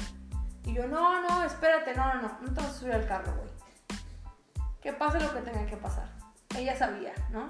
Y 0.64 0.74
yo, 0.74 0.86
no, 0.86 1.20
no, 1.20 1.44
espérate, 1.44 1.94
no, 1.94 2.14
no, 2.14 2.22
no, 2.22 2.38
no 2.40 2.54
te 2.54 2.60
vas 2.60 2.70
a 2.70 2.72
subir 2.72 2.94
al 2.94 3.06
carro, 3.06 3.34
güey. 3.36 3.50
Que 4.80 4.92
pase 4.92 5.20
lo 5.20 5.32
que 5.32 5.40
tenga 5.40 5.66
que 5.66 5.76
pasar. 5.76 6.08
Ella 6.56 6.76
sabía, 6.76 7.12
¿no? 7.30 7.48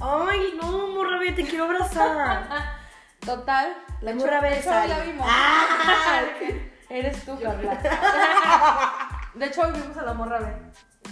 Ay, 0.00 0.58
no, 0.60 0.88
morra 0.88 1.18
B, 1.18 1.32
te 1.32 1.44
quiero 1.44 1.64
abrazar. 1.64 2.48
Total, 3.24 3.72
la 4.00 4.14
Morra 4.14 4.40
B 4.40 4.62
la 4.64 4.98
vimos. 4.98 5.26
Ah. 5.30 6.22
Eres 6.90 7.24
tú, 7.24 7.38
Carla. 7.40 7.78
De 9.34 9.46
hecho, 9.46 9.62
hoy 9.62 9.72
vimos 9.72 9.96
a 9.96 10.02
la 10.02 10.12
morra 10.12 10.40
B. 10.40 10.52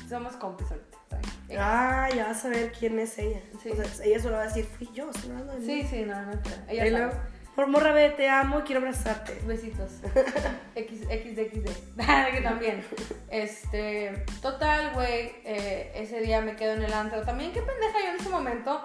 Somos 0.08 0.34
compis 0.36 0.70
ahorita. 0.72 1.19
Ah, 1.58 2.08
ya 2.14 2.26
vas 2.28 2.44
a 2.44 2.48
ver 2.48 2.72
quién 2.72 2.98
es 2.98 3.18
ella. 3.18 3.40
Sí. 3.62 3.70
O 3.70 3.76
sea, 3.76 4.04
ella 4.06 4.20
solo 4.20 4.36
va 4.36 4.42
a 4.42 4.46
decir, 4.46 4.64
fui 4.64 4.88
yo, 4.94 5.10
estoy 5.10 5.30
hablando 5.30 5.52
de 5.54 5.58
mí. 5.60 5.66
Sí, 5.66 5.86
sí, 5.88 6.02
no, 6.02 6.20
no. 6.22 6.32
Ella 6.68 6.86
Y 6.86 6.90
luego, 6.90 7.12
por 7.56 7.66
morra 7.66 7.92
B, 7.92 8.10
te 8.10 8.28
amo, 8.28 8.62
quiero 8.64 8.80
abrazarte. 8.80 9.40
Besitos. 9.46 9.90
X, 10.74 11.00
XDXD. 11.02 11.96
que 12.32 12.40
también. 12.42 12.84
Este. 13.28 14.24
Total, 14.42 14.92
güey. 14.94 15.32
eh, 15.44 15.92
ese 15.96 16.20
día 16.20 16.40
me 16.40 16.56
quedo 16.56 16.74
en 16.74 16.82
el 16.82 16.92
antro. 16.92 17.22
También, 17.22 17.52
qué 17.52 17.60
pendeja 17.62 17.98
yo 18.04 18.10
en 18.10 18.16
ese 18.20 18.28
momento. 18.28 18.82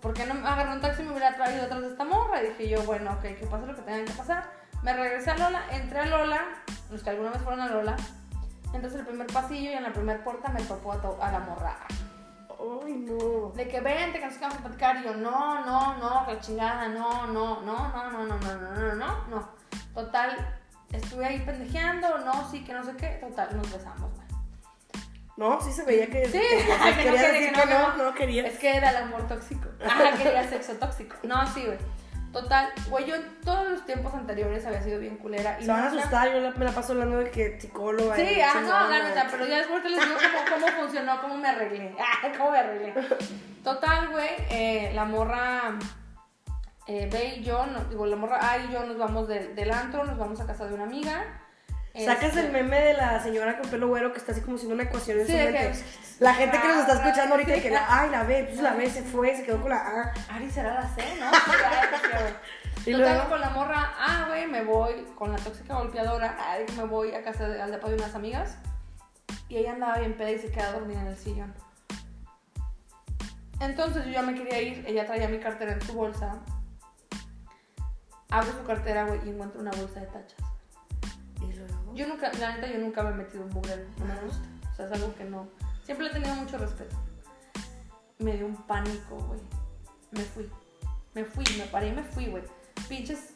¿Por 0.00 0.14
qué 0.14 0.24
no 0.26 0.34
me 0.34 0.46
agarré 0.46 0.72
un 0.72 0.80
taxi 0.80 1.02
y 1.02 1.04
me 1.04 1.10
hubiera 1.12 1.34
traído 1.34 1.64
atrás 1.64 1.80
de 1.82 1.88
esta 1.88 2.04
morra? 2.04 2.42
Y 2.42 2.48
dije 2.48 2.68
yo, 2.68 2.82
bueno, 2.84 3.12
ok, 3.12 3.22
que 3.38 3.46
pase 3.50 3.66
lo 3.66 3.74
que 3.74 3.82
tenga 3.82 4.04
que 4.04 4.12
pasar. 4.12 4.50
Me 4.82 4.92
regresé 4.92 5.30
a 5.30 5.38
Lola, 5.38 5.62
entré 5.72 5.98
a 6.00 6.06
Lola. 6.06 6.44
Los 6.90 7.02
que 7.02 7.10
alguna 7.10 7.30
vez 7.30 7.42
fueron 7.42 7.60
a 7.60 7.68
Lola. 7.68 7.96
Entonces, 8.74 9.00
el 9.00 9.06
primer 9.06 9.26
pasillo 9.28 9.70
y 9.70 9.74
en 9.74 9.82
la 9.82 9.92
primera 9.92 10.22
puerta 10.22 10.48
me 10.50 10.60
topó 10.62 10.92
a, 10.92 11.00
to- 11.00 11.18
a 11.20 11.32
la 11.32 11.38
morra. 11.40 11.76
Ay, 12.58 12.94
no. 12.94 13.50
De 13.54 13.68
que 13.68 13.80
vente, 13.80 14.18
que 14.20 14.26
nos 14.26 14.34
quedamos 14.36 14.58
a 14.58 14.60
platicar. 14.62 14.96
Y 14.96 15.04
yo, 15.04 15.14
no, 15.14 15.64
no, 15.64 15.96
no, 15.98 16.26
que 16.26 16.34
la 16.34 16.40
chingada, 16.40 16.88
no, 16.88 17.26
no, 17.26 17.60
no, 17.62 17.88
no, 17.88 18.10
no, 18.10 18.24
no, 18.26 18.38
no, 18.38 18.38
no, 18.38 18.74
no, 18.74 18.94
no, 18.94 19.26
no. 19.28 19.48
Total, 19.94 20.58
estuve 20.92 21.26
ahí 21.26 21.40
pendejeando, 21.40 22.18
no, 22.18 22.50
sí, 22.50 22.64
que 22.64 22.72
no 22.72 22.84
sé 22.84 22.96
qué. 22.96 23.08
Total, 23.20 23.56
nos 23.56 23.70
besamos, 23.72 24.12
güey. 24.14 24.26
No, 25.36 25.60
sí 25.60 25.70
se 25.70 25.84
veía 25.84 26.06
que. 26.06 26.24
Sí, 26.26 26.38
que- 26.40 26.64
que 26.66 26.78
no 26.78 26.94
quería 26.96 27.32
decir 27.32 27.52
que 27.52 27.66
no, 27.66 27.96
no, 27.96 28.14
quería. 28.14 28.46
Es 28.46 28.58
que 28.58 28.74
era 28.76 28.90
el 28.90 28.96
amor 28.96 29.26
tóxico. 29.28 29.68
Ah, 29.84 30.12
quería 30.16 30.48
sexo 30.48 30.72
tóxico. 30.74 31.16
No, 31.24 31.46
sí, 31.52 31.62
güey. 31.66 31.78
Total, 32.32 32.70
güey, 32.90 33.06
yo 33.06 33.14
en 33.14 33.40
todos 33.42 33.68
los 33.70 33.86
tiempos 33.86 34.12
anteriores 34.14 34.66
había 34.66 34.82
sido 34.82 34.98
bien 35.00 35.16
culera. 35.16 35.56
Y 35.58 35.64
Se 35.64 35.70
van 35.72 35.84
a 35.84 35.86
asustar, 35.88 36.30
yo 36.32 36.40
la- 36.40 36.50
me 36.50 36.64
la 36.66 36.72
paso 36.72 36.92
hablando 36.92 37.16
de 37.18 37.30
que 37.30 37.58
psicóloga. 37.58 38.14
Sí, 38.16 38.22
y 38.36 38.40
ah, 38.40 38.60
no, 38.60 38.88
la 38.90 39.02
neta, 39.08 39.26
pero 39.30 39.46
ya 39.46 39.58
después 39.58 39.82
te 39.82 39.88
les 39.88 40.00
digo 40.00 40.16
cómo, 40.50 40.66
cómo 40.66 40.82
funcionó, 40.82 41.20
cómo 41.22 41.36
me 41.38 41.48
arreglé. 41.48 41.94
Ah, 41.98 42.28
cómo 42.36 42.50
me 42.50 42.58
arreglé. 42.58 42.94
Total, 43.64 44.08
güey, 44.10 44.28
eh, 44.50 44.92
la 44.94 45.04
morra 45.06 45.78
eh, 46.86 47.08
B 47.10 47.36
y 47.38 47.42
yo, 47.42 47.66
no- 47.66 47.84
digo, 47.84 48.04
la 48.06 48.16
morra 48.16 48.38
A 48.52 48.58
y 48.58 48.70
yo 48.70 48.84
nos 48.84 48.98
vamos 48.98 49.28
del, 49.28 49.54
del 49.56 49.70
antro, 49.72 50.04
nos 50.04 50.18
vamos 50.18 50.40
a 50.40 50.46
casa 50.46 50.66
de 50.66 50.74
una 50.74 50.84
amiga. 50.84 51.24
Sacas 52.04 52.24
Este, 52.36 52.40
el 52.40 52.52
meme 52.52 52.80
de 52.80 52.94
la 52.94 53.22
señora 53.22 53.58
con 53.58 53.70
pelo 53.70 53.88
güero 53.88 54.12
que 54.12 54.18
está 54.18 54.32
así 54.32 54.40
como 54.42 54.56
haciendo 54.56 54.74
una 54.74 54.84
ecuación 54.84 55.20
en 55.20 55.26
Sí, 55.26 55.32
su 55.32 55.38
mente. 55.38 55.58
que- 55.72 56.24
La 56.24 56.34
gente 56.34 56.60
que 56.60 56.68
nos 56.68 56.78
está 56.78 56.92
escuchando 56.94 57.34
ahorita 57.34 57.54
que 57.60 57.70
la 57.70 58.00
A 58.00 58.06
y 58.06 58.10
la 58.10 58.22
B, 58.24 58.44
pues 58.44 58.60
la 58.60 58.74
B 58.74 58.90
se 58.90 59.02
fue, 59.02 59.36
se 59.36 59.44
quedó 59.44 59.60
con 59.60 59.70
la 59.70 59.76
A. 59.76 60.12
Ari 60.34 60.50
será 60.50 60.74
la 60.74 60.88
C, 60.88 61.02
¿no? 61.20 61.26
Ay, 61.26 62.20
güey. 62.20 62.34
Y 62.86 62.92
Total, 62.92 63.14
luego- 63.16 63.28
con 63.30 63.40
la 63.40 63.50
morra, 63.50 63.92
ah, 63.98 64.26
güey, 64.28 64.46
me 64.46 64.62
voy 64.62 65.06
con 65.16 65.32
la 65.32 65.38
tóxica 65.38 65.74
golpeadora, 65.74 66.36
ay, 66.38 66.64
me 66.76 66.84
voy 66.84 67.14
a 67.14 67.22
casa 67.24 67.48
de, 67.48 67.60
al 67.60 67.70
depa 67.72 67.88
de 67.88 67.94
unas 67.96 68.14
amigas. 68.14 68.56
Y 69.48 69.56
ella 69.58 69.72
andaba 69.72 69.98
bien 69.98 70.16
peda 70.16 70.30
y 70.30 70.38
se 70.38 70.50
queda 70.50 70.72
dormida 70.72 71.00
en 71.00 71.06
el 71.08 71.16
sillón. 71.16 71.54
Entonces 73.60 74.04
yo 74.04 74.10
ya 74.12 74.22
me 74.22 74.34
quería 74.34 74.60
ir, 74.60 74.84
ella 74.86 75.06
traía 75.06 75.28
mi 75.28 75.38
cartera 75.40 75.72
en 75.72 75.80
su 75.82 75.94
bolsa. 75.94 76.40
Abro 78.30 78.52
su 78.52 78.64
cartera, 78.64 79.04
güey, 79.04 79.20
y 79.26 79.30
encuentro 79.30 79.60
una 79.60 79.70
bolsa 79.70 80.00
de 80.00 80.06
tachas. 80.06 80.38
Yo 81.96 82.06
nunca, 82.06 82.30
la 82.38 82.54
neta, 82.56 82.66
yo 82.68 82.78
nunca 82.78 83.02
me 83.02 83.10
he 83.10 83.14
metido 83.14 83.44
en 83.44 83.50
mugrero, 83.50 83.82
no 83.98 84.04
me 84.04 84.14
gusta. 84.20 84.46
O 84.72 84.76
sea, 84.76 84.86
es 84.86 84.92
algo 84.92 85.14
que 85.14 85.24
no. 85.24 85.48
Siempre 85.84 86.06
he 86.06 86.10
tenido 86.10 86.34
mucho 86.34 86.58
respeto. 86.58 86.94
Me 88.18 88.32
dio 88.36 88.46
un 88.46 88.56
pánico, 88.66 89.16
güey. 89.16 89.40
Me 90.10 90.20
fui. 90.20 90.50
Me 91.14 91.24
fui, 91.24 91.44
me 91.58 91.64
paré 91.64 91.88
y 91.88 91.92
me 91.92 92.02
fui, 92.02 92.26
güey. 92.26 92.42
Pinches 92.88 93.30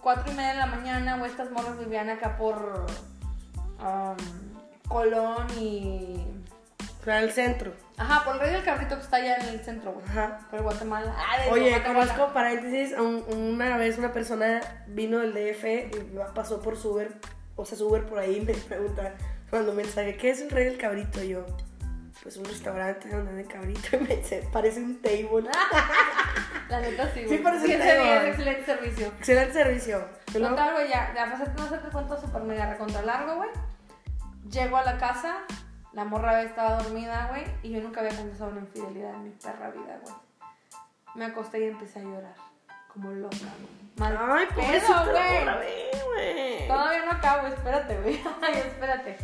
cuatro 0.00 0.32
y 0.32 0.34
media 0.34 0.50
de 0.52 0.56
la 0.58 0.66
mañana, 0.66 1.18
güey. 1.18 1.30
Estas 1.30 1.50
morras 1.50 1.78
vivían 1.78 2.08
acá 2.10 2.36
por 2.36 2.86
um, 3.80 4.88
Colón 4.88 5.46
y. 5.58 6.24
Fue 7.02 7.12
al 7.12 7.30
centro. 7.30 7.72
Ajá, 7.98 8.24
por 8.24 8.34
el 8.34 8.40
Rey 8.40 8.52
del 8.52 8.64
Cabrito 8.64 8.96
que 8.96 9.02
está 9.02 9.16
allá 9.18 9.36
en 9.36 9.48
el 9.50 9.60
centro, 9.64 9.92
güey. 9.92 10.04
Ajá. 10.06 10.40
Por 10.50 10.62
Guatemala. 10.62 11.14
Ah, 11.16 11.40
de 11.42 11.50
Oye, 11.52 11.82
conozco 11.84 12.32
paréntesis, 12.32 12.98
un- 12.98 13.24
una 13.32 13.76
vez 13.76 13.96
una 13.98 14.12
persona 14.12 14.60
vino 14.88 15.18
del 15.20 15.32
DF 15.32 15.64
y 15.96 16.18
pasó 16.34 16.60
por 16.60 16.76
su 16.76 16.90
Uber, 16.94 17.12
o 17.56 17.64
sea, 17.64 17.78
Uber 17.84 18.06
por 18.06 18.18
ahí 18.18 18.36
y 18.36 18.40
me 18.42 18.54
pregunta, 18.54 19.14
mandó 19.50 19.70
un 19.70 19.78
mensaje, 19.78 20.16
¿qué 20.16 20.30
es 20.30 20.40
el 20.40 20.50
rey 20.50 20.66
del 20.66 20.78
cabrito? 20.78 21.22
Y 21.22 21.30
yo, 21.30 21.46
pues 22.22 22.36
un 22.36 22.44
restaurante 22.44 23.08
donde 23.08 23.32
venden 23.32 23.46
cabrito 23.46 23.96
y 23.96 24.00
me 24.00 24.16
dice, 24.16 24.48
parece 24.52 24.80
un 24.80 25.00
table. 25.00 25.48
La 26.68 26.80
neta 26.80 27.10
sí, 27.12 27.24
güey. 27.24 27.38
Sí, 27.38 27.42
parece 27.42 27.66
un 27.66 27.80
table. 27.80 28.28
excelente 28.28 28.64
servicio. 28.64 29.06
Excelente 29.18 29.52
servicio. 29.52 30.04
Total, 30.32 30.72
güey, 30.72 30.88
ya, 30.88 31.12
ya 31.14 31.30
pasé, 31.30 31.50
no 31.56 31.68
sé 31.68 31.78
qué 31.82 31.88
cuento 31.90 32.20
súper 32.20 32.42
mega 32.42 32.70
recontra 32.70 33.02
largo, 33.02 33.36
güey. 33.36 33.50
Llego 34.50 34.76
a 34.76 34.84
la 34.84 34.98
casa, 34.98 35.38
la 35.92 36.04
morra 36.04 36.42
estaba 36.42 36.82
dormida, 36.82 37.28
güey, 37.28 37.44
y 37.62 37.70
yo 37.70 37.80
nunca 37.80 38.00
había 38.00 38.16
confesado 38.16 38.50
una 38.50 38.60
infidelidad 38.60 39.14
en 39.14 39.24
mi 39.24 39.30
perra 39.30 39.70
vida, 39.70 39.98
güey. 40.02 40.14
Me 41.14 41.24
acosté 41.24 41.60
y 41.60 41.64
empecé 41.68 42.00
a 42.00 42.02
llorar, 42.02 42.34
como 42.92 43.10
loca, 43.10 43.36
güey. 43.36 43.85
Mal 43.98 44.16
Ay, 44.20 44.46
pedo, 44.54 45.04
güey. 45.10 46.68
Todavía 46.68 47.04
no 47.04 47.12
acabo, 47.12 47.46
espérate, 47.46 47.96
güey. 48.00 48.20
Ay, 48.42 48.54
espérate. 48.58 49.16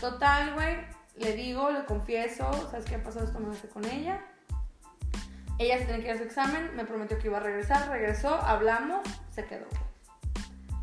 Total, 0.00 0.52
güey, 0.54 0.76
le 1.16 1.32
digo, 1.34 1.70
le 1.70 1.84
confieso, 1.84 2.50
¿sabes 2.70 2.84
qué 2.84 2.96
ha 2.96 3.02
pasado? 3.02 3.24
Esto 3.24 3.38
me 3.40 3.50
hace 3.54 3.68
con 3.68 3.84
ella. 3.84 4.20
Ella 5.58 5.78
se 5.78 5.84
tiene 5.84 6.00
que 6.02 6.08
ir 6.08 6.14
a 6.14 6.18
su 6.18 6.24
examen, 6.24 6.74
me 6.74 6.84
prometió 6.84 7.18
que 7.18 7.28
iba 7.28 7.38
a 7.38 7.40
regresar, 7.40 7.88
regresó, 7.88 8.34
hablamos, 8.34 9.06
se 9.30 9.44
quedó. 9.46 9.66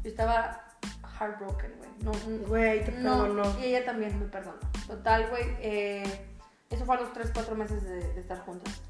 Yo 0.04 0.10
estaba 0.10 0.64
heartbroken, 1.20 1.74
güey. 1.78 1.90
No, 2.00 2.12
no- 2.12 2.48
Güey, 2.48 2.84
te 2.86 2.92
no, 2.94 3.24
perdonó. 3.24 3.60
y 3.60 3.66
ella 3.66 3.86
también 3.86 4.18
me 4.18 4.26
perdonó. 4.26 4.58
Total, 4.88 5.28
güey, 5.30 5.44
eh, 5.60 6.26
eso 6.70 6.86
fue 6.86 6.96
a 6.96 7.02
los 7.02 7.12
3, 7.14 7.32
4 7.34 7.54
meses 7.56 7.84
de, 7.84 8.14
de 8.14 8.20
estar 8.22 8.40
juntas. 8.40 8.82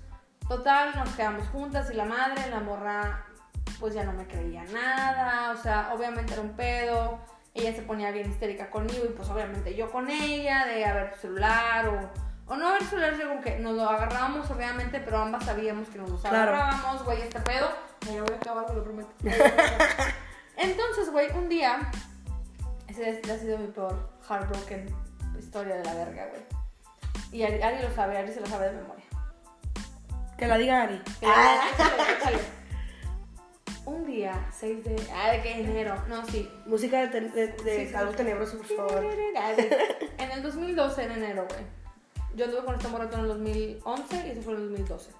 Total, 0.47 0.93
nos 0.95 1.09
quedamos 1.15 1.47
juntas 1.49 1.89
y 1.91 1.95
la 1.95 2.05
madre, 2.05 2.47
la 2.49 2.59
morra, 2.59 3.25
pues 3.81 3.93
ya 3.93 4.03
no 4.05 4.13
me 4.13 4.25
creía 4.27 4.63
nada, 4.65 5.51
o 5.51 5.57
sea, 5.57 5.91
obviamente 5.93 6.31
era 6.33 6.41
un 6.41 6.55
pedo, 6.55 7.19
ella 7.53 7.73
se 7.75 7.81
ponía 7.81 8.11
bien 8.11 8.29
histérica 8.29 8.69
conmigo 8.69 9.03
y 9.03 9.09
pues 9.09 9.27
obviamente 9.29 9.75
yo 9.75 9.91
con 9.91 10.09
ella, 10.09 10.65
de 10.65 11.09
tu 11.13 11.19
celular 11.19 11.87
o, 11.89 12.09
o 12.53 12.55
no 12.55 12.77
tu 12.77 12.85
celular, 12.85 13.17
yo 13.17 13.27
como 13.27 13.41
que 13.41 13.59
nos 13.59 13.75
lo 13.75 13.89
agarrábamos 13.89 14.49
obviamente, 14.49 14.99
pero 14.99 15.17
ambas 15.17 15.43
sabíamos 15.43 15.89
que 15.89 15.97
nos 15.97 16.21
Claro. 16.21 16.53
agarrábamos, 16.53 17.03
güey, 17.03 17.21
este 17.23 17.39
pedo, 17.41 17.69
me 18.05 18.21
voy 18.21 18.31
a 18.31 18.35
acabar, 18.37 18.65
te 18.67 18.73
lo 18.75 18.83
prometo. 18.83 19.09
Entonces, 20.57 21.11
güey, 21.11 21.29
un 21.35 21.49
día, 21.49 21.79
ese 22.87 23.21
ha 23.31 23.37
sido 23.37 23.57
mi 23.57 23.67
peor 23.67 24.09
heartbroken 24.29 24.93
historia 25.39 25.75
de 25.77 25.83
la 25.83 25.93
verga, 25.95 26.27
güey. 26.27 26.41
Y 27.31 27.43
Ari, 27.43 27.61
Ari 27.61 27.81
lo 27.81 27.91
sabe, 27.95 28.17
Ari 28.17 28.31
se 28.31 28.41
lo 28.41 28.45
sabe 28.45 28.67
de 28.67 28.73
memoria. 28.73 29.05
Que 30.37 30.45
la 30.47 30.57
diga 30.57 30.83
Ari. 30.83 31.01
Ah, 31.25 31.61
échale, 31.73 32.13
échale. 32.17 32.60
Un 33.85 34.05
día, 34.05 34.47
6 34.51 34.83
de. 34.83 34.95
Ah, 35.13 35.31
¿de 35.31 35.41
qué 35.41 35.59
enero? 35.59 35.95
No, 36.07 36.25
sí. 36.27 36.49
Música 36.67 36.99
de, 37.01 37.07
ten- 37.07 37.31
de, 37.33 37.47
de 37.47 37.77
Sí, 37.77 37.87
sí. 37.89 37.95
algo 37.95 38.11
tenebroso, 38.13 38.57
por 38.57 38.67
favor. 38.67 39.03
En 40.17 40.31
el 40.31 40.43
2012, 40.43 41.03
en 41.03 41.11
enero, 41.11 41.47
güey. 41.49 41.61
Yo 42.35 42.45
anduve 42.45 42.63
con 42.63 42.75
esta 42.75 42.87
morra 42.89 43.09
en 43.11 43.19
el 43.19 43.27
2011 43.27 44.27
y 44.27 44.31
eso 44.31 44.41
fue 44.41 44.53
en 44.53 44.59
el 44.61 44.69
2012. 44.69 45.11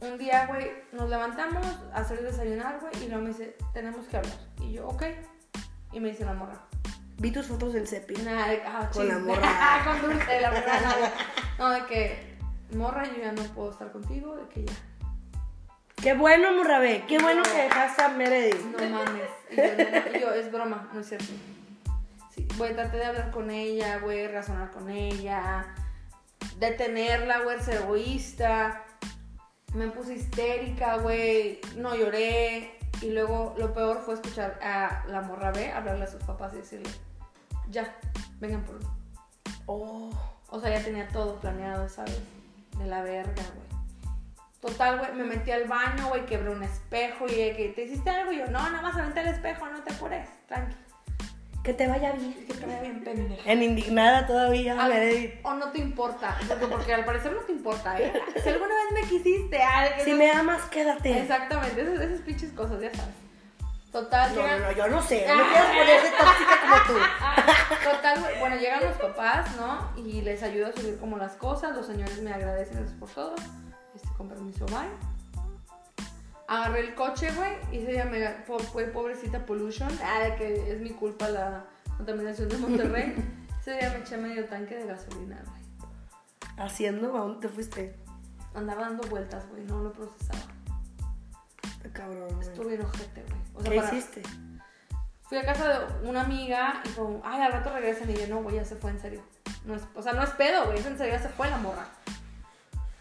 Un 0.00 0.18
día, 0.18 0.46
güey, 0.46 0.70
nos 0.92 1.08
levantamos 1.10 1.64
a 1.92 1.98
hacer 2.00 2.22
desayunar, 2.22 2.80
güey, 2.80 2.92
y 3.04 3.08
luego 3.08 3.22
me 3.22 3.28
dice, 3.28 3.56
tenemos 3.72 4.06
que 4.06 4.16
hablar. 4.16 4.34
Y 4.60 4.72
yo, 4.72 4.88
ok. 4.88 5.02
Y 5.92 6.00
me 6.00 6.10
dice 6.10 6.24
la 6.24 6.32
morra, 6.34 6.60
Vi 7.18 7.30
tus 7.30 7.46
fotos 7.46 7.72
del 7.72 7.86
Cepi. 7.86 8.14
Nada 8.22 8.48
de, 8.48 8.62
ah, 8.66 8.90
Con 8.92 9.06
la 9.06 9.18
morra. 9.18 9.82
con 10.00 10.10
dulce, 10.10 10.40
la 10.40 10.50
morra. 10.50 10.80
No, 11.58 11.70
de 11.70 11.86
que, 11.86 12.36
morra, 12.74 13.04
yo 13.04 13.20
ya 13.22 13.32
no 13.32 13.42
puedo 13.54 13.70
estar 13.70 13.92
contigo, 13.92 14.34
de 14.36 14.48
que 14.48 14.64
ya. 14.64 14.72
Qué 16.02 16.14
bueno, 16.14 16.52
Murrabe. 16.52 17.04
Qué 17.06 17.18
bueno 17.18 17.44
que 17.44 17.62
dejaste 17.62 18.02
a 18.02 18.08
Meredith. 18.08 18.60
No 18.60 18.88
mames. 18.90 19.30
Yo, 20.20 20.34
es 20.34 20.50
broma, 20.50 20.90
no 20.92 20.98
es 20.98 21.08
cierto. 21.08 21.32
Sí, 22.34 22.48
güey, 22.58 22.74
traté 22.74 22.96
de 22.96 23.04
hablar 23.04 23.30
con 23.30 23.52
ella, 23.52 23.98
güey, 23.98 24.26
razonar 24.26 24.72
con 24.72 24.90
ella, 24.90 25.64
detenerla, 26.58 27.42
güey, 27.42 27.60
ser 27.60 27.82
egoísta. 27.82 28.82
Me 29.74 29.88
puse 29.88 30.14
histérica, 30.14 30.96
güey, 30.96 31.60
no 31.76 31.94
lloré. 31.94 32.78
Y 33.00 33.10
luego 33.10 33.54
lo 33.56 33.72
peor 33.72 34.02
fue 34.04 34.14
escuchar 34.14 34.58
a 34.60 35.04
la 35.06 35.20
morra 35.22 35.52
B 35.52 35.70
hablarle 35.70 36.04
a 36.04 36.08
sus 36.08 36.22
papás 36.24 36.52
y 36.54 36.58
decirle, 36.58 36.90
ya, 37.68 37.94
vengan 38.40 38.64
por 38.64 38.80
mí. 38.80 38.86
Oh. 39.66 40.10
O 40.48 40.60
sea, 40.60 40.76
ya 40.76 40.84
tenía 40.84 41.06
todo 41.08 41.38
planeado, 41.38 41.88
¿sabes? 41.88 42.18
De 42.76 42.86
la 42.86 43.02
verga, 43.02 43.42
güey. 43.54 43.71
Total, 44.62 44.96
güey, 44.98 45.12
me 45.14 45.24
metí 45.24 45.50
al 45.50 45.64
baño, 45.64 46.06
güey, 46.08 46.24
quebré 46.24 46.48
un 46.50 46.62
espejo 46.62 47.26
y 47.26 47.30
que 47.32 47.72
te 47.74 47.82
hiciste 47.82 48.08
algo 48.10 48.30
y 48.32 48.38
yo, 48.38 48.46
no, 48.46 48.60
nada 48.60 48.80
más 48.80 48.96
aventé 48.96 49.20
el 49.20 49.26
espejo, 49.26 49.66
no 49.66 49.80
te 49.82 49.92
apures, 49.92 50.28
tranqui. 50.46 50.76
Que 51.64 51.74
te 51.74 51.86
vaya 51.88 52.12
bien. 52.12 52.32
Que 52.46 52.54
te 52.54 52.66
vaya 52.66 52.80
bien 52.80 53.02
pendeja. 53.04 53.42
En 53.50 53.62
indignada 53.62 54.24
todavía, 54.26 54.80
Al-. 54.80 55.40
O 55.42 55.54
no 55.54 55.70
te 55.72 55.78
importa, 55.80 56.36
porque, 56.48 56.66
porque 56.66 56.94
al 56.94 57.04
parecer 57.04 57.32
no 57.32 57.40
te 57.40 57.52
importa, 57.52 58.00
¿eh? 58.00 58.12
Si 58.42 58.48
alguna 58.48 58.72
vez 58.74 59.02
me 59.02 59.08
quisiste, 59.08 59.60
que 59.96 60.04
Si 60.04 60.10
no- 60.12 60.16
me 60.16 60.30
amas, 60.30 60.62
quédate. 60.66 61.18
Exactamente, 61.20 61.82
esas, 61.82 62.00
esas 62.00 62.20
pinches 62.20 62.52
cosas, 62.52 62.80
ya 62.80 62.90
sabes. 62.94 63.14
Total, 63.92 64.34
No, 64.34 64.42
llegan- 64.42 64.60
no, 64.60 64.66
no, 64.66 64.72
yo 64.72 64.88
no 64.88 65.02
sé. 65.02 65.26
No 65.28 65.42
quieras 65.44 65.66
poner 65.66 66.02
de 66.02 66.10
tóxica 66.10 66.60
como 66.62 66.76
tú. 66.86 67.04
Total, 67.90 68.20
güey, 68.20 68.38
bueno, 68.38 68.56
llegan 68.56 68.84
los 68.84 68.96
papás, 68.96 69.56
¿no? 69.56 69.92
Y 69.96 70.20
les 70.22 70.42
ayudo 70.42 70.68
a 70.68 70.72
subir 70.72 70.98
como 70.98 71.16
las 71.18 71.32
cosas. 71.32 71.74
Los 71.76 71.86
señores 71.86 72.20
me 72.22 72.32
agradecen 72.32 72.84
por 72.98 73.10
todo. 73.10 73.34
Este, 73.94 74.08
con 74.16 74.28
permiso, 74.28 74.64
bye. 74.66 74.88
Agarré 76.48 76.80
el 76.80 76.94
coche, 76.94 77.30
güey, 77.32 77.52
y 77.72 77.78
ese 77.82 77.92
día 77.92 78.04
me 78.04 78.20
po- 78.46 78.58
fue 78.58 78.84
pobrecita 78.86 79.44
pollution. 79.46 79.88
Ah, 80.04 80.20
de 80.24 80.34
que 80.36 80.72
es 80.72 80.80
mi 80.80 80.90
culpa 80.90 81.28
la 81.28 81.64
contaminación 81.96 82.48
de 82.48 82.58
Monterrey. 82.58 83.14
ese 83.60 83.72
día 83.78 83.90
me 83.90 83.98
eché 84.00 84.16
medio 84.16 84.44
tanque 84.46 84.76
de 84.76 84.86
gasolina, 84.86 85.42
güey. 85.46 85.62
Haciendo, 86.58 87.16
¿a 87.16 87.20
dónde 87.20 87.46
te 87.48 87.54
fuiste? 87.54 87.96
Andaba 88.54 88.82
dando 88.82 89.08
vueltas, 89.08 89.48
güey, 89.48 89.64
no 89.64 89.82
lo 89.82 89.92
procesaba. 89.92 90.40
Cabrón, 91.92 92.34
güey. 92.34 92.48
Estuve 92.48 92.74
enojete, 92.74 93.22
güey. 93.22 93.40
O 93.54 93.62
sea, 93.62 93.70
¿Qué 93.70 93.76
para- 93.80 93.94
hiciste? 93.94 94.22
Fui 95.22 95.38
a 95.38 95.44
casa 95.46 95.78
de 95.80 96.08
una 96.08 96.22
amiga 96.22 96.82
y 96.84 96.88
como, 96.90 97.22
ay, 97.24 97.40
al 97.40 97.52
rato 97.52 97.72
regresan 97.72 98.10
y 98.10 98.14
yo, 98.14 98.26
no, 98.28 98.42
güey, 98.42 98.56
ya 98.56 98.64
se 98.66 98.76
fue 98.76 98.90
en 98.90 99.00
serio. 99.00 99.22
No 99.64 99.74
es, 99.74 99.82
o 99.94 100.02
sea, 100.02 100.12
no 100.12 100.22
es 100.22 100.30
pedo, 100.30 100.66
güey, 100.66 100.78
es 100.78 100.84
en 100.86 100.98
serio, 100.98 101.14
ya 101.14 101.22
se 101.22 101.30
fue 101.30 101.48
la 101.48 101.56
morra. 101.56 101.88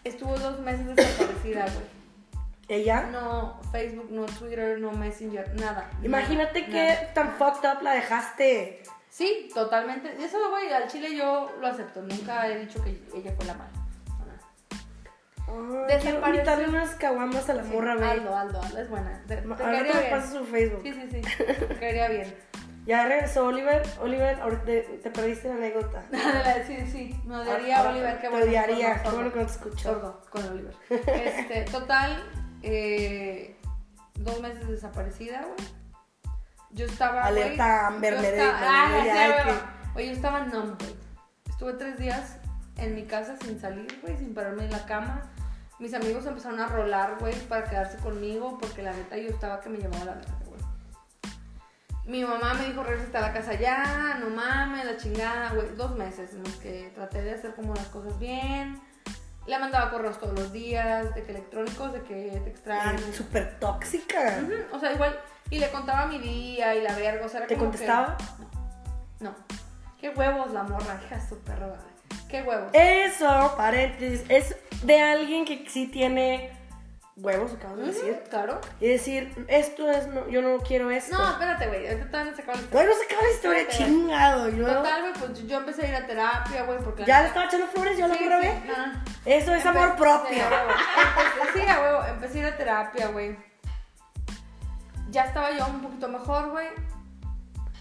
Estuvo 0.04 0.38
dos 0.38 0.60
meses 0.60 0.96
desaparecida, 0.96 1.66
güey. 1.66 2.02
¿Ella? 2.68 3.10
No 3.12 3.60
Facebook, 3.72 4.08
no 4.12 4.26
Twitter, 4.26 4.80
no 4.80 4.92
Messenger, 4.92 5.54
nada. 5.60 5.90
Imagínate 6.04 6.62
nada, 6.62 6.72
que 6.72 6.88
nada. 6.88 7.14
tan 7.14 7.32
fucked 7.38 7.70
up 7.70 7.82
la 7.84 7.94
dejaste. 7.94 8.84
Sí, 9.10 9.50
totalmente. 9.54 10.16
Y 10.20 10.24
Eso, 10.24 10.38
güey, 10.50 10.72
al 10.72 10.88
chile 10.88 11.16
yo 11.16 11.52
lo 11.60 11.68
acepto. 11.68 12.02
Nunca 12.02 12.48
he 12.48 12.60
dicho 12.60 12.82
que 12.82 12.92
ella 13.14 13.34
fue 13.36 13.46
la 13.46 13.56
mala. 13.56 13.72
Quiero 15.46 15.86
Desapareció. 15.88 16.70
unas 16.70 16.96
caguamas 16.96 17.50
a 17.50 17.54
la 17.56 17.64
morra, 17.64 17.96
güey. 17.96 18.10
Aldo, 18.10 18.36
Aldo, 18.38 18.62
Aldo, 18.62 18.78
es 18.80 18.90
buena. 18.90 19.22
Te, 19.28 19.36
te 19.38 19.56
caería 19.56 19.94
me 19.94 20.00
bien. 20.00 20.12
pasas 20.12 20.32
su 20.32 20.46
Facebook. 20.46 20.80
Sí, 20.84 20.94
sí, 20.94 21.08
sí. 21.12 21.22
Te 21.68 21.76
caería 21.78 22.08
bien. 22.08 22.36
Ya 22.86 23.06
regresó 23.08 23.46
Oliver. 23.46 23.84
Oliver, 24.02 24.40
ahorita 24.42 24.64
te, 24.64 24.82
te 24.82 25.12
perdiste 25.12 25.50
la 25.50 25.56
anécdota. 25.56 26.04
sí, 26.68 26.78
sí. 26.92 27.22
Me 27.26 27.38
odiaría 27.38 27.78
Ahora 27.78 27.90
Oliver, 27.92 28.16
qué 28.16 28.22
te 28.22 28.30
bueno. 28.30 28.46
odiaría, 28.46 28.94
sordo, 28.96 29.04
qué 29.10 29.16
bueno 29.16 29.34
que 29.34 29.40
no 29.40 29.46
te 29.46 29.52
escuchó. 29.52 30.22
Con 30.30 30.46
Oliver. 30.50 30.74
Este, 30.90 31.62
total, 31.72 32.24
eh, 32.64 33.56
dos 34.16 34.42
meses 34.42 34.68
desaparecida, 34.68 35.42
güey. 35.42 35.70
yo 36.72 36.86
estaba. 36.86 37.26
Alerta 37.26 37.88
Amber, 37.88 38.20
me 38.20 38.34
Ah, 38.40 39.62
Oye, 39.96 40.08
yo 40.08 40.14
estaba 40.14 40.46
numb, 40.46 40.78
güey. 40.80 40.96
Estuve 41.50 41.74
tres 41.74 42.00
días 42.00 42.38
en 42.78 42.96
mi 42.96 43.04
casa 43.04 43.36
sin 43.44 43.60
salir, 43.60 44.00
güey, 44.02 44.18
sin 44.18 44.34
pararme 44.34 44.66
en 44.66 44.72
la 44.72 44.86
cama. 44.86 45.30
Mis 45.80 45.94
amigos 45.94 46.26
empezaron 46.26 46.60
a 46.60 46.68
rolar, 46.68 47.18
güey, 47.20 47.34
para 47.48 47.64
quedarse 47.70 47.98
conmigo, 47.98 48.58
porque 48.60 48.82
la 48.84 48.94
neta 48.94 49.18
yo 49.18 49.30
estaba 49.30 49.60
que 49.62 49.70
me 49.70 49.78
llevaba 49.80 50.06
la 50.06 50.14
verga. 50.14 50.34
Mi 52.12 52.26
mamá 52.26 52.54
me 52.56 52.66
dijo, 52.66 52.84
regresa 52.84 53.20
a 53.20 53.22
la 53.22 53.32
casa 53.34 53.54
ya, 53.54 54.18
no 54.20 54.30
mames, 54.30 54.84
la 54.84 54.98
chingada, 54.98 55.52
güey. 55.54 55.70
Dos 55.78 55.96
meses 55.96 56.34
en 56.34 56.44
los 56.44 56.56
que 56.58 56.92
traté 56.94 57.22
de 57.22 57.32
hacer 57.36 57.56
como 57.56 57.74
las 57.74 57.86
cosas 57.88 58.20
bien. 58.20 58.82
Le 59.48 59.58
mandaba 59.58 59.90
correos 59.90 60.20
todos 60.20 60.38
los 60.38 60.52
días, 60.52 61.16
de 61.16 61.24
que 61.24 61.32
electrónicos, 61.32 61.94
de 61.94 62.02
que 62.02 62.42
te 62.44 62.50
extraño. 62.50 63.00
Súper 63.14 63.58
tóxica. 63.62 64.42
O 64.74 64.80
sea, 64.80 64.92
igual, 64.92 65.18
y 65.50 65.60
le 65.60 65.70
contaba 65.72 66.06
mi 66.06 66.20
día 66.20 66.76
y 66.76 66.82
la 66.82 66.94
verga, 66.98 67.26
o 67.26 67.30
sea, 67.30 67.40
era 67.40 67.48
¿Te 67.48 67.56
como 67.56 67.72
que- 67.72 67.78
contestaba? 67.78 68.18
no. 69.22 69.34
Qué 69.98 70.10
huevos 70.10 70.52
la 70.52 70.64
morra, 70.64 71.00
hija 71.06 71.16
madre. 71.16 71.78
Qué 72.28 72.42
huevos. 72.42 72.72
Eso, 72.74 73.54
paréntesis, 73.56 74.26
es 74.28 74.56
de 74.84 75.00
alguien 75.02 75.46
que 75.46 75.66
sí 75.70 75.88
tiene 75.88 76.52
huevos, 77.18 77.54
acabas 77.54 77.78
de 77.78 77.86
decir. 77.88 78.24
Claro. 78.30 78.60
Y 78.80 78.88
decir, 78.88 79.46
esto 79.48 79.90
es, 79.92 80.08
no, 80.08 80.28
yo 80.30 80.42
no 80.42 80.58
quiero 80.60 80.90
esto. 80.92 81.18
No, 81.18 81.32
espérate, 81.32 81.68
güey. 81.68 81.88
Ahorita 81.88 82.08
todavía 82.08 82.32
no 82.32 82.36
se 82.38 82.42
acaba 82.44 82.58
la 82.58 82.64
historia. 82.64 82.72
Todavía 82.72 82.94
no 82.94 83.00
se 83.00 83.06
acaba 83.06 83.22
la 83.28 83.32
historia, 83.34 83.68
chingado. 83.68 84.50
Total, 84.78 85.02
güey, 85.02 85.14
pues 85.14 85.48
yo 85.48 85.58
empecé 85.58 85.86
a 85.86 85.90
ir 85.90 85.96
a 85.96 86.08
terapia, 86.08 86.64
güey, 86.64 86.80
porque... 86.80 87.06
Ya 87.06 87.22
le 87.22 87.28
estaba 87.28 87.46
echando 87.46 87.68
flores, 87.68 87.98
yo 87.98 88.08
la 88.08 88.16
Sí, 88.16 88.26
grabé. 88.26 88.52
sí. 88.52 89.12
Eso 89.26 89.54
es 89.54 89.64
Empe- 89.66 89.70
amor 89.70 89.96
propio. 89.96 90.30
Sí. 90.34 90.40
Empecé- 90.40 91.60
Sí, 91.62 91.68
a 91.70 91.80
huevo. 91.82 92.04
Empecé 92.06 92.38
a 92.38 92.42
ir 92.42 92.48
a 92.54 92.58
terapia, 92.58 93.08
güey. 93.08 93.38
Ya 95.10 95.26
estaba 95.26 95.52
yo 95.52 95.66
un 95.68 95.82
poquito 95.82 96.08
mejor, 96.08 96.50
güey. 96.52 96.68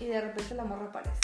Y 0.01 0.07
de 0.07 0.20
repente 0.20 0.55
la 0.55 0.64
morra 0.64 0.87
aparece. 0.87 1.14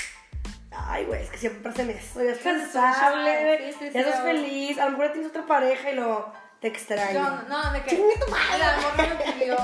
Ay, 0.71 1.05
güey, 1.07 1.23
es 1.23 1.31
que 1.31 1.39
siempre 1.39 1.71
hacen 1.73 1.91
eso. 1.91 2.23
Ya 2.23 2.31
estable, 2.33 3.33
madre, 3.33 3.73
güey. 3.81 3.93
ya 3.93 4.03
güey. 4.03 4.23
feliz. 4.23 4.79
A 4.79 4.85
lo 4.85 4.91
mejor 4.93 5.13
tienes 5.13 5.31
otra 5.31 5.47
pareja 5.47 5.91
y 5.91 5.95
lo 5.97 6.33
te 6.71 6.79
extraño. 6.79 7.13
Yo, 7.13 7.49
no, 7.49 7.73
de 7.73 7.83
que... 7.83 7.97
Tu 7.97 8.31
madre. 8.31 8.59
La 8.59 8.77
morra 8.83 9.15
me 9.25 9.33
pidió 9.33 9.57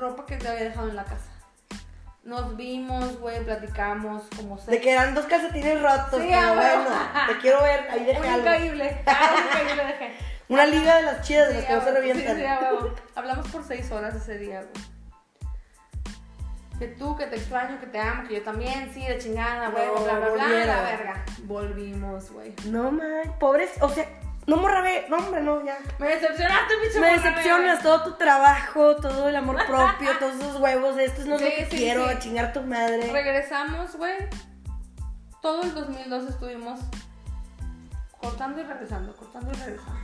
ropa 0.00 0.26
que 0.26 0.36
te 0.36 0.48
había 0.48 0.64
dejado 0.64 0.88
en 0.88 0.96
la 0.96 1.04
casa. 1.04 1.30
Nos 2.24 2.56
vimos, 2.56 3.18
güey, 3.20 3.42
platicamos 3.44 4.24
como 4.36 4.58
sé. 4.58 4.70
De 4.72 4.80
que 4.80 4.92
eran 4.92 5.14
dos 5.14 5.24
calcetines 5.26 5.80
rotos, 5.80 6.20
Sí, 6.20 6.28
pero 6.28 6.54
bueno, 6.54 6.84
te 7.26 7.38
quiero 7.38 7.62
ver, 7.62 7.88
ahí 7.90 8.00
Un 8.00 8.06
déjalo. 8.06 8.38
increíble. 8.38 9.02
Ah, 9.06 9.30
un 9.34 9.46
increíble 9.46 9.84
dejé. 9.86 10.12
Una 10.50 10.66
liga 10.66 10.96
de 10.96 11.02
las 11.02 11.26
chidas, 11.26 11.48
de 11.48 11.54
las 11.54 11.64
que 11.64 11.72
no 11.74 11.80
se 11.82 11.90
revientan. 11.92 12.36
Sí, 12.36 12.42
sí. 12.42 13.02
Hablamos 13.14 13.48
por 13.48 13.64
seis 13.64 13.90
horas 13.92 14.14
ese 14.14 14.38
día, 14.38 14.62
güey. 14.62 14.84
Que 16.78 16.86
tú, 16.88 17.16
que 17.16 17.26
te 17.26 17.36
extraño, 17.36 17.80
que 17.80 17.86
te 17.86 17.98
amo, 17.98 18.28
que 18.28 18.34
yo 18.36 18.42
también, 18.42 18.90
sí, 18.94 19.04
de 19.04 19.18
chingada, 19.18 19.68
güey, 19.70 19.84
No, 19.86 19.94
bla, 20.04 20.18
bla, 20.18 20.28
bla, 20.30 20.44
volvieron. 20.44 20.66
la 20.68 20.82
verga. 20.82 21.24
Volvimos, 21.42 22.30
güey. 22.30 22.54
No, 22.66 22.90
man, 22.92 23.34
pobres, 23.40 23.70
o 23.80 23.88
sea, 23.88 24.06
no 24.48 24.56
morra, 24.56 24.80
ve, 24.80 25.06
no, 25.08 25.18
hombre, 25.18 25.40
no, 25.42 25.64
ya. 25.64 25.78
Me 25.98 26.08
decepcionaste, 26.08 26.74
pinche 26.82 26.98
Me 27.00 27.12
decepcionas 27.12 27.82
todo 27.82 28.02
tu 28.02 28.12
trabajo, 28.16 28.96
todo 28.96 29.28
el 29.28 29.36
amor 29.36 29.64
propio, 29.66 30.18
todos 30.18 30.34
esos 30.36 30.56
huevos, 30.60 30.98
esto 30.98 31.24
no 31.26 31.36
es 31.36 31.40
lo 31.42 31.46
Sí, 31.48 31.54
que 31.56 31.66
sí, 31.70 31.76
quiero, 31.76 32.08
sí. 32.10 32.16
chingar 32.18 32.52
tu 32.52 32.62
madre. 32.62 33.10
Regresamos, 33.12 33.94
güey. 33.96 34.16
Todo 35.40 35.62
el 35.62 35.72
2002 35.74 36.24
estuvimos 36.30 36.80
cortando 38.20 38.60
y 38.60 38.64
regresando, 38.64 39.14
cortando 39.14 39.52
y 39.52 39.54
regresando. 39.56 40.00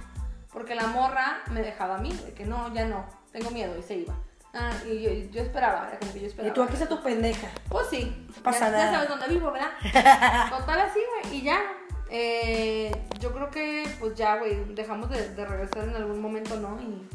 Porque 0.53 0.74
la 0.76 0.86
morra 0.86 1.40
me 1.51 1.62
dejaba 1.62 1.97
a 1.97 1.99
mí, 1.99 2.12
de 2.12 2.32
que 2.32 2.45
no, 2.45 2.72
ya 2.72 2.84
no, 2.84 3.05
tengo 3.32 3.51
miedo 3.51 3.76
y 3.78 3.82
se 3.82 3.97
iba. 3.97 4.14
Ah, 4.57 4.70
y 4.86 5.01
yo, 5.03 5.11
yo 5.32 5.42
esperaba, 5.42 5.88
era 5.88 5.99
como 5.99 6.12
que 6.12 6.20
yo 6.20 6.26
Y 6.26 6.28
esperaba. 6.28 6.55
tú 6.55 6.62
aquí 6.62 6.74
está 6.74 6.86
tu 6.88 7.03
pendeja. 7.03 7.49
Pues 7.68 7.88
sí, 7.90 8.28
pasa 8.45 8.66
ya, 8.66 8.70
nada. 8.70 8.84
ya 8.84 8.92
sabes 8.92 9.09
dónde 9.09 9.28
vivo, 9.28 9.51
¿verdad? 9.51 9.70
Total 10.51 10.80
así, 10.80 11.01
güey, 11.24 11.38
y 11.38 11.42
ya. 11.42 11.59
Eh, 12.17 12.95
yo 13.19 13.33
creo 13.33 13.51
que, 13.51 13.85
pues 13.99 14.15
ya, 14.15 14.37
güey, 14.37 14.65
dejamos 14.75 15.11
de, 15.11 15.31
de 15.35 15.45
regresar 15.45 15.83
en 15.89 15.97
algún 15.97 16.21
momento, 16.21 16.55
¿no? 16.57 16.81
Y, 16.81 17.09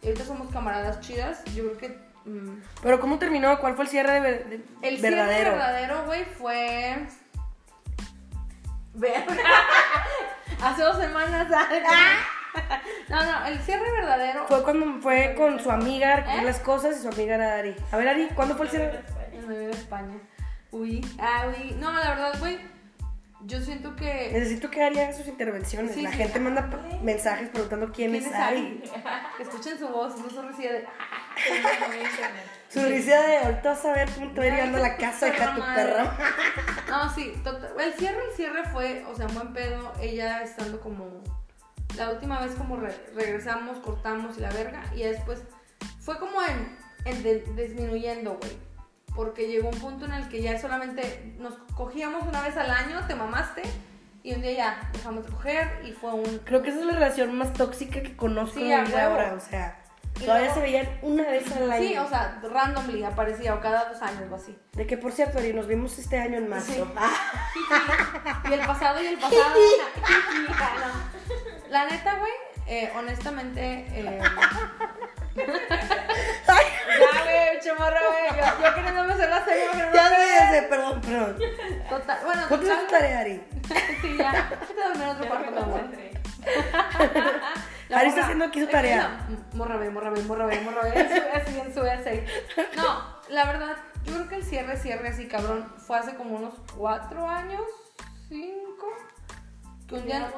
y 0.00 0.06
ahorita 0.06 0.24
somos 0.24 0.48
camaradas 0.52 1.00
chidas. 1.00 1.42
Yo 1.56 1.64
creo 1.64 1.78
que. 1.78 1.88
mm, 2.30 2.62
Pero 2.80 3.00
¿cómo 3.00 3.18
terminó? 3.18 3.58
¿Cuál 3.58 3.74
fue 3.74 3.84
el 3.84 3.90
cierre 3.90 4.12
de, 4.12 4.20
ver- 4.20 4.46
de- 4.48 4.64
el 4.88 5.02
verdadero? 5.02 5.34
cierre 5.34 5.50
verdadero, 5.50 6.04
güey, 6.06 6.24
fue. 6.24 7.06
Hace 10.62 10.82
dos 10.82 10.98
semanas. 10.98 11.48
no, 13.08 13.24
no, 13.24 13.46
el 13.46 13.58
cierre 13.60 13.90
verdadero. 13.90 14.46
Fue 14.46 14.62
cuando 14.62 15.00
fue 15.00 15.34
con 15.36 15.58
su 15.58 15.70
amiga 15.70 16.14
a 16.26 16.36
¿Eh? 16.42 16.44
las 16.44 16.60
cosas 16.60 16.96
y 16.98 17.02
su 17.02 17.08
amiga 17.08 17.34
era 17.34 17.56
Ari. 17.58 17.74
A 17.90 17.96
ver, 17.96 18.06
Ari, 18.08 18.28
¿cuándo 18.36 18.54
fue 18.56 18.66
el 18.66 18.70
cierre? 18.70 19.00
En 19.32 19.48
medio 19.48 19.66
de 19.68 19.72
España. 19.72 20.14
Uy, 20.70 21.04
ah, 21.18 21.46
uy. 21.48 21.72
No, 21.80 21.92
la 21.92 22.10
verdad, 22.10 22.34
güey. 22.38 22.72
Yo 23.46 23.60
siento 23.60 23.94
que. 23.96 24.30
Necesito 24.32 24.70
que 24.70 24.82
Ari 24.82 24.98
haga 25.00 25.12
sus 25.12 25.26
intervenciones. 25.28 25.94
Sí, 25.94 26.02
la 26.02 26.10
sí. 26.10 26.16
gente 26.16 26.40
manda 26.40 26.68
mensajes 27.02 27.48
preguntando 27.50 27.92
quién, 27.92 28.12
¿Quién 28.12 28.24
es 28.24 28.32
Ari. 28.32 28.82
Escuchen 29.40 29.78
su 29.78 29.88
voz, 29.88 30.16
no 30.18 30.30
su 30.30 30.42
risa 30.42 30.62
de. 30.62 30.86
Su 32.68 32.80
risa 32.86 33.20
de 33.26 33.38
ahorita 33.38 33.70
vas 33.70 33.84
a 33.84 33.92
ver 33.92 34.08
cómo 34.10 34.30
te 34.32 34.38
va 34.40 34.44
a 34.44 34.46
ir 34.48 34.52
llegando 34.54 34.78
a 34.78 34.80
la 34.80 34.96
casa, 34.96 35.28
hija 35.28 35.54
tu 35.54 35.60
perra. 35.60 36.16
No, 36.88 37.14
sí, 37.14 37.34
total. 37.44 37.72
El 37.78 37.92
cierre, 37.94 38.18
el 38.30 38.36
cierre 38.36 38.64
fue, 38.72 39.04
o 39.10 39.14
sea, 39.14 39.26
un 39.26 39.34
buen 39.34 39.52
pedo. 39.52 39.92
Ella 40.00 40.42
estando 40.42 40.80
como. 40.80 41.22
La 41.96 42.10
última 42.10 42.40
vez, 42.40 42.54
como 42.56 42.76
re- 42.76 43.06
regresamos, 43.14 43.78
cortamos 43.78 44.36
y 44.38 44.40
la 44.40 44.50
verga. 44.50 44.82
Y 44.96 45.02
después 45.02 45.42
fue 46.00 46.18
como 46.18 46.42
en, 46.42 46.76
en 47.04 47.22
de- 47.22 47.44
disminuyendo, 47.54 48.38
güey. 48.40 48.52
Porque 49.14 49.46
llegó 49.46 49.68
un 49.68 49.78
punto 49.78 50.06
en 50.06 50.12
el 50.12 50.28
que 50.28 50.42
ya 50.42 50.58
solamente 50.60 51.34
nos 51.38 51.54
cogíamos 51.76 52.24
una 52.26 52.42
vez 52.42 52.56
al 52.56 52.70
año, 52.70 53.06
te 53.06 53.14
mamaste. 53.14 53.62
Y 54.22 54.34
un 54.34 54.42
día 54.42 54.52
ya 54.52 54.90
dejamos 54.92 55.26
de 55.26 55.32
coger 55.32 55.82
y 55.84 55.92
fue 55.92 56.12
un. 56.14 56.38
Creo 56.44 56.62
que 56.62 56.70
esa 56.70 56.80
es 56.80 56.86
la 56.86 56.94
relación 56.94 57.36
más 57.36 57.52
tóxica 57.52 58.02
que 58.02 58.16
conozco 58.16 58.58
Sí, 58.58 58.72
en 58.72 58.86
ahora. 58.98 59.34
O 59.36 59.40
sea, 59.40 59.78
Y 60.16 60.20
todavía 60.24 60.46
luego- 60.46 60.54
se 60.54 60.60
veían 60.62 60.88
una 61.02 61.24
vez 61.24 61.52
al 61.52 61.70
año. 61.70 61.86
Sí, 61.88 61.96
o 61.98 62.08
sea, 62.08 62.40
randomly 62.42 63.04
aparecía 63.04 63.54
o 63.54 63.60
cada 63.60 63.84
dos 63.90 64.00
años 64.00 64.22
o 64.30 64.34
así. 64.36 64.56
De 64.72 64.86
que 64.86 64.96
por 64.96 65.12
cierto, 65.12 65.38
Ari, 65.38 65.52
nos 65.52 65.66
vimos 65.66 65.98
este 65.98 66.18
año 66.18 66.38
en 66.38 66.48
marzo. 66.48 66.72
Sí. 66.72 66.82
Ah, 68.26 68.42
Y 68.48 68.52
el 68.54 68.60
pasado 68.60 69.02
y 69.02 69.06
el 69.06 69.18
pasado. 69.18 69.54
La 71.70 71.84
neta, 71.86 72.16
güey, 72.18 72.32
eh, 72.66 72.90
honestamente. 72.96 73.86
Eh, 73.90 74.20
chamorra, 77.64 78.00
güey. 78.08 78.40
Yo, 78.40 78.64
yo 78.68 78.74
queriéndome 78.74 79.12
hacer 79.14 79.30
la 79.30 79.44
serie, 79.44 79.64
pero 79.72 79.86
no 79.88 79.94
ya 79.94 80.02
me 80.10 80.16
sé, 80.16 80.26
ya 80.38 80.50
sé, 80.50 80.62
perdón, 80.62 81.00
perdón. 81.00 81.38
Total, 81.88 82.18
bueno, 82.24 82.42
¿Cuánto 82.48 82.66
es 82.66 82.72
total. 82.72 82.86
tu 82.86 82.90
tarea, 82.92 83.18
Ari? 83.20 83.44
Sí, 84.00 84.16
ya. 84.18 84.50
Vete 84.68 84.82
a 84.82 84.88
dormir 84.88 85.02
en 85.02 85.08
otro 85.10 85.28
cuarto, 85.28 85.50
mi 85.50 85.58
amor. 85.58 85.80
La 87.88 87.98
Ari 87.98 88.08
morra- 88.08 88.08
está 88.08 88.22
haciendo 88.22 88.44
aquí 88.46 88.58
su 88.60 88.64
es 88.64 88.70
que 88.70 88.76
tarea. 88.76 89.26
no, 89.28 89.36
Morra, 89.58 89.76
ve, 89.76 89.90
morra, 89.90 90.10
ve, 90.10 90.22
morra, 90.22 90.46
ve, 90.46 90.60
morra, 90.62 90.82
ve. 90.82 90.90
Sube 91.08 91.30
así, 91.32 91.60
en 91.60 91.74
sube 91.74 91.90
así. 91.90 92.24
No, 92.76 93.20
la 93.28 93.44
verdad, 93.44 93.76
yo 94.04 94.14
creo 94.14 94.28
que 94.28 94.34
el 94.36 94.44
cierre, 94.44 94.76
cierre 94.76 95.08
así, 95.08 95.28
cabrón, 95.28 95.70
fue 95.86 95.98
hace 95.98 96.14
como 96.14 96.36
unos 96.36 96.54
cuatro 96.76 97.28
años, 97.28 97.62
cinco. 98.28 98.88
Que 99.86 99.96
un 99.96 100.06
día. 100.06 100.30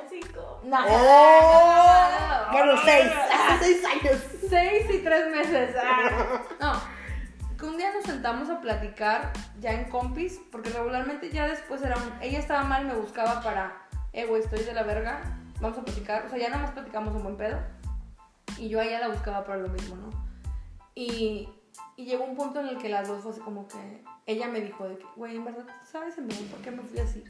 No. 0.65 0.85
¡Oh! 0.89 2.53
Bueno, 2.53 2.73
seis. 2.85 3.13
Ah, 3.33 3.57
Seis 3.61 3.85
años. 3.85 4.21
Seis 4.51 4.87
y 4.91 4.99
tres 4.99 5.27
meses. 5.31 5.77
Ah. 5.81 6.41
No. 6.61 6.96
Que 7.59 7.65
un 7.65 7.79
día 7.79 7.93
nos 7.95 8.05
sentamos 8.05 8.51
a 8.51 8.61
platicar 8.61 9.33
ya 9.61 9.73
en 9.73 9.89
compis, 9.89 10.41
porque 10.53 10.69
regularmente 10.71 11.31
ya 11.31 11.49
después 11.49 11.83
era 11.83 11.97
un. 11.97 12.13
Ella 12.21 12.39
estaba 12.39 12.65
mal, 12.65 12.85
me 12.85 12.95
buscaba 12.95 13.41
para. 13.43 13.89
Eh, 14.13 14.27
güey, 14.27 14.43
estoy 14.43 14.63
de 14.63 14.75
la 14.75 14.83
verga. 14.83 15.23
Vamos 15.61 15.79
a 15.79 15.85
platicar. 15.85 16.27
O 16.27 16.29
sea, 16.29 16.39
ya 16.39 16.51
nada 16.51 16.63
más 16.63 16.73
platicamos 16.73 17.15
un 17.15 17.23
buen 17.23 17.37
pedo. 17.37 17.59
Y 18.59 18.69
yo 18.69 18.81
a 18.81 18.85
ella 18.85 19.01
la 19.01 19.09
buscaba 19.09 19.45
para 19.45 19.59
lo 19.59 19.69
mismo, 19.69 19.97
¿no? 19.97 20.11
Y, 20.95 21.49
y 21.97 22.05
llegó 22.05 22.25
un 22.25 22.37
punto 22.37 22.61
en 22.61 22.69
el 22.69 22.79
que 22.79 22.89
las 22.91 23.09
dos 23.09 23.23
fue 23.23 23.33
así 23.33 23.41
como 23.41 23.67
que. 23.69 24.03
Ella 24.27 24.49
me 24.49 24.61
dijo 24.61 24.87
de 24.87 24.99
que, 24.99 25.07
güey, 25.15 25.37
en 25.37 25.45
verdad, 25.45 25.65
¿sabes 25.85 26.19
en 26.19 26.27
verdad 26.27 26.43
por 26.51 26.61
qué 26.61 26.71
me 26.73 26.83
fui 26.83 26.99
así? 26.99 27.25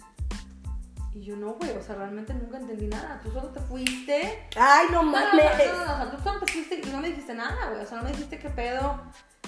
Y 1.12 1.22
yo 1.22 1.37
no, 1.37 1.55
güey, 1.55 1.70
o 1.70 1.83
sea, 1.83 1.95
realmente 1.95 2.35
nunca 2.35 2.59
entendí 2.59 2.89
nada. 2.89 3.20
Tú 3.22 3.31
solo 3.31 3.49
te 3.49 3.61
fuiste 3.61 4.49
Ay, 4.57 4.87
no 4.91 5.03
no, 5.03 5.12
no, 5.12 5.18
no, 5.18 5.27
mames. 5.27 5.72
no, 5.72 5.85
no, 5.87 5.93
o 5.93 5.97
sea, 5.97 6.11
tú 6.11 6.22
solo 6.22 6.41
te 6.41 6.53
fuiste 6.53 6.81
y 6.83 6.91
no 6.91 6.99
me 7.01 7.09
dijiste 7.09 7.35
nada, 7.35 7.70
güey. 7.70 7.83
O 7.83 7.87
sea, 7.87 7.99
no 7.99 8.05
me 8.05 8.11
dijiste 8.11 8.39
qué 8.39 8.51
pedo. 8.51 9.01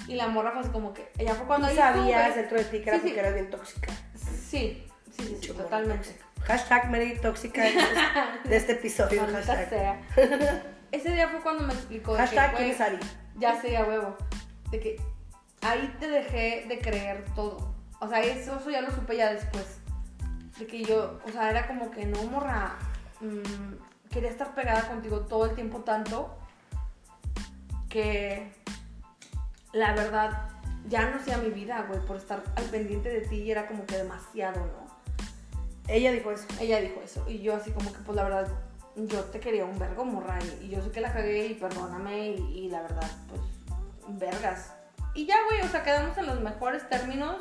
Y 0.09 0.15
la 0.15 0.27
morra 0.27 0.51
fue 0.51 0.61
así 0.61 0.69
como 0.71 0.91
que. 0.91 1.11
Ella 1.19 1.35
fue 1.35 1.45
cuando 1.45 1.67
Tú 1.67 1.75
sabías 1.75 2.35
dentro 2.35 2.57
de 2.57 2.63
ti 2.65 2.81
que 2.81 2.89
era 2.89 2.97
Sí, 2.97 3.03
porque 3.05 3.19
eras 3.19 3.33
bien 3.35 3.49
tóxica. 3.51 3.93
Sí, 4.15 4.87
sí, 5.11 5.23
sí, 5.23 5.37
sí, 5.39 5.47
totalmente. 5.53 6.09
tóxica. 6.09 6.25
Hashtag 6.45 6.89
Mary 6.89 7.19
tóxica 7.21 7.61
de, 7.61 7.73
de 8.49 8.57
este 8.57 8.71
episodio. 8.71 9.27
Hashtag. 9.27 9.69
sea. 9.69 10.01
Ese 10.91 11.11
día 11.11 11.29
fue 11.29 11.41
cuando 11.41 11.63
me 11.63 11.73
explicó. 11.73 12.15
Hashtag 12.15 12.55
que. 12.57 12.75
Ya 13.35 13.61
sé, 13.61 13.77
a 13.77 13.85
huevo. 13.85 14.17
De 14.71 14.79
que 14.79 14.99
ahí 15.61 15.95
te 15.99 16.07
dejé 16.07 16.65
de 16.67 16.79
creer 16.79 17.23
todo. 17.35 17.75
O 17.99 18.07
sea, 18.09 18.21
eso, 18.21 18.57
eso 18.59 18.71
ya 18.71 18.81
lo 18.81 18.89
supe 18.89 19.15
ya 19.15 19.31
después. 19.31 19.77
De 20.57 20.65
que 20.65 20.83
yo, 20.83 21.19
o 21.23 21.31
sea, 21.31 21.51
era 21.51 21.67
como 21.67 21.91
que 21.91 22.07
no, 22.07 22.23
morra. 22.23 22.79
mm, 23.21 24.09
quería 24.09 24.31
estar 24.31 24.55
pegada 24.55 24.87
contigo 24.87 25.19
todo 25.27 25.45
el 25.45 25.53
tiempo 25.53 25.81
tanto 25.81 26.35
que 27.89 28.51
la 29.71 29.93
verdad 29.93 30.49
ya 30.87 31.09
no 31.09 31.17
hacía 31.17 31.37
mi 31.37 31.49
vida, 31.49 31.85
güey, 31.87 31.99
por 32.01 32.17
estar 32.17 32.43
al 32.55 32.65
pendiente 32.65 33.09
de 33.09 33.21
ti 33.21 33.37
y 33.37 33.51
era 33.51 33.67
como 33.67 33.85
que 33.85 33.97
demasiado, 33.97 34.59
¿no? 34.59 34.89
Ella 35.87 36.11
dijo 36.11 36.31
eso. 36.31 36.47
Ella 36.59 36.79
dijo 36.79 37.01
eso 37.03 37.25
y 37.27 37.39
yo 37.41 37.55
así 37.55 37.71
como 37.71 37.91
que 37.91 37.99
pues 37.99 38.15
la 38.15 38.23
verdad 38.23 38.47
yo 38.95 39.23
te 39.25 39.39
quería 39.39 39.65
un 39.65 39.79
vergo, 39.79 40.03
morra, 40.05 40.39
y, 40.61 40.65
y 40.65 40.69
yo 40.69 40.83
sé 40.83 40.91
que 40.91 41.01
la 41.01 41.13
cagué 41.13 41.47
y 41.47 41.53
perdóname 41.53 42.31
y, 42.31 42.65
y 42.65 42.69
la 42.69 42.81
verdad 42.81 43.09
pues 43.27 43.41
vergas. 44.17 44.73
Y 45.13 45.25
ya, 45.25 45.35
güey, 45.45 45.61
o 45.61 45.67
sea, 45.67 45.83
quedamos 45.83 46.17
en 46.17 46.27
los 46.27 46.39
mejores 46.39 46.87
términos. 46.89 47.37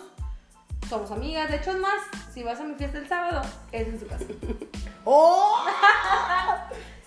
Somos 0.88 1.10
amigas, 1.10 1.50
de 1.50 1.56
hecho 1.56 1.72
es 1.72 1.78
más, 1.78 2.00
si 2.32 2.42
vas 2.42 2.60
a 2.60 2.64
mi 2.64 2.74
fiesta 2.74 2.98
el 2.98 3.08
sábado, 3.08 3.42
es 3.72 3.88
en 3.88 4.00
su 4.00 4.06
casa. 4.06 4.24
¡Oh! 5.04 5.64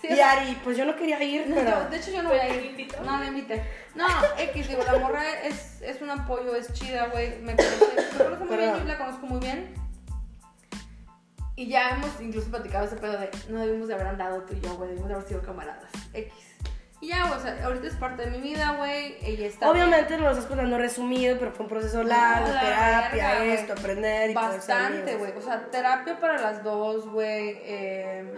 Sí, 0.02 0.08
y 0.10 0.16
sea, 0.16 0.32
Ari, 0.32 0.58
pues 0.64 0.76
yo 0.76 0.84
no 0.84 0.96
quería 0.96 1.22
ir, 1.22 1.48
no, 1.48 1.54
pero... 1.54 1.70
yo- 1.70 1.88
de 1.90 1.96
hecho 1.96 2.10
yo 2.10 2.22
no 2.24 2.28
voy 2.30 2.38
a 2.38 2.42
¿Pero 2.48 2.60
te 2.60 2.82
ir. 2.82 3.00
No, 3.04 3.20
le 3.20 3.26
invité. 3.28 3.62
No, 3.94 4.06
X, 4.36 4.68
digo, 4.68 4.82
la 4.84 4.98
morra 4.98 5.22
es, 5.44 5.80
es 5.80 6.02
un 6.02 6.10
apoyo, 6.10 6.56
es 6.56 6.72
chida, 6.72 7.06
güey. 7.06 7.38
Me 7.40 7.54
conoce, 7.54 7.86
me 8.18 8.24
conoce 8.24 8.44
muy 8.44 8.56
bien, 8.56 8.76
yo 8.78 8.84
la 8.84 8.98
conozco 8.98 9.26
muy 9.26 9.40
bien. 9.40 9.74
Y 11.54 11.68
ya 11.68 11.90
hemos 11.90 12.20
incluso 12.20 12.50
platicado 12.50 12.86
ese 12.86 12.96
pedo 12.96 13.12
de 13.12 13.30
no 13.48 13.60
debimos 13.60 13.86
de 13.86 13.94
haber 13.94 14.08
andado 14.08 14.42
tú 14.42 14.54
y 14.54 14.60
yo, 14.60 14.74
güey, 14.74 14.88
debimos 14.88 15.08
de 15.08 15.14
haber 15.14 15.28
sido 15.28 15.42
camaradas. 15.42 15.90
X. 16.12 16.32
Y 17.00 17.08
ya, 17.08 17.26
güey, 17.26 17.38
o 17.38 17.42
sea, 17.42 17.64
ahorita 17.64 17.86
es 17.88 17.94
parte 17.94 18.24
de 18.24 18.30
mi 18.30 18.40
vida, 18.40 18.74
güey. 18.78 19.16
Ella 19.22 19.46
está. 19.46 19.70
Obviamente 19.70 20.14
nos 20.14 20.22
lo 20.22 20.30
estás 20.30 20.46
contando 20.46 20.78
resumido, 20.78 21.36
pero 21.38 21.52
fue 21.52 21.64
un 21.66 21.70
proceso 21.70 22.02
largo, 22.02 22.48
la 22.48 22.60
terapia, 22.60 23.44
esto, 23.54 23.72
aprender 23.72 24.30
y 24.30 24.34
Bastante, 24.34 25.16
güey. 25.16 25.32
O 25.36 25.42
sea, 25.42 25.66
terapia 25.70 26.18
para 26.18 26.40
las 26.40 26.64
dos, 26.64 27.08
güey. 27.08 27.58
Eh, 27.62 28.34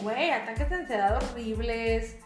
Güey, 0.00 0.30
ataques 0.30 0.68
de 0.70 0.76
ansiedad 0.76 1.16
horribles. 1.22 2.16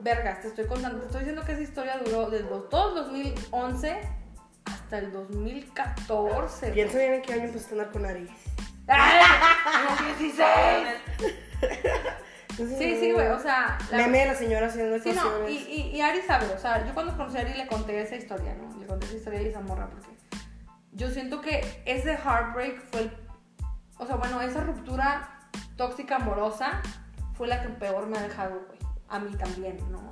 Vergas, 0.00 0.40
te 0.42 0.48
estoy 0.48 0.66
contando. 0.66 0.98
Te 1.00 1.06
estoy 1.06 1.20
diciendo 1.20 1.44
que 1.44 1.52
esa 1.52 1.62
historia 1.62 1.98
duró 2.04 2.30
desde 2.30 2.46
todo 2.70 2.90
el 2.90 2.94
2011 3.06 3.98
hasta 4.64 4.98
el 4.98 5.12
2014. 5.12 6.60
güey. 6.66 6.72
Pienso 6.74 6.98
bien 6.98 7.14
en 7.14 7.22
qué 7.22 7.32
año 7.34 7.44
empezaste 7.44 7.74
a 7.74 7.78
andar 7.78 7.92
con 7.92 8.06
Ari. 8.06 8.28
¡Ay! 8.86 9.24
¡En 10.00 10.08
el 10.08 10.18
16! 10.18 10.88
Sí, 12.78 12.96
sí, 12.98 13.12
güey. 13.12 13.28
O 13.28 13.38
sea, 13.38 13.78
la- 13.90 13.98
Meme 13.98 14.18
de 14.20 14.26
la 14.26 14.34
señora 14.34 14.66
haciendo 14.66 14.98
Sí, 14.98 15.12
no, 15.12 15.20
ecuaciones. 15.20 15.50
y, 15.50 15.72
y, 15.72 15.96
y 15.96 16.00
Ari 16.00 16.22
sabe, 16.22 16.46
o 16.46 16.58
sea, 16.58 16.84
yo 16.86 16.92
cuando 16.94 17.16
conocí 17.16 17.36
a 17.38 17.42
Ari 17.42 17.54
le 17.54 17.66
conté 17.68 18.00
esa 18.02 18.16
historia, 18.16 18.54
¿no? 18.54 18.76
Le 18.80 18.86
conté 18.86 19.06
esa 19.06 19.16
historia 19.16 19.42
y 19.42 19.48
esa 19.48 19.60
morra 19.60 19.88
porque 19.90 20.08
yo 20.92 21.08
siento 21.10 21.40
que 21.40 21.82
ese 21.84 22.16
heartbreak 22.16 22.80
fue 22.90 23.00
el, 23.02 23.12
o 23.98 24.06
sea, 24.06 24.16
bueno, 24.16 24.40
esa 24.42 24.60
ruptura 24.62 25.37
tóxica 25.78 26.16
amorosa 26.16 26.82
fue 27.34 27.48
la 27.48 27.62
que 27.62 27.68
peor 27.70 28.06
me 28.06 28.18
ha 28.18 28.22
dejado, 28.22 28.60
güey. 28.66 28.78
A 29.08 29.18
mí 29.18 29.34
también, 29.36 29.78
¿no? 29.90 30.02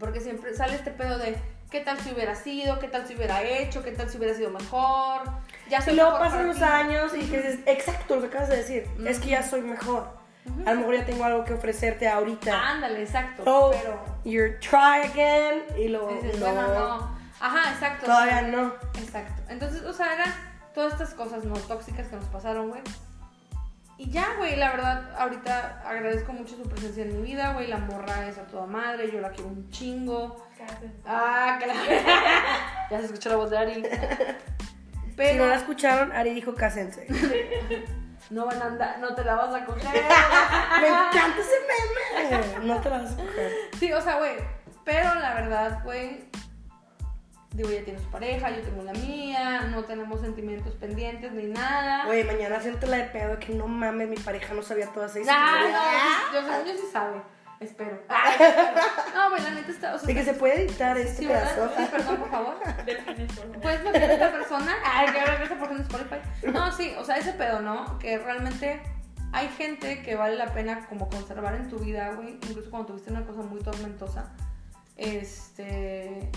Porque 0.00 0.20
siempre 0.20 0.52
sale 0.56 0.74
este 0.74 0.90
pedo 0.90 1.18
de 1.18 1.36
qué 1.70 1.80
tal 1.80 1.98
si 2.00 2.12
hubiera 2.12 2.34
sido, 2.34 2.80
qué 2.80 2.88
tal 2.88 3.06
si 3.06 3.14
hubiera 3.14 3.42
hecho, 3.44 3.84
qué 3.84 3.92
tal 3.92 4.08
si 4.10 4.18
hubiera 4.18 4.34
sido 4.34 4.50
mejor. 4.50 5.22
Ya 5.68 5.78
Y 5.78 5.82
soy 5.82 5.94
luego 5.94 6.12
mejor 6.12 6.26
pasan 6.26 6.46
los 6.48 6.56
ti. 6.56 6.62
años 6.64 7.12
y 7.14 7.20
que 7.26 7.36
dices, 7.36 7.60
exacto 7.66 8.16
lo 8.16 8.22
que 8.22 8.26
acabas 8.28 8.48
de 8.48 8.56
decir, 8.56 8.88
es 9.06 9.20
que 9.20 9.28
ya 9.28 9.42
soy 9.42 9.60
mejor. 9.60 10.18
A 10.66 10.72
lo 10.72 10.80
mejor 10.80 10.96
ya 10.96 11.04
tengo 11.06 11.22
algo 11.24 11.44
que 11.44 11.52
ofrecerte 11.52 12.08
ahorita. 12.08 12.70
Ándale, 12.70 13.02
exacto. 13.02 13.44
So, 13.44 13.70
pero 13.70 14.02
you're 14.24 14.58
try 14.58 15.02
again 15.04 15.62
y 15.78 15.88
luego 15.88 16.12
dices, 16.14 16.40
no, 16.40 16.46
bueno, 16.46 16.74
no. 16.74 17.20
Ajá, 17.40 17.72
exacto. 17.72 18.06
todavía 18.06 18.42
no. 18.42 18.72
Exacto. 18.98 19.42
Entonces, 19.48 19.82
o 19.82 19.92
sea, 19.92 20.14
eran 20.14 20.34
todas 20.74 20.94
estas 20.94 21.14
cosas 21.14 21.44
no 21.44 21.54
tóxicas 21.54 22.08
que 22.08 22.16
nos 22.16 22.24
pasaron, 22.26 22.70
güey. 22.70 22.80
Y 24.00 24.08
ya, 24.08 24.36
güey, 24.38 24.56
la 24.56 24.70
verdad, 24.70 25.10
ahorita 25.18 25.82
agradezco 25.84 26.32
mucho 26.32 26.56
su 26.56 26.62
presencia 26.62 27.04
en 27.04 27.20
mi 27.20 27.22
vida, 27.22 27.52
güey. 27.52 27.66
La 27.66 27.76
morra 27.76 28.26
es 28.28 28.38
a 28.38 28.44
toda 28.44 28.64
madre, 28.64 29.12
yo 29.12 29.20
la 29.20 29.28
quiero 29.30 29.50
un 29.50 29.68
chingo. 29.68 30.46
Ah, 31.04 31.58
claro. 31.62 31.80
ya 32.90 32.98
se 32.98 33.04
escuchó 33.04 33.28
la 33.28 33.36
voz 33.36 33.50
de 33.50 33.58
Ari. 33.58 33.74
Si 33.74 35.12
Pero 35.16 35.44
no 35.44 35.50
la 35.50 35.56
escucharon, 35.56 36.12
Ari 36.12 36.32
dijo 36.32 36.54
cásense. 36.54 37.06
no 38.30 38.46
van 38.46 38.62
a 38.62 38.64
andar, 38.68 38.98
no 39.00 39.14
te 39.14 39.22
la 39.22 39.34
vas 39.34 39.54
a 39.54 39.66
coger. 39.66 39.84
Me 40.80 40.88
encanta 40.88 41.38
ese 41.38 42.30
meme. 42.30 42.66
No 42.66 42.80
te 42.80 42.88
la 42.88 43.02
vas 43.02 43.12
a 43.12 43.16
coger. 43.16 43.52
Sí, 43.78 43.92
o 43.92 44.00
sea, 44.00 44.16
güey. 44.16 44.32
Pero 44.82 45.14
la 45.16 45.34
verdad, 45.34 45.84
güey. 45.84 46.24
Digo, 47.52 47.68
ella 47.68 47.84
tiene 47.84 47.98
su 47.98 48.08
pareja, 48.10 48.50
yo 48.50 48.62
tengo 48.62 48.82
la 48.84 48.92
mía, 48.92 49.62
no 49.72 49.82
tenemos 49.84 50.20
sentimientos 50.20 50.74
pendientes 50.74 51.32
ni 51.32 51.44
nada. 51.46 52.06
Oye, 52.06 52.22
mañana 52.24 52.60
siento 52.60 52.86
la 52.86 52.98
de 52.98 53.04
pedo 53.06 53.32
de 53.32 53.38
que 53.38 53.52
no 53.54 53.66
mames, 53.66 54.08
mi 54.08 54.16
pareja 54.16 54.54
no 54.54 54.62
sabía 54.62 54.86
toda 54.92 55.06
esa 55.06 55.18
Ah, 55.18 55.20
historia. 55.20 55.72
no, 55.72 55.82
sí, 55.82 56.34
yo, 56.34 56.52
según 56.52 56.66
yo 56.66 56.80
sí 56.80 56.88
sabe. 56.92 57.22
Espero. 57.58 58.00
Ah, 58.08 58.30
espero. 58.30 58.80
No, 59.14 59.30
güey, 59.30 59.42
la 59.42 59.50
neta 59.50 59.70
está. 59.70 59.94
O 59.94 59.98
sea, 59.98 60.06
De 60.06 60.14
que 60.14 60.24
se 60.24 60.32
puede 60.32 60.62
editar 60.62 60.96
sí, 60.96 61.02
este 61.02 61.26
¿verdad? 61.26 61.54
pedazo. 61.54 61.72
Sí, 61.76 61.88
perdón, 61.90 62.16
por 62.16 62.30
favor. 62.30 62.54
Por. 62.62 63.60
¿Puedes 63.60 63.82
bloquear 63.82 64.10
a 64.10 64.12
esta 64.14 64.32
persona? 64.32 64.74
Ay, 64.84 65.12
que 65.12 65.20
ahora 65.20 65.34
esa 65.44 65.54
persona 65.58 65.72
en 65.76 65.82
Spotify. 65.82 66.50
No, 66.52 66.72
sí, 66.72 66.94
o 66.98 67.04
sea, 67.04 67.16
ese 67.18 67.32
pedo, 67.34 67.60
¿no? 67.60 67.98
Que 67.98 68.16
realmente 68.16 68.80
hay 69.32 69.48
gente 69.48 70.00
que 70.02 70.14
vale 70.14 70.36
la 70.36 70.54
pena 70.54 70.86
como 70.88 71.08
conservar 71.10 71.54
en 71.56 71.68
tu 71.68 71.78
vida, 71.80 72.12
güey. 72.12 72.30
Incluso 72.48 72.70
cuando 72.70 72.86
tuviste 72.88 73.10
una 73.10 73.26
cosa 73.26 73.42
muy 73.42 73.60
tormentosa. 73.60 74.32
Este. 74.96 76.30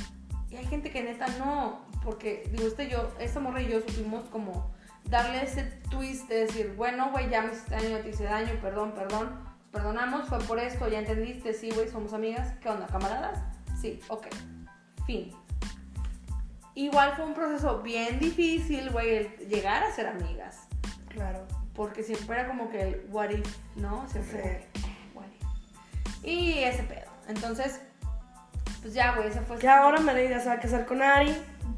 Y 0.54 0.58
hay 0.58 0.66
gente 0.66 0.92
que 0.92 1.02
neta 1.02 1.26
no. 1.40 1.82
Porque, 2.04 2.48
digo, 2.52 2.68
este 2.68 2.88
yo, 2.88 3.12
esta 3.20 3.40
morra 3.40 3.62
y 3.62 3.70
yo 3.70 3.82
supimos 3.82 4.30
como 4.30 4.72
darle 5.06 5.44
ese 5.44 5.64
twist 5.90 6.30
de 6.30 6.46
decir, 6.46 6.74
bueno, 6.78 7.10
güey, 7.12 7.30
ya 7.30 7.42
me 7.42 7.54
hiciste 7.54 7.76
daño, 7.76 7.98
te 7.98 8.10
hice 8.10 8.26
daño, 8.26 8.54
perdón, 8.62 8.94
perdón. 8.94 9.54
Perdonamos, 9.72 10.30
fue 10.30 10.38
por 10.40 10.60
esto, 10.60 10.88
ya 10.88 11.00
entendiste, 11.00 11.54
sí, 11.56 11.72
güey, 11.72 11.90
somos 11.90 12.14
amigas. 12.14 12.54
¿Qué 12.62 12.70
onda, 12.70 12.86
camaradas? 12.86 13.42
Sí, 13.82 14.00
ok. 14.10 14.28
Fin. 15.08 15.32
Igual 16.76 17.14
fue 17.16 17.26
un 17.26 17.34
proceso 17.34 17.82
bien 17.82 18.20
difícil, 18.20 18.92
güey, 18.92 19.16
el 19.16 19.36
llegar 19.50 19.84
a 19.84 19.92
ser 19.92 20.06
amigas. 20.06 20.68
Claro. 21.10 21.48
Porque 21.74 22.04
siempre 22.04 22.40
era 22.40 22.48
como 22.48 22.70
que 22.70 22.82
el 22.82 23.08
what 23.10 23.32
if, 23.32 23.58
¿no? 23.76 24.08
Siempre 24.10 24.68
Sí. 24.76 24.82
what 25.16 25.26
if. 25.26 26.26
Y 26.26 26.60
ese 26.60 26.84
pedo. 26.84 27.12
Entonces, 27.28 27.82
pues 28.84 28.94
ya, 28.94 29.16
güey, 29.16 29.30
ese 29.30 29.40
fue. 29.42 29.58
Que 29.58 29.68
ahora 29.70 30.00
Merida 30.02 30.40
se 30.42 30.48
va 30.50 30.56
a 30.56 30.60
casar 30.60 30.86
con 30.86 31.02
Ari. 31.02 31.36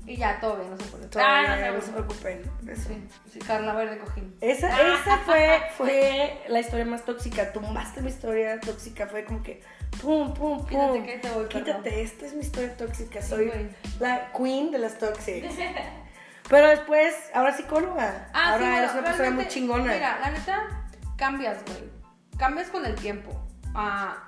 Y 0.07 0.17
ya, 0.17 0.39
todo 0.39 0.57
bien, 0.57 0.71
no 0.71 0.77
se 0.77 0.83
preocupen. 0.85 1.21
Ah, 1.23 1.57
no, 1.57 1.73
no 1.73 1.79
se 1.81 1.87
se 1.87 1.91
preocupen. 1.93 2.51
Eso. 2.67 2.89
Sí, 2.89 3.07
sí, 3.31 3.39
Carla 3.39 3.73
Verde 3.73 3.99
Cojín. 3.99 4.35
Esa, 4.41 4.69
esa 4.93 5.17
fue, 5.19 5.61
fue 5.77 6.43
la 6.47 6.59
historia 6.59 6.85
más 6.85 7.05
tóxica. 7.05 7.53
Tumbaste 7.53 8.01
mi 8.01 8.09
historia 8.09 8.59
tóxica. 8.59 9.07
Fue 9.07 9.23
como 9.23 9.43
que 9.43 9.61
pum, 10.01 10.33
pum, 10.33 10.65
pum. 10.65 10.67
Quítate 10.67 11.03
que 11.03 11.17
te 11.19 11.29
voy, 11.29 11.45
Quítate, 11.47 11.73
perdón. 11.73 11.99
esta 11.99 12.25
es 12.25 12.33
mi 12.33 12.41
historia 12.41 12.75
tóxica. 12.75 13.21
Soy 13.21 13.51
la 13.99 14.31
queen 14.35 14.71
de 14.71 14.79
las 14.79 14.97
toxics. 14.97 15.53
Pero 16.49 16.67
después, 16.67 17.15
ahora 17.33 17.55
psicóloga. 17.55 18.29
Ah, 18.33 18.53
ahora 18.53 18.65
sí, 18.65 18.77
eres 18.77 18.91
una 18.93 19.03
persona 19.03 19.29
muy 19.31 19.47
chingona. 19.47 19.93
Mira, 19.93 20.19
la 20.19 20.31
neta, 20.31 20.87
cambias, 21.17 21.57
güey. 21.65 21.89
Cambias 22.37 22.69
con 22.69 22.85
el 22.85 22.95
tiempo. 22.95 23.31
Ah, 23.73 24.23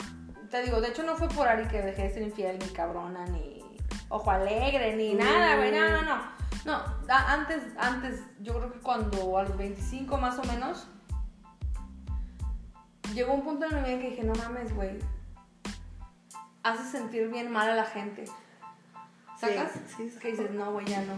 te 0.49 0.63
digo, 0.63 0.81
de 0.81 0.89
hecho 0.89 1.03
no 1.03 1.15
fue 1.15 1.27
por 1.29 1.47
Ari 1.47 1.67
que 1.67 1.81
dejé 1.81 2.03
de 2.03 2.13
ser 2.13 2.23
infiel, 2.23 2.59
ni 2.59 2.67
cabrona, 2.67 3.25
ni 3.25 3.63
ojo 4.09 4.31
alegre, 4.31 4.95
ni 4.95 5.13
nada, 5.13 5.57
güey. 5.57 5.71
No, 5.71 5.89
no, 5.89 6.01
no. 6.01 6.37
No, 6.65 6.83
antes, 7.07 7.63
antes, 7.77 8.21
yo 8.41 8.53
creo 8.55 8.73
que 8.73 8.79
cuando 8.79 9.37
a 9.37 9.43
los 9.43 9.57
25 9.57 10.17
más 10.17 10.37
o 10.37 10.43
menos, 10.43 10.87
llegó 13.13 13.33
un 13.33 13.43
punto 13.43 13.65
en 13.65 13.75
mi 13.75 13.81
vida 13.89 13.99
que 13.99 14.09
dije, 14.09 14.23
no 14.23 14.35
mames, 14.35 14.75
güey. 14.75 14.99
Haces 16.63 16.89
sentir 16.89 17.29
bien 17.29 17.49
mal 17.51 17.69
a 17.69 17.75
la 17.75 17.85
gente. 17.85 18.25
¿Sacas? 19.39 19.71
sí, 19.95 20.09
sí. 20.09 20.19
Que 20.19 20.31
dices, 20.31 20.51
no, 20.51 20.73
güey, 20.73 20.85
ya 20.87 21.01
no. 21.01 21.13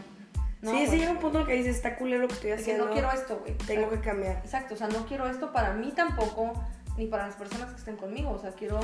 No, 0.61 0.71
sí, 0.71 0.87
sí, 0.87 0.97
llega 0.97 1.11
un 1.11 1.19
punto 1.19 1.39
en 1.39 1.47
que 1.47 1.53
dices, 1.53 1.77
está 1.77 1.95
culero 1.95 2.23
lo 2.23 2.27
que 2.27 2.33
estoy 2.33 2.49
De 2.49 2.55
que 2.57 2.61
haciendo. 2.61 2.85
no 2.85 2.91
quiero 2.91 3.11
esto, 3.11 3.39
güey. 3.39 3.57
Tengo 3.57 3.89
que 3.89 4.01
cambiar. 4.01 4.37
Exacto, 4.37 4.75
o 4.75 4.77
sea, 4.77 4.87
no 4.87 5.05
quiero 5.05 5.25
esto 5.27 5.51
para 5.53 5.73
mí 5.73 5.91
tampoco, 5.95 6.53
ni 6.97 7.07
para 7.07 7.25
las 7.25 7.35
personas 7.35 7.71
que 7.71 7.77
estén 7.77 7.95
conmigo. 7.95 8.31
O 8.31 8.39
sea, 8.39 8.51
quiero 8.51 8.79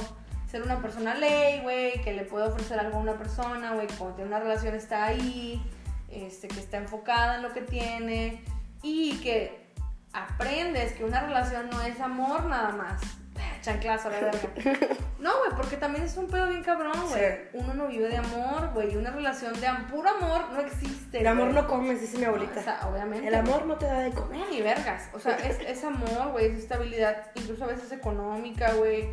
ser 0.55 0.63
una 0.63 0.81
persona 0.81 1.15
ley, 1.15 1.59
güey, 1.63 2.01
que 2.01 2.13
le 2.13 2.23
pueda 2.23 2.45
ofrecer 2.45 2.79
algo 2.79 2.97
a 2.97 3.01
una 3.01 3.17
persona, 3.17 3.73
güey, 3.73 3.87
que 3.87 3.95
cuando 3.95 4.15
tiene 4.15 4.29
una 4.29 4.39
relación 4.39 4.73
está 4.73 5.03
ahí, 5.03 5.61
este, 6.09 6.47
que 6.47 6.61
está 6.61 6.77
enfocada 6.77 7.35
en 7.35 7.41
lo 7.41 7.51
que 7.51 7.59
tiene 7.59 8.41
y 8.81 9.17
que 9.17 9.65
aprendes 10.13 10.93
que 10.93 11.03
una 11.03 11.19
relación 11.19 11.69
no 11.69 11.81
es 11.81 11.99
amor 11.99 12.45
nada 12.45 12.69
más. 12.69 13.01
Chanclazo, 13.61 14.09
la 14.09 14.19
verga. 14.21 14.39
No, 15.19 15.31
güey, 15.39 15.51
porque 15.57 15.75
también 15.75 16.05
es 16.05 16.15
un 16.17 16.27
pedo 16.27 16.47
bien 16.47 16.63
cabrón, 16.63 16.93
güey. 17.09 17.19
Sí. 17.19 17.37
Uno 17.53 17.73
no 17.73 17.87
vive 17.87 18.07
de 18.07 18.17
amor, 18.17 18.69
güey, 18.75 18.93
y 18.93 18.95
una 18.95 19.09
relación 19.09 19.59
de 19.59 19.67
puro 19.89 20.07
amor 20.07 20.51
no 20.53 20.61
existe. 20.61 21.19
El 21.19 21.27
amor 21.27 21.51
güey. 21.51 21.55
no 21.55 21.67
comes, 21.67 21.99
dice 21.99 22.19
mi 22.19 22.25
abuelita. 22.25 22.59
O 22.59 22.63
sea, 22.63 22.79
obviamente. 22.87 23.27
El 23.27 23.33
amor 23.33 23.65
no 23.65 23.75
te 23.75 23.87
da 23.87 24.01
de 24.01 24.11
comer. 24.11 24.37
No, 24.37 24.49
ni 24.51 24.61
vergas. 24.61 25.09
O 25.13 25.19
sea, 25.19 25.35
es, 25.37 25.59
es 25.61 25.83
amor, 25.83 26.31
güey, 26.31 26.51
es 26.51 26.59
estabilidad, 26.59 27.31
incluso 27.33 27.63
a 27.63 27.67
veces 27.67 27.91
económica, 27.91 28.71
güey. 28.73 29.09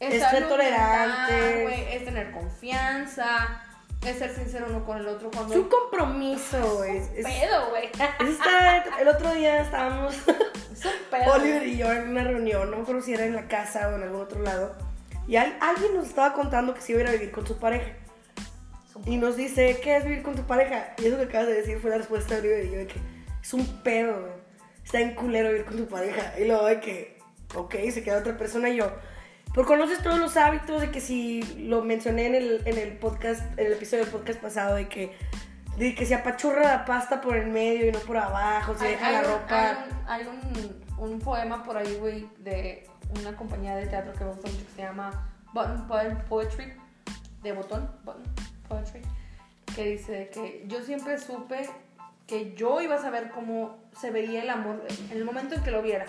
Es 0.00 0.22
ser 0.30 0.48
tolerante. 0.48 1.96
es 1.96 2.04
tener 2.04 2.30
confianza, 2.30 3.62
es 4.06 4.18
ser 4.18 4.34
sincero 4.34 4.66
uno 4.68 4.84
con 4.84 4.98
el 4.98 5.08
otro 5.08 5.30
cuando 5.30 5.54
Es 5.54 5.60
un 5.60 5.68
compromiso, 5.68 6.76
güey. 6.76 6.98
Es, 6.98 7.10
es- 7.14 7.26
pedo, 7.26 7.70
güey. 7.70 7.90
el 9.00 9.08
otro 9.08 9.32
día 9.34 9.60
estábamos 9.60 10.14
Es 10.72 10.84
un 10.84 10.92
pedo. 11.10 11.32
Oliver 11.34 11.66
y 11.66 11.76
yo 11.76 11.90
en 11.92 12.10
una 12.10 12.22
reunión, 12.24 12.70
no 12.70 12.76
me 12.76 12.82
acuerdo 12.82 13.02
si 13.02 13.12
era 13.14 13.24
en 13.24 13.34
la 13.34 13.48
casa 13.48 13.88
o 13.88 13.96
en 13.96 14.02
algún 14.04 14.20
otro 14.22 14.40
lado. 14.42 14.76
Y 15.26 15.36
al- 15.36 15.56
alguien 15.60 15.94
nos 15.94 16.06
estaba 16.06 16.32
contando 16.32 16.74
que 16.74 16.80
se 16.80 16.92
iba 16.92 17.00
a 17.00 17.02
ir 17.04 17.08
a 17.08 17.12
vivir 17.12 17.30
con 17.32 17.46
su 17.46 17.58
pareja. 17.58 17.92
y 19.06 19.16
nos 19.16 19.36
dice, 19.36 19.78
¿qué 19.82 19.96
es 19.96 20.04
vivir 20.04 20.22
con 20.22 20.34
tu 20.34 20.42
pareja? 20.46 20.94
Y 20.98 21.06
eso 21.06 21.16
que 21.16 21.24
acabas 21.24 21.46
de 21.48 21.54
decir 21.54 21.78
fue 21.80 21.90
la 21.90 21.98
respuesta 21.98 22.34
de 22.34 22.40
Oliver 22.40 22.64
y 22.64 22.70
yo 22.70 22.78
de 22.78 22.86
que 22.86 23.00
es 23.42 23.52
un 23.54 23.82
pedo, 23.82 24.20
güey. 24.20 24.32
Está 24.84 25.00
en 25.00 25.14
culero 25.14 25.48
vivir 25.50 25.64
con 25.66 25.76
tu 25.76 25.86
pareja. 25.86 26.32
Y 26.38 26.44
luego 26.46 26.64
de 26.66 26.80
que, 26.80 27.18
ok, 27.54 27.74
se 27.92 28.02
queda 28.02 28.18
otra 28.18 28.36
persona 28.38 28.68
y 28.70 28.76
yo. 28.76 28.90
Pero 29.54 29.66
conoces 29.66 30.02
todos 30.02 30.18
los 30.18 30.36
hábitos 30.36 30.80
de 30.80 30.90
que 30.90 31.00
si 31.00 31.42
lo 31.66 31.82
mencioné 31.82 32.26
en 32.26 32.34
el, 32.34 32.62
en 32.66 32.78
el 32.78 32.96
podcast, 32.98 33.42
en 33.58 33.66
el 33.66 33.72
episodio 33.72 34.04
del 34.04 34.12
podcast 34.12 34.40
pasado, 34.40 34.74
de 34.76 34.88
que, 34.88 35.16
de 35.76 35.94
que 35.94 36.06
se 36.06 36.14
apachurra 36.14 36.62
la 36.62 36.84
pasta 36.84 37.20
por 37.20 37.36
el 37.36 37.48
medio 37.48 37.88
y 37.88 37.92
no 37.92 37.98
por 38.00 38.18
abajo, 38.18 38.76
se 38.76 38.84
Hay- 38.86 38.90
deja 38.92 39.06
hay 39.06 39.12
la 39.14 39.20
un- 39.20 39.26
ropa. 39.26 39.56
Hay, 39.60 39.76
un, 39.76 40.08
hay 40.08 40.26
un, 40.98 41.10
un 41.12 41.18
poema 41.20 41.62
por 41.64 41.76
ahí, 41.76 41.96
güey, 41.98 42.28
de 42.38 42.86
una 43.20 43.34
compañía 43.36 43.74
de 43.76 43.86
teatro 43.86 44.12
que 44.12 44.24
me 44.24 44.30
gusta 44.30 44.48
mucho 44.50 44.64
que 44.66 44.72
se 44.72 44.82
llama 44.82 45.28
Button 45.54 45.86
Po- 45.88 46.24
Poetry, 46.28 46.72
de 47.42 47.52
botón, 47.52 47.90
Button 48.04 48.22
Poetry, 48.68 49.00
que 49.74 49.84
dice 49.86 50.30
que 50.32 50.64
yo 50.68 50.82
siempre 50.82 51.18
supe 51.18 51.68
que 52.26 52.54
yo 52.54 52.80
iba 52.82 52.96
a 52.96 53.00
saber 53.00 53.30
cómo 53.30 53.78
se 53.98 54.10
veía 54.10 54.42
el 54.42 54.50
amor 54.50 54.84
en 55.10 55.16
el 55.16 55.24
momento 55.24 55.54
en 55.54 55.62
que 55.62 55.70
lo 55.70 55.80
viera. 55.82 56.04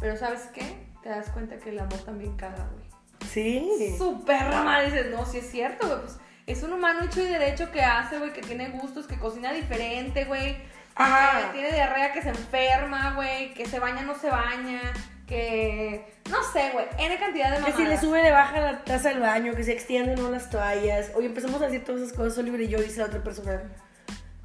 Pero 0.00 0.16
¿sabes 0.16 0.48
qué? 0.52 0.87
Te 1.08 1.14
das 1.14 1.30
cuenta 1.30 1.56
que 1.56 1.70
el 1.70 1.78
amor 1.78 2.00
también 2.00 2.36
caga, 2.36 2.68
güey. 2.70 2.86
Sí. 3.30 3.94
Súper 3.96 4.42
rama, 4.42 4.82
dices, 4.82 5.06
no, 5.10 5.24
sí 5.24 5.38
es 5.38 5.50
cierto, 5.50 5.86
güey, 5.86 6.00
pues 6.00 6.18
es 6.46 6.62
un 6.62 6.74
humano 6.74 7.02
hecho 7.02 7.22
y 7.22 7.24
derecho 7.24 7.72
que 7.72 7.80
hace, 7.80 8.18
güey, 8.18 8.34
que 8.34 8.42
tiene 8.42 8.68
gustos, 8.68 9.06
que 9.06 9.18
cocina 9.18 9.54
diferente, 9.54 10.26
güey. 10.26 10.58
Que 10.58 11.52
tiene 11.54 11.72
diarrea, 11.72 12.12
que 12.12 12.20
se 12.20 12.28
enferma, 12.28 13.14
güey, 13.14 13.54
que 13.54 13.64
se 13.64 13.78
baña, 13.78 14.02
no 14.02 14.18
se 14.18 14.28
baña, 14.28 14.82
que... 15.26 16.04
No 16.28 16.42
sé, 16.42 16.72
güey, 16.74 16.84
N 16.98 17.18
cantidad 17.18 17.52
de 17.52 17.54
Que 17.54 17.62
mamadas. 17.62 17.76
si 17.78 17.84
le 17.86 17.98
sube, 17.98 18.22
le 18.22 18.30
baja 18.30 18.60
la 18.60 18.84
taza 18.84 19.08
del 19.08 19.20
baño, 19.20 19.54
que 19.54 19.64
se 19.64 19.72
extienden 19.72 20.20
no 20.20 20.30
las 20.30 20.50
toallas. 20.50 21.12
Oye, 21.14 21.28
empezamos 21.28 21.62
a 21.62 21.68
decir 21.68 21.84
todas 21.84 22.02
esas 22.02 22.14
cosas, 22.14 22.36
Oliver 22.36 22.60
y 22.60 22.68
yo, 22.68 22.82
dice 22.82 23.00
la 23.00 23.06
otra 23.06 23.24
persona. 23.24 23.62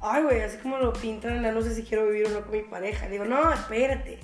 Ay, 0.00 0.22
güey, 0.22 0.40
así 0.40 0.56
como 0.56 0.78
lo 0.78 0.94
pintan, 0.94 1.42
no 1.42 1.60
sé 1.60 1.74
si 1.74 1.82
quiero 1.82 2.06
vivir 2.06 2.28
o 2.28 2.30
no 2.30 2.40
con 2.40 2.52
mi 2.52 2.62
pareja. 2.62 3.04
Le 3.04 3.12
digo, 3.12 3.26
no, 3.26 3.52
espérate. 3.52 4.18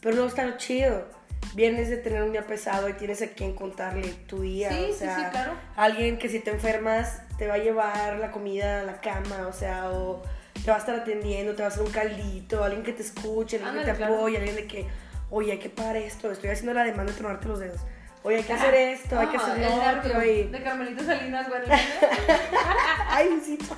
Pero 0.00 0.14
luego 0.14 0.28
está 0.28 0.44
lo 0.44 0.56
chido. 0.56 1.18
Vienes 1.54 1.88
de 1.90 1.96
tener 1.96 2.22
un 2.22 2.32
día 2.32 2.46
pesado 2.46 2.88
y 2.88 2.92
tienes 2.92 3.22
a 3.22 3.28
quien 3.28 3.54
contarle 3.54 4.08
tu 4.28 4.42
día. 4.42 4.68
Sí, 4.70 4.84
o 4.90 4.92
sí, 4.92 4.98
sea, 5.00 5.16
sí, 5.16 5.22
claro. 5.30 5.52
Alguien 5.76 6.18
que 6.18 6.28
si 6.28 6.38
te 6.40 6.50
enfermas 6.50 7.22
te 7.38 7.48
va 7.48 7.54
a 7.54 7.58
llevar 7.58 8.18
la 8.18 8.30
comida 8.30 8.80
a 8.80 8.84
la 8.84 9.00
cama, 9.00 9.46
o 9.48 9.52
sea, 9.52 9.90
o 9.90 10.22
te 10.64 10.70
va 10.70 10.76
a 10.76 10.80
estar 10.80 10.94
atendiendo, 10.94 11.54
te 11.54 11.62
va 11.62 11.68
a 11.68 11.70
hacer 11.72 11.82
un 11.82 11.90
caldito, 11.90 12.62
alguien 12.62 12.82
que 12.84 12.92
te 12.92 13.02
escuche, 13.02 13.56
alguien 13.56 13.84
que 13.84 13.90
te 13.90 13.96
claro. 13.96 14.14
apoye, 14.16 14.36
alguien 14.36 14.56
de 14.56 14.66
que, 14.66 14.86
oye, 15.30 15.52
hay 15.52 15.58
que 15.58 15.70
pagar 15.70 15.96
esto, 15.96 16.30
estoy 16.30 16.50
haciendo 16.50 16.72
la 16.74 16.84
demanda 16.84 17.12
de 17.12 17.18
tronarte 17.18 17.48
los 17.48 17.58
dedos. 17.58 17.80
Oye, 18.22 18.36
hay 18.36 18.42
que 18.42 18.52
hacer 18.52 18.74
esto, 18.74 19.18
hay 19.18 19.28
que 19.28 19.38
Ah, 19.38 19.40
hacer 19.40 19.58
lo 19.58 19.74
otro. 19.74 20.18
nervio 20.18 20.32
Y... 20.32 20.48
De 20.50 20.62
Carmelita 20.62 21.02
Salinas, 21.04 21.48
güey. 21.48 21.62
Ay, 23.08 23.28
Diosito. 23.28 23.76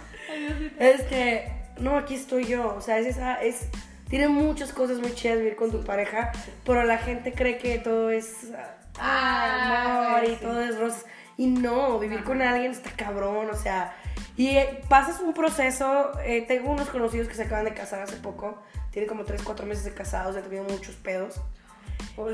Este, 0.79 1.53
no, 1.79 1.97
aquí 1.97 2.15
estoy 2.17 2.45
yo. 2.47 2.75
O 2.77 2.81
sea, 2.81 2.99
es 2.99 3.07
esa, 3.07 3.41
es, 3.41 3.69
tiene 4.13 4.29
muchas 4.29 4.75
cosas 4.75 4.99
muy 4.99 5.15
chidas 5.15 5.39
vivir 5.39 5.57
con 5.57 5.71
tu 5.71 5.83
pareja, 5.85 6.33
pero 6.67 6.85
la 6.85 6.99
gente 6.99 7.33
cree 7.33 7.57
que 7.57 7.79
todo 7.79 8.11
es 8.11 8.53
ah, 8.55 8.75
Ah, 9.01 10.19
amor 10.19 10.29
y 10.29 10.37
todo 10.37 10.61
es 10.61 10.79
rosas. 10.79 11.07
Y 11.39 11.47
no, 11.47 11.99
vivir 11.99 12.23
con 12.23 12.43
alguien 12.43 12.73
está 12.73 12.91
cabrón, 12.91 13.49
o 13.51 13.57
sea. 13.57 13.97
Y 14.37 14.49
eh, 14.49 14.83
pasas 14.91 15.23
un 15.23 15.33
proceso. 15.33 16.13
eh, 16.27 16.45
tengo 16.47 16.73
unos 16.73 16.91
conocidos 16.91 17.27
que 17.27 17.35
se 17.35 17.45
acaban 17.45 17.65
de 17.65 17.73
casar 17.73 18.03
hace 18.03 18.17
poco. 18.17 18.63
Tienen 18.91 19.09
como 19.09 19.25
3, 19.25 19.41
4 19.43 19.65
meses 19.65 19.85
de 19.85 19.95
casados, 19.95 20.37
han 20.37 20.43
tenido 20.43 20.65
muchos 20.65 20.95
pedos. 20.97 21.41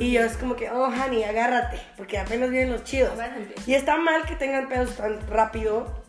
Y 0.00 0.10
yo 0.10 0.22
es 0.22 0.36
como 0.36 0.56
que, 0.56 0.68
oh, 0.72 0.86
honey, 0.86 1.22
agárrate, 1.22 1.80
porque 1.96 2.18
apenas 2.18 2.50
vienen 2.50 2.72
los 2.72 2.82
chidos. 2.82 3.12
Y 3.68 3.74
está 3.74 3.98
mal 3.98 4.24
que 4.24 4.34
tengan 4.34 4.68
pedos 4.68 4.96
tan 4.96 5.24
rápido, 5.28 6.02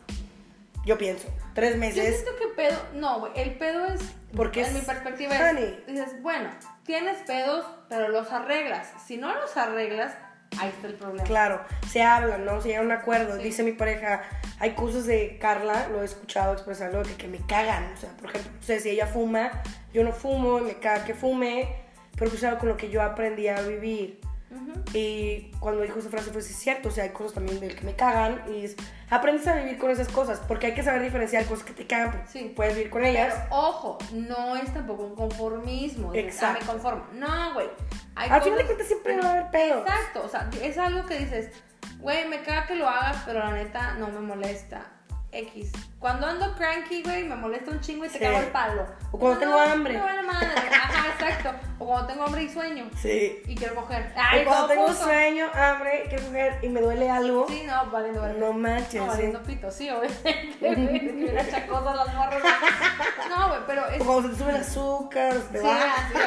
yo 0.83 0.97
pienso. 0.97 1.27
Tres 1.59 1.73
Yo 1.73 1.79
meses. 1.79 2.21
siento 2.21 2.31
que 2.37 2.47
pedo... 2.55 2.77
No, 2.93 3.19
güey, 3.19 3.33
el 3.35 3.57
pedo 3.57 3.85
es... 3.87 4.01
Porque 4.35 4.61
en 4.61 4.67
es 4.67 4.73
mi 4.73 4.81
perspectiva 4.81 5.51
es... 5.51 5.87
Dices, 5.87 6.21
bueno, 6.21 6.49
tienes 6.83 7.17
pedos, 7.27 7.65
pero 7.89 8.07
los 8.09 8.31
arreglas. 8.31 8.87
Si 9.05 9.17
no 9.17 9.33
los 9.35 9.57
arreglas, 9.57 10.13
ahí 10.57 10.69
está 10.69 10.87
el 10.87 10.93
problema. 10.93 11.23
Claro, 11.23 11.61
se 11.89 12.03
hablan, 12.03 12.45
¿no? 12.45 12.61
Se 12.61 12.69
llega 12.69 12.79
a 12.79 12.83
un 12.83 12.91
acuerdo. 12.91 13.37
Sí. 13.37 13.43
Dice 13.43 13.63
mi 13.63 13.73
pareja, 13.73 14.23
hay 14.59 14.71
cosas 14.71 15.05
de 15.05 15.37
Carla, 15.39 15.87
lo 15.89 16.01
he 16.01 16.05
escuchado 16.05 16.53
expresarlo, 16.53 17.03
que, 17.03 17.15
que 17.15 17.27
me 17.27 17.39
cagan. 17.39 17.91
O 17.93 17.97
sea, 17.97 18.09
por 18.11 18.29
ejemplo, 18.29 18.51
no 18.55 18.63
sé, 18.63 18.79
si 18.79 18.89
ella 18.89 19.07
fuma, 19.07 19.51
yo 19.93 20.03
no 20.03 20.11
fumo, 20.11 20.59
y 20.59 20.61
me 20.61 20.75
caga 20.75 21.05
que 21.05 21.13
fume, 21.13 21.67
pero 22.15 22.29
pues 22.29 22.35
es 22.35 22.43
algo 22.43 22.59
con 22.59 22.69
lo 22.69 22.77
que 22.77 22.89
yo 22.89 23.01
aprendí 23.01 23.47
a 23.47 23.61
vivir. 23.61 24.21
Ujú. 24.51 24.81
Y 24.93 25.51
cuando 25.59 25.81
dijo 25.81 25.99
esa 25.99 26.09
frase, 26.09 26.31
pues 26.31 26.45
sí 26.45 26.53
es 26.53 26.59
cierto, 26.59 26.89
o 26.89 26.91
sea, 26.91 27.03
hay 27.03 27.11
cosas 27.11 27.33
también 27.33 27.59
del 27.59 27.75
que 27.75 27.85
me 27.85 27.95
cagan 27.95 28.43
y 28.51 28.65
es, 28.65 28.75
aprendes 29.09 29.47
a 29.47 29.55
vivir 29.55 29.77
con 29.77 29.89
esas 29.91 30.07
cosas, 30.09 30.39
porque 30.47 30.67
hay 30.67 30.73
que 30.73 30.83
saber 30.83 31.01
diferenciar 31.01 31.45
cosas 31.45 31.63
que 31.65 31.73
te 31.73 31.87
cagan, 31.87 32.23
Sí. 32.27 32.53
puedes 32.55 32.75
vivir 32.75 32.89
con 32.89 33.03
ellas. 33.05 33.33
Pero 33.43 33.55
ojo, 33.55 33.97
no 34.13 34.55
es 34.55 34.71
tampoco 34.73 35.03
un 35.03 35.15
conformismo. 35.15 36.11
dices, 36.11 36.41
ah, 36.43 36.51
Exacto. 36.53 36.65
me 36.65 36.71
conformo. 36.73 37.05
No, 37.13 37.53
güey. 37.53 37.67
Al 38.15 38.41
final 38.41 38.43
de 38.43 38.49
cosas- 38.49 38.65
cuentas 38.65 38.87
siempre 38.87 39.17
va 39.17 39.27
a 39.27 39.31
haber 39.31 39.51
pedos. 39.51 39.81
Exacto, 39.87 40.23
o 40.25 40.29
sea, 40.29 40.49
es 40.61 40.77
algo 40.77 41.05
que 41.05 41.17
dices, 41.19 41.51
güey, 41.99 42.27
me 42.27 42.41
caga 42.41 42.67
que 42.67 42.75
lo 42.75 42.87
hagas, 42.87 43.23
pero 43.25 43.39
la 43.39 43.51
neta 43.51 43.93
no 43.93 44.07
me 44.09 44.19
molesta. 44.19 44.85
X. 45.31 45.71
Cuando 45.99 46.25
ando 46.27 46.55
cranky, 46.55 47.03
güey, 47.03 47.23
me 47.23 47.35
molesta 47.35 47.71
un 47.71 47.81
chingo 47.81 48.05
y 48.05 48.07
te 48.09 48.17
Sí. 48.17 48.23
cago 48.23 48.37
el 48.39 48.47
palo. 48.47 48.85
O 49.11 49.19
cuando 49.19 49.39
tengo 49.39 49.59
hambre. 49.59 49.93
No 49.97 50.03
vale 50.03 50.23
madre. 50.23 50.47
Ajá, 50.73 51.07
exacto. 51.09 51.67
O 51.77 51.85
cuando 51.85 52.07
tengo 52.07 52.23
hambre 52.25 52.43
y 52.43 52.49
sueño. 52.49 52.89
Sí. 53.01 53.41
Y 53.45 53.55
quiero 53.55 53.75
coger. 53.75 54.11
Y 54.15 54.19
Ay, 54.19 54.43
cuando 54.43 54.61
todo 54.65 54.67
tengo 54.73 54.87
puto. 54.87 55.03
sueño, 55.03 55.47
hambre, 55.53 56.05
quiero 56.09 56.25
coger 56.25 56.59
y 56.63 56.69
me 56.69 56.81
duele 56.81 57.09
algo, 57.09 57.45
Sí, 57.47 57.63
no, 57.67 57.91
valiendo 57.91 58.21
verga. 58.21 58.39
no 58.39 58.53
manches. 58.53 58.95
No, 58.95 59.03
¿sí? 59.03 59.09
valiendo 59.09 59.43
pito, 59.43 59.69
sí, 59.71 59.89
obviamente. 59.89 60.57
Bien 61.15 61.37
achacosas 61.37 61.95
las 61.95 62.13
morras. 62.15 62.41
No, 63.29 63.47
güey, 63.49 63.59
pero 63.67 63.87
es 63.89 64.01
O 64.01 64.05
cuando 64.05 64.23
se 64.23 64.29
te 64.29 64.39
sube 64.39 64.49
el 64.49 64.55
azúcar, 64.57 65.33
te 65.51 65.59
Sí, 65.59 65.63
baja. 65.65 66.09
sí, 66.11 66.17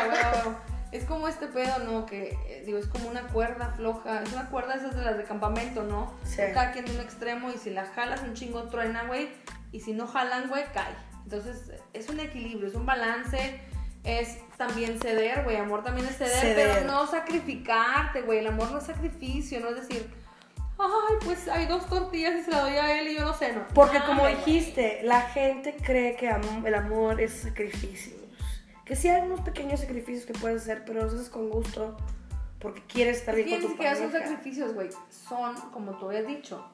Es 0.92 1.04
como 1.04 1.26
este 1.26 1.46
pedo, 1.46 1.78
¿no? 1.80 2.04
Que, 2.04 2.38
eh, 2.46 2.62
digo, 2.66 2.78
es 2.78 2.86
como 2.86 3.08
una 3.08 3.22
cuerda 3.28 3.72
floja. 3.76 4.22
Es 4.22 4.32
una 4.32 4.50
cuerda 4.50 4.74
esas 4.74 4.94
de 4.94 5.02
las 5.02 5.16
de 5.16 5.24
campamento, 5.24 5.82
¿no? 5.84 6.12
Sí. 6.24 6.42
Cada 6.52 6.72
quien 6.72 6.84
de 6.84 6.92
un 6.94 7.00
extremo 7.00 7.50
y 7.50 7.56
si 7.56 7.70
la 7.70 7.86
jalas 7.86 8.22
un 8.22 8.34
chingo 8.34 8.64
truena, 8.64 9.04
güey. 9.04 9.30
Y 9.72 9.80
si 9.80 9.94
no 9.94 10.06
jalan, 10.06 10.48
güey, 10.48 10.64
cae. 10.74 10.94
Entonces, 11.24 11.72
es 11.94 12.08
un 12.10 12.20
equilibrio, 12.20 12.68
es 12.68 12.74
un 12.74 12.84
balance. 12.84 13.60
Es 14.04 14.38
también 14.58 14.98
ceder, 15.00 15.44
güey. 15.44 15.56
Amor 15.56 15.82
también 15.82 16.06
es 16.06 16.18
ceder, 16.18 16.38
Ceder. 16.40 16.70
pero 16.74 16.86
no 16.86 17.06
sacrificarte, 17.06 18.22
güey. 18.22 18.40
El 18.40 18.48
amor 18.48 18.70
no 18.70 18.78
es 18.78 18.84
sacrificio, 18.84 19.60
no 19.60 19.70
es 19.70 19.76
decir, 19.88 20.10
ay, 20.78 21.16
pues 21.24 21.48
hay 21.48 21.66
dos 21.66 21.86
tortillas 21.88 22.34
y 22.34 22.42
se 22.42 22.50
la 22.50 22.60
doy 22.60 22.72
a 22.72 22.98
él 22.98 23.08
y 23.08 23.14
yo 23.14 23.24
no 23.24 23.32
sé, 23.32 23.52
¿no? 23.52 23.66
Porque 23.74 24.00
como 24.04 24.26
dijiste, 24.26 25.00
la 25.04 25.22
gente 25.22 25.76
cree 25.82 26.16
que 26.16 26.28
el 26.28 26.74
amor 26.74 27.20
es 27.20 27.32
sacrificios. 27.32 28.21
Que 28.92 28.96
sí 28.96 29.08
hay 29.08 29.22
unos 29.22 29.40
pequeños 29.40 29.80
sacrificios 29.80 30.26
que 30.26 30.34
puedes 30.34 30.60
hacer, 30.60 30.84
pero 30.84 31.02
los 31.02 31.14
haces 31.14 31.30
con 31.30 31.48
gusto 31.48 31.96
porque 32.60 32.82
quieres 32.82 33.20
estar 33.20 33.34
Es 33.38 33.46
bien 33.46 33.56
que 33.56 33.62
con 33.62 33.70
tu 33.70 33.76
siquiera 33.78 33.96
son 33.96 34.12
sacrificios, 34.12 34.74
güey. 34.74 34.90
Son, 35.08 35.54
como 35.70 35.92
tú 35.92 36.08
habías 36.08 36.26
dicho, 36.26 36.70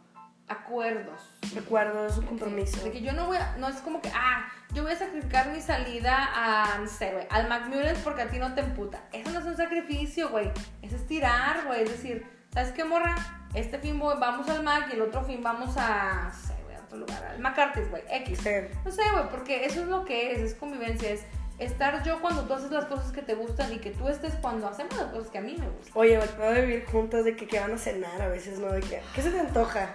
acuerdos. 0.48 1.30
Recuerdo, 1.54 2.08
es 2.08 2.18
un 2.18 2.26
compromiso. 2.26 2.82
De 2.82 2.90
que 2.90 3.02
yo 3.02 3.12
no 3.12 3.26
voy 3.26 3.36
a, 3.36 3.56
no 3.58 3.68
es 3.68 3.76
como 3.76 4.00
que, 4.02 4.10
ah, 4.12 4.48
yo 4.74 4.82
voy 4.82 4.90
a 4.90 4.96
sacrificar 4.98 5.50
mi 5.50 5.60
salida 5.60 6.28
a, 6.34 6.78
no 6.78 6.88
sé, 6.88 7.12
güey, 7.12 7.28
al 7.30 7.48
McMullen 7.48 7.94
porque 8.02 8.22
a 8.22 8.28
ti 8.28 8.40
no 8.40 8.52
te 8.52 8.62
emputa. 8.62 9.00
Eso 9.12 9.30
no 9.30 9.38
es 9.38 9.44
un 9.46 9.56
sacrificio, 9.56 10.30
güey. 10.30 10.50
Es 10.82 10.92
estirar, 10.92 11.66
güey. 11.68 11.84
Es 11.84 11.90
decir, 11.90 12.26
¿sabes 12.52 12.72
qué, 12.72 12.82
morra? 12.82 13.14
Este 13.54 13.78
fin 13.78 13.96
voy- 13.96 14.16
vamos 14.18 14.48
al 14.48 14.64
Mac 14.64 14.88
y 14.90 14.94
el 14.94 15.02
otro 15.02 15.22
fin 15.22 15.40
vamos 15.40 15.76
a, 15.76 16.24
no 16.24 16.34
sé, 16.34 16.54
güey, 16.64 16.74
a 16.74 16.80
otro 16.80 16.98
lugar, 16.98 17.24
al 17.26 17.38
McCarthy's, 17.38 17.88
güey, 17.88 18.02
X. 18.10 18.40
Sí. 18.42 18.50
No 18.84 18.90
sé, 18.90 19.02
güey, 19.12 19.28
porque 19.30 19.64
eso 19.66 19.82
es 19.82 19.86
lo 19.86 20.04
que 20.04 20.32
es, 20.32 20.40
es 20.40 20.54
convivencia, 20.56 21.10
es 21.10 21.24
estar 21.58 22.02
yo 22.04 22.20
cuando 22.20 22.42
tú 22.42 22.54
haces 22.54 22.70
las 22.70 22.84
cosas 22.86 23.12
que 23.12 23.22
te 23.22 23.34
gustan 23.34 23.72
y 23.72 23.78
que 23.78 23.90
tú 23.90 24.08
estés 24.08 24.34
cuando 24.36 24.68
hacemos 24.68 24.96
las 24.96 25.06
cosas 25.06 25.28
que 25.28 25.38
a 25.38 25.40
mí 25.40 25.56
me 25.58 25.68
gustan. 25.68 25.92
Oye, 25.94 26.18
puedo 26.18 26.54
vivir 26.54 26.84
juntas 26.86 27.24
de 27.24 27.36
que, 27.36 27.46
que 27.46 27.58
van 27.58 27.72
a 27.72 27.78
cenar 27.78 28.20
a 28.22 28.28
veces, 28.28 28.58
¿no? 28.58 28.72
De 28.72 28.80
que, 28.80 29.00
¿qué 29.14 29.22
se 29.22 29.30
te 29.30 29.40
antoja? 29.40 29.90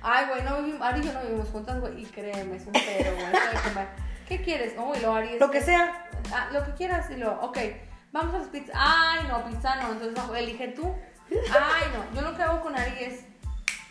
Ay, 0.00 0.26
güey, 0.28 0.42
no 0.42 0.58
vivimos, 0.62 0.82
Ari 0.82 1.00
y 1.00 1.04
yo 1.04 1.12
no 1.12 1.22
vivimos 1.22 1.48
juntas, 1.48 1.80
güey, 1.80 2.02
y 2.02 2.06
créeme, 2.06 2.56
es 2.56 2.66
un 2.66 2.72
pedo, 2.72 3.14
güey. 3.14 3.86
¿Qué 4.28 4.42
quieres? 4.42 4.74
Y 4.74 5.00
lo 5.00 5.14
Ari 5.14 5.34
es 5.34 5.40
Lo 5.40 5.50
que 5.50 5.60
sea. 5.60 6.08
Ah, 6.32 6.48
lo 6.52 6.64
que 6.64 6.72
quieras, 6.72 7.10
y 7.10 7.16
lo, 7.16 7.32
ok, 7.40 7.58
vamos 8.12 8.34
a 8.34 8.38
las 8.38 8.48
pizzas. 8.48 8.76
Ay, 8.78 9.26
no, 9.28 9.44
pizza 9.46 9.76
no, 9.76 9.92
entonces 9.92 10.16
no, 10.16 10.34
elige 10.36 10.68
tú. 10.68 10.94
Ay, 11.30 11.84
no, 11.94 12.14
yo 12.14 12.28
lo 12.28 12.36
que 12.36 12.42
hago 12.42 12.60
con 12.60 12.76
Ari 12.76 13.04
es 13.04 13.24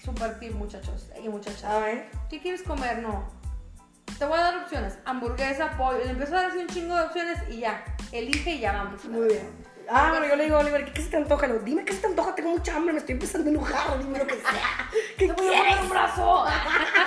super 0.03 0.39
tip, 0.39 0.53
muchachos 0.53 1.09
y 1.21 1.27
muchachas. 1.27 1.65
A 1.65 1.79
ver. 1.79 2.09
¿Qué 2.29 2.39
quieres 2.39 2.63
comer? 2.63 2.99
No. 2.99 3.36
Te 4.17 4.25
voy 4.25 4.37
a 4.39 4.41
dar 4.41 4.57
opciones, 4.57 4.97
hamburguesa, 5.05 5.77
pollo, 5.77 5.99
le 6.03 6.11
empiezo 6.11 6.35
a 6.35 6.41
dar 6.41 6.49
así 6.51 6.59
un 6.59 6.67
chingo 6.67 6.95
de 6.95 7.03
opciones 7.03 7.37
y 7.49 7.59
ya, 7.59 7.83
elige 8.11 8.51
y 8.51 8.59
ya 8.59 8.73
vamos. 8.73 9.05
Muy 9.05 9.27
bien. 9.27 9.47
Ah, 9.89 10.09
bueno, 10.09 10.27
yo 10.27 10.35
le 10.35 10.45
digo 10.45 10.57
a 10.57 10.59
Oliver, 10.59 10.91
¿qué, 10.91 11.01
se 11.01 11.09
te 11.09 11.17
antoja? 11.17 11.47
Dime 11.47 11.85
qué 11.85 11.93
se 11.93 12.01
te 12.01 12.07
antoja, 12.07 12.35
tengo 12.35 12.49
mucha 12.49 12.75
hambre, 12.75 12.93
me 12.93 12.99
estoy 12.99 13.13
empezando 13.13 13.49
a 13.49 13.53
enojar, 13.53 13.99
dime 13.99 14.19
lo 14.19 14.27
que 14.27 14.35
sea. 14.35 14.89
¿Qué 15.17 15.27
Te 15.33 15.33
voy 15.33 15.53
a 15.53 15.59
poner 15.59 15.79
un 15.81 15.89
brazo. 15.89 16.45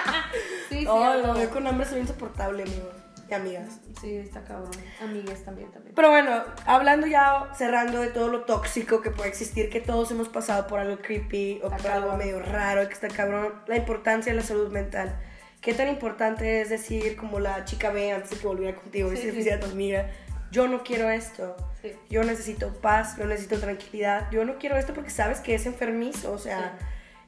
sí, 0.69 0.79
sí, 0.81 0.87
Oh, 0.89 1.15
lo 1.15 1.35
veo 1.35 1.51
con 1.51 1.67
hambre, 1.67 1.87
soy 1.87 2.01
insoportable, 2.01 2.63
amigos 2.63 2.95
y 3.29 3.35
amigas. 3.35 3.81
Sí, 4.01 4.17
está 4.17 4.43
cabrón. 4.45 4.71
Amigues 5.03 5.45
también, 5.45 5.71
también. 5.71 5.95
Pero 5.95 6.09
bueno, 6.09 6.43
hablando 6.65 7.07
ya, 7.07 7.51
cerrando 7.55 8.01
de 8.01 8.09
todo 8.09 8.29
lo 8.29 8.45
tóxico 8.45 9.03
que 9.03 9.11
puede 9.11 9.29
existir, 9.29 9.69
que 9.69 9.81
todos 9.81 10.11
hemos 10.11 10.29
pasado 10.29 10.67
por 10.67 10.81
algo 10.81 10.99
creepy 11.03 11.61
o 11.63 11.67
Está 11.67 11.77
por 11.77 11.87
algo 11.91 12.09
cabrón. 12.09 12.19
medio 12.19 12.41
raro, 12.41 12.89
que 12.89 12.95
está 12.95 13.09
cabrón, 13.09 13.55
la 13.67 13.77
importancia 13.77 14.33
de 14.33 14.41
la 14.41 14.45
salud 14.45 14.71
mental. 14.71 15.19
¿Qué 15.61 15.75
tan 15.75 15.89
importante 15.89 16.61
es 16.63 16.71
decir, 16.71 17.17
como 17.17 17.39
la 17.39 17.65
chica 17.65 17.91
B 17.91 18.13
antes 18.13 18.31
de 18.31 18.37
que 18.39 18.47
volviera 18.47 18.77
contigo 18.77 19.13
y 19.13 19.17
Sí, 19.17 19.23
se 19.25 19.31
sí. 19.33 19.37
decía 19.39 19.57
a 19.57 19.61
tu 19.61 19.67
amiga, 19.67 20.09
yo 20.51 20.67
no 20.69 20.83
quiero 20.83 21.11
esto, 21.11 21.57
Sí. 21.83 21.93
yo 22.09 22.25
necesito 22.25 22.73
paz, 22.81 23.17
yo 23.19 23.27
necesito 23.27 23.59
tranquilidad, 23.61 24.31
yo 24.31 24.45
no 24.45 24.59
quiero 24.59 24.77
esto 24.77 24.95
porque 24.95 25.11
sabes 25.11 25.41
que 25.41 25.55
es 25.55 25.67
enfermizo, 25.67 26.33
o 26.33 26.39
sea, 26.39 26.79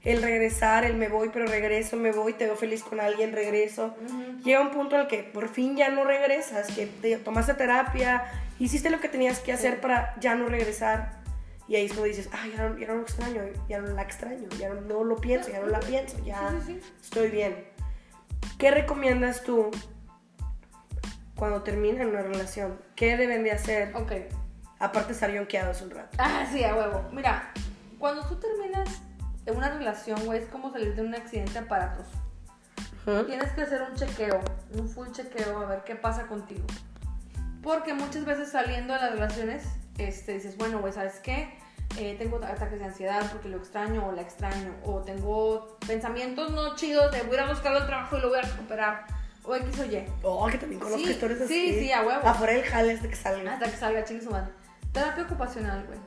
el 0.03 0.21
regresar, 0.23 0.85
el 0.85 0.97
me 0.97 1.09
voy 1.09 1.31
pero 1.33 1.47
regreso, 1.47 1.97
me 1.97 2.11
voy, 2.11 2.33
te 2.33 2.47
veo 2.47 2.57
feliz 2.57 2.83
con 2.83 2.99
alguien, 3.01 3.33
regreso. 3.33 3.95
Llega 4.43 4.61
un 4.61 4.71
punto 4.73 4.97
en 4.97 5.03
el 5.03 5.07
que 5.09 5.23
por 5.23 5.49
fin 5.49 5.77
ya 5.77 5.91
no 5.91 6.05
regresas, 6.05 6.69
que 6.75 6.87
te 6.87 7.17
tomaste 7.19 7.55
terapia, 7.55 8.25
hiciste 8.59 8.91
lo 8.91 8.99
que 8.99 9.09
tenías 9.09 9.39
que 9.41 9.53
hacer 9.53 9.81
para 9.81 10.15
ya 10.19 10.35
no 10.35 10.47
regresar. 10.49 11.21
Y 11.69 11.77
ahí 11.77 11.85
es 11.85 11.93
cuando 11.93 12.09
dices, 12.09 12.29
ay, 12.33 12.53
ya 12.57 12.69
no, 12.69 12.77
ya 12.77 12.87
no 12.89 12.95
lo 12.97 13.03
extraño, 13.03 13.43
ya 13.69 13.79
no 13.81 13.95
la 13.95 14.03
extraño, 14.03 14.49
ya 14.59 14.71
no, 14.71 14.81
no 14.81 15.05
lo 15.05 15.17
pienso, 15.21 15.51
ya 15.51 15.61
no 15.61 15.67
la 15.69 15.79
pienso, 15.81 16.19
ya 16.25 16.49
Sí, 16.51 16.57
sí, 16.67 16.81
sí. 16.83 16.93
estoy 17.01 17.29
bien. 17.29 17.72
¿Qué 18.59 18.71
recomiendas 18.71 19.43
tú 19.43 19.71
cuando 21.37 21.63
terminan 21.63 22.09
una 22.09 22.23
relación? 22.23 22.81
¿Qué 22.95 23.17
deben 23.17 23.45
de 23.45 23.53
hacer? 23.53 23.95
Ok. 23.97 24.13
Aparte 24.79 25.09
de 25.09 25.15
estar 25.15 25.31
yonqueados 25.31 25.83
un 25.83 25.91
rato. 25.91 26.17
Ah, 26.19 26.47
sí, 26.51 26.65
a 26.65 26.75
huevo. 26.75 27.09
Mira, 27.13 27.53
cuando 27.99 28.27
tú 28.27 28.37
terminas 28.37 29.03
una 29.47 29.71
relación, 29.71 30.25
güey, 30.25 30.43
es 30.43 30.49
como 30.49 30.71
salir 30.73 30.95
de 30.95 31.03
un 31.03 31.15
accidente 31.15 31.59
aparatoso. 31.59 32.11
Ujú. 33.07 33.25
Tienes 33.25 33.53
que 33.53 33.63
hacer 33.63 33.83
un 33.83 33.97
chequeo, 33.97 34.41
un 34.75 34.89
full 34.89 35.11
chequeo, 35.11 35.59
a 35.59 35.67
ver 35.67 35.85
qué 35.85 35.97
pasa 35.97 36.27
contigo. 36.27 36.65
Porque 37.63 37.95
muchas 37.95 38.25
veces 38.25 38.51
saliendo 38.51 38.95
de 38.95 39.01
las 39.01 39.13
relaciones, 39.13 39.65
este, 39.99 40.35
dices, 40.35 40.57
bueno, 40.57 40.81
güey, 40.81 40.93
¿sabes 40.93 41.21
qué? 41.21 41.59
Eh, 41.99 42.17
tengo 42.19 42.37
ataques 42.39 42.79
de 42.79 42.85
ansiedad 42.87 43.23
porque 43.31 43.49
lo 43.49 43.59
extraño 43.59 44.07
o 44.07 44.13
la 44.13 44.23
extraño. 44.23 44.75
O 44.85 45.01
tengo 45.03 45.77
pensamientos 45.87 46.51
no 46.53 46.75
chidos 46.77 47.13
de 47.13 47.23
voy 47.23 47.37
a 47.39 47.47
buscarlo 47.49 47.79
al 47.81 47.87
trabajo 47.87 48.17
y 48.17 48.21
lo 48.21 48.29
voy 48.31 48.39
a 48.39 48.43
recuperar. 48.43 49.05
O 49.45 49.55
X 49.57 49.79
o 49.81 49.85
Y. 49.85 50.07
Oh, 50.23 50.47
que 50.47 50.59
también 50.59 50.81
conozco 50.81 51.05
Sí, 51.05 51.11
historias 51.11 51.41
así. 51.43 51.73
sí, 51.73 51.79
sí, 51.81 51.93
a 51.93 52.03
huevo. 52.03 52.27
Afuera 52.27 52.53
del 52.55 52.63
jale 52.65 52.93
hasta 52.95 53.09
que 53.09 53.17
salga. 53.17 53.53
Hasta 53.55 53.71
que 53.71 53.77
salga, 53.77 54.05
chingue 54.05 54.23
su 54.25 54.31
madre. 54.31 54.53
Terapia 54.93 55.25
ocupacional, 55.25 55.85
güey. 55.87 55.99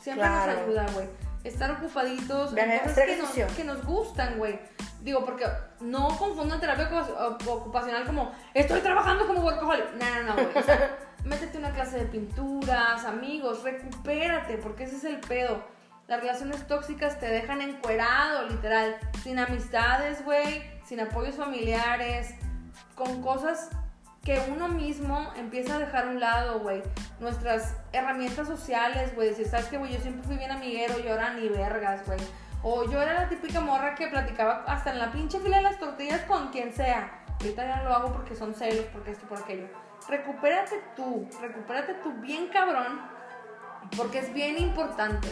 Siempre 0.00 0.26
Claro. 0.26 0.52
nos 0.52 0.62
ayuda, 0.62 0.86
güey. 0.92 1.08
Estar 1.44 1.70
ocupaditos 1.70 2.54
Viaje- 2.54 2.80
cosas 2.82 3.04
que 3.04 3.16
nos, 3.16 3.52
que 3.54 3.64
nos 3.64 3.84
gustan, 3.84 4.38
güey. 4.38 4.58
Digo, 5.02 5.24
porque 5.24 5.46
no 5.80 6.08
confundan 6.18 6.58
terapia 6.60 6.90
ocu- 6.90 7.46
ocupacional 7.48 8.04
como 8.06 8.32
estoy 8.54 8.80
trabajando 8.80 9.26
como 9.26 9.40
workaholic. 9.42 9.92
No, 9.94 10.14
no, 10.14 10.22
no, 10.22 10.32
güey. 10.34 10.48
O 10.58 10.62
sea, 10.62 10.96
métete 11.24 11.58
una 11.58 11.72
clase 11.72 11.98
de 11.98 12.04
pinturas, 12.06 13.04
amigos, 13.04 13.62
recupérate, 13.62 14.58
porque 14.58 14.84
ese 14.84 14.96
es 14.96 15.04
el 15.04 15.20
pedo. 15.20 15.62
Las 16.06 16.20
relaciones 16.20 16.66
tóxicas 16.66 17.18
te 17.18 17.26
dejan 17.26 17.62
encuerado, 17.62 18.46
literal. 18.48 18.96
Sin 19.22 19.38
amistades, 19.38 20.22
güey. 20.24 20.62
Sin 20.84 21.00
apoyos 21.00 21.36
familiares. 21.36 22.34
Con 22.94 23.22
cosas 23.22 23.70
que 24.22 24.42
uno 24.50 24.68
mismo 24.68 25.32
empieza 25.36 25.76
a 25.76 25.78
dejar 25.78 26.06
a 26.06 26.10
un 26.10 26.20
lado, 26.20 26.60
güey. 26.60 26.82
Nuestras 27.20 27.74
herramientas 27.92 28.46
sociales, 28.46 29.14
güey. 29.14 29.30
Decir, 29.30 29.46
¿sabes 29.46 29.66
qué, 29.66 29.78
güey? 29.78 29.94
Yo 29.94 30.00
siempre 30.00 30.22
fui 30.24 30.36
bien 30.36 30.50
amiguero 30.50 30.98
y 30.98 31.08
ahora 31.08 31.32
ni 31.32 31.48
vergas, 31.48 32.04
güey. 32.04 32.20
O 32.62 32.84
yo 32.90 33.00
era 33.00 33.14
la 33.14 33.28
típica 33.28 33.60
morra 33.60 33.94
que 33.94 34.06
platicaba 34.08 34.64
hasta 34.66 34.90
en 34.90 34.98
la 34.98 35.10
pinche 35.10 35.40
fila 35.40 35.58
de 35.58 35.62
las 35.62 35.78
tortillas 35.78 36.20
con 36.22 36.48
quien 36.48 36.74
sea. 36.74 37.24
Ahorita 37.40 37.66
ya 37.66 37.76
no 37.76 37.84
lo 37.84 37.94
hago 37.94 38.12
porque 38.12 38.34
son 38.34 38.54
celos, 38.54 38.86
porque 38.92 39.10
esto, 39.10 39.26
por 39.26 39.38
aquello. 39.38 39.68
Recupérate 40.08 40.82
tú, 40.96 41.28
recupérate 41.40 41.94
tú 41.94 42.12
bien 42.14 42.48
cabrón, 42.48 43.00
porque 43.96 44.18
es 44.18 44.32
bien 44.34 44.58
importante. 44.58 45.28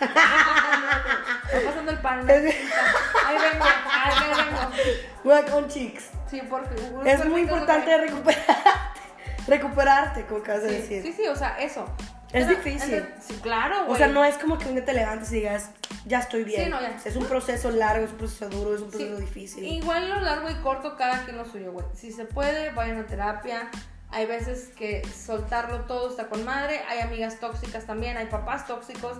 Está 0.00 1.60
pasando 1.64 1.90
el 1.92 1.98
pan. 2.00 2.28
Ahí 2.28 2.42
vengo, 2.42 3.64
ahí 4.04 4.14
vengo. 5.24 5.50
Con 5.52 5.68
chicks. 5.68 6.10
Sí, 6.30 6.42
porque 6.48 6.74
Es 7.04 7.24
muy 7.26 7.42
importante 7.42 7.96
recuperarte. 7.98 8.54
recuperarte, 9.46 10.26
como 10.26 10.40
acabas 10.40 10.62
de 10.62 10.72
decir. 10.72 11.02
sí, 11.02 11.12
sí, 11.12 11.26
o 11.28 11.36
sea, 11.36 11.58
eso. 11.60 11.86
Es 12.36 12.46
Pero, 12.46 12.56
difícil. 12.58 12.94
entre- 12.94 13.14
sí, 13.20 13.34
claro, 13.42 13.84
güey. 13.84 13.92
O 13.92 13.96
sea, 13.96 14.08
no 14.08 14.24
es 14.24 14.36
como 14.36 14.58
que 14.58 14.66
un 14.66 14.74
día 14.74 14.84
te 14.84 14.92
levantes 14.92 15.30
y 15.32 15.36
digas, 15.36 15.70
ya 16.04 16.18
estoy 16.20 16.44
bien. 16.44 16.64
Sí, 16.64 16.70
no, 16.70 16.80
ya. 16.80 16.96
Es 17.04 17.16
un 17.16 17.24
proceso 17.26 17.70
largo, 17.70 18.04
es 18.04 18.10
un 18.12 18.18
proceso 18.18 18.48
duro, 18.48 18.74
es 18.74 18.82
un 18.82 18.90
Sí. 18.92 18.98
proceso 18.98 19.20
difícil. 19.20 19.64
Igual 19.64 20.08
lo 20.10 20.20
largo 20.20 20.50
y 20.50 20.54
corto, 20.56 20.96
cada 20.96 21.24
quien 21.24 21.36
lo 21.38 21.44
suyo, 21.44 21.72
güey. 21.72 21.86
Si 21.94 22.12
se 22.12 22.24
puede, 22.26 22.70
vayan 22.70 22.98
a 23.00 23.06
terapia. 23.06 23.70
Hay 24.10 24.26
veces 24.26 24.68
que 24.76 25.02
soltarlo 25.06 25.80
todo 25.86 26.10
está 26.10 26.28
con 26.28 26.44
madre. 26.44 26.80
Hay 26.88 27.00
amigas 27.00 27.40
tóxicas 27.40 27.84
también, 27.86 28.16
hay 28.16 28.26
papás 28.26 28.66
tóxicos. 28.66 29.18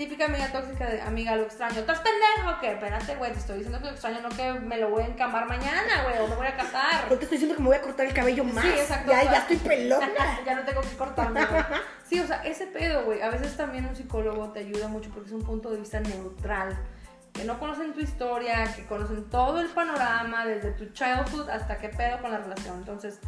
Típica 0.00 0.24
amiga 0.24 0.50
tóxica 0.50 0.86
de 0.88 1.02
amiga, 1.02 1.36
lo 1.36 1.42
extraño. 1.42 1.80
¿Estás 1.80 2.00
pendejo 2.00 2.58
qué? 2.58 2.72
Espérate, 2.72 3.16
güey, 3.16 3.32
te 3.32 3.38
estoy 3.38 3.56
diciendo 3.56 3.80
que 3.80 3.84
lo 3.84 3.90
extraño, 3.90 4.22
no 4.22 4.30
que 4.30 4.50
me 4.54 4.78
lo 4.78 4.88
voy 4.88 5.02
a 5.02 5.06
encamar 5.08 5.46
mañana, 5.46 6.04
güey, 6.04 6.16
o 6.20 6.26
me 6.26 6.36
voy 6.36 6.46
a 6.46 6.56
casar. 6.56 7.04
No 7.10 7.18
te 7.18 7.24
estoy 7.24 7.36
diciendo 7.36 7.54
que 7.54 7.60
me 7.60 7.68
voy 7.68 7.76
a 7.76 7.82
cortar 7.82 8.06
el 8.06 8.14
cabello 8.14 8.42
más. 8.44 8.64
Sí, 8.64 8.70
exacto. 8.70 9.12
Ya, 9.12 9.24
ya 9.24 9.38
estoy 9.40 9.58
pelona. 9.58 10.08
ya 10.46 10.54
no 10.54 10.62
tengo 10.62 10.80
que 10.80 10.96
cortarme, 10.96 11.44
güey. 11.44 11.62
Sí, 12.08 12.18
o 12.18 12.26
sea, 12.26 12.42
ese 12.44 12.66
pedo, 12.66 13.04
güey. 13.04 13.20
A 13.20 13.28
veces 13.28 13.54
también 13.58 13.84
un 13.84 13.94
psicólogo 13.94 14.50
te 14.52 14.60
ayuda 14.60 14.88
mucho 14.88 15.10
porque 15.10 15.28
es 15.28 15.34
un 15.34 15.44
punto 15.44 15.70
de 15.70 15.80
vista 15.80 16.00
neutral. 16.00 16.78
Que 17.34 17.44
no 17.44 17.58
conocen 17.58 17.92
tu 17.92 18.00
historia, 18.00 18.72
que 18.74 18.86
conocen 18.86 19.28
todo 19.28 19.60
el 19.60 19.68
panorama, 19.68 20.46
desde 20.46 20.70
tu 20.70 20.86
childhood 20.94 21.50
hasta 21.50 21.76
qué 21.76 21.90
pedo 21.90 22.22
con 22.22 22.30
la 22.30 22.38
relación. 22.38 22.78
Entonces, 22.78 23.20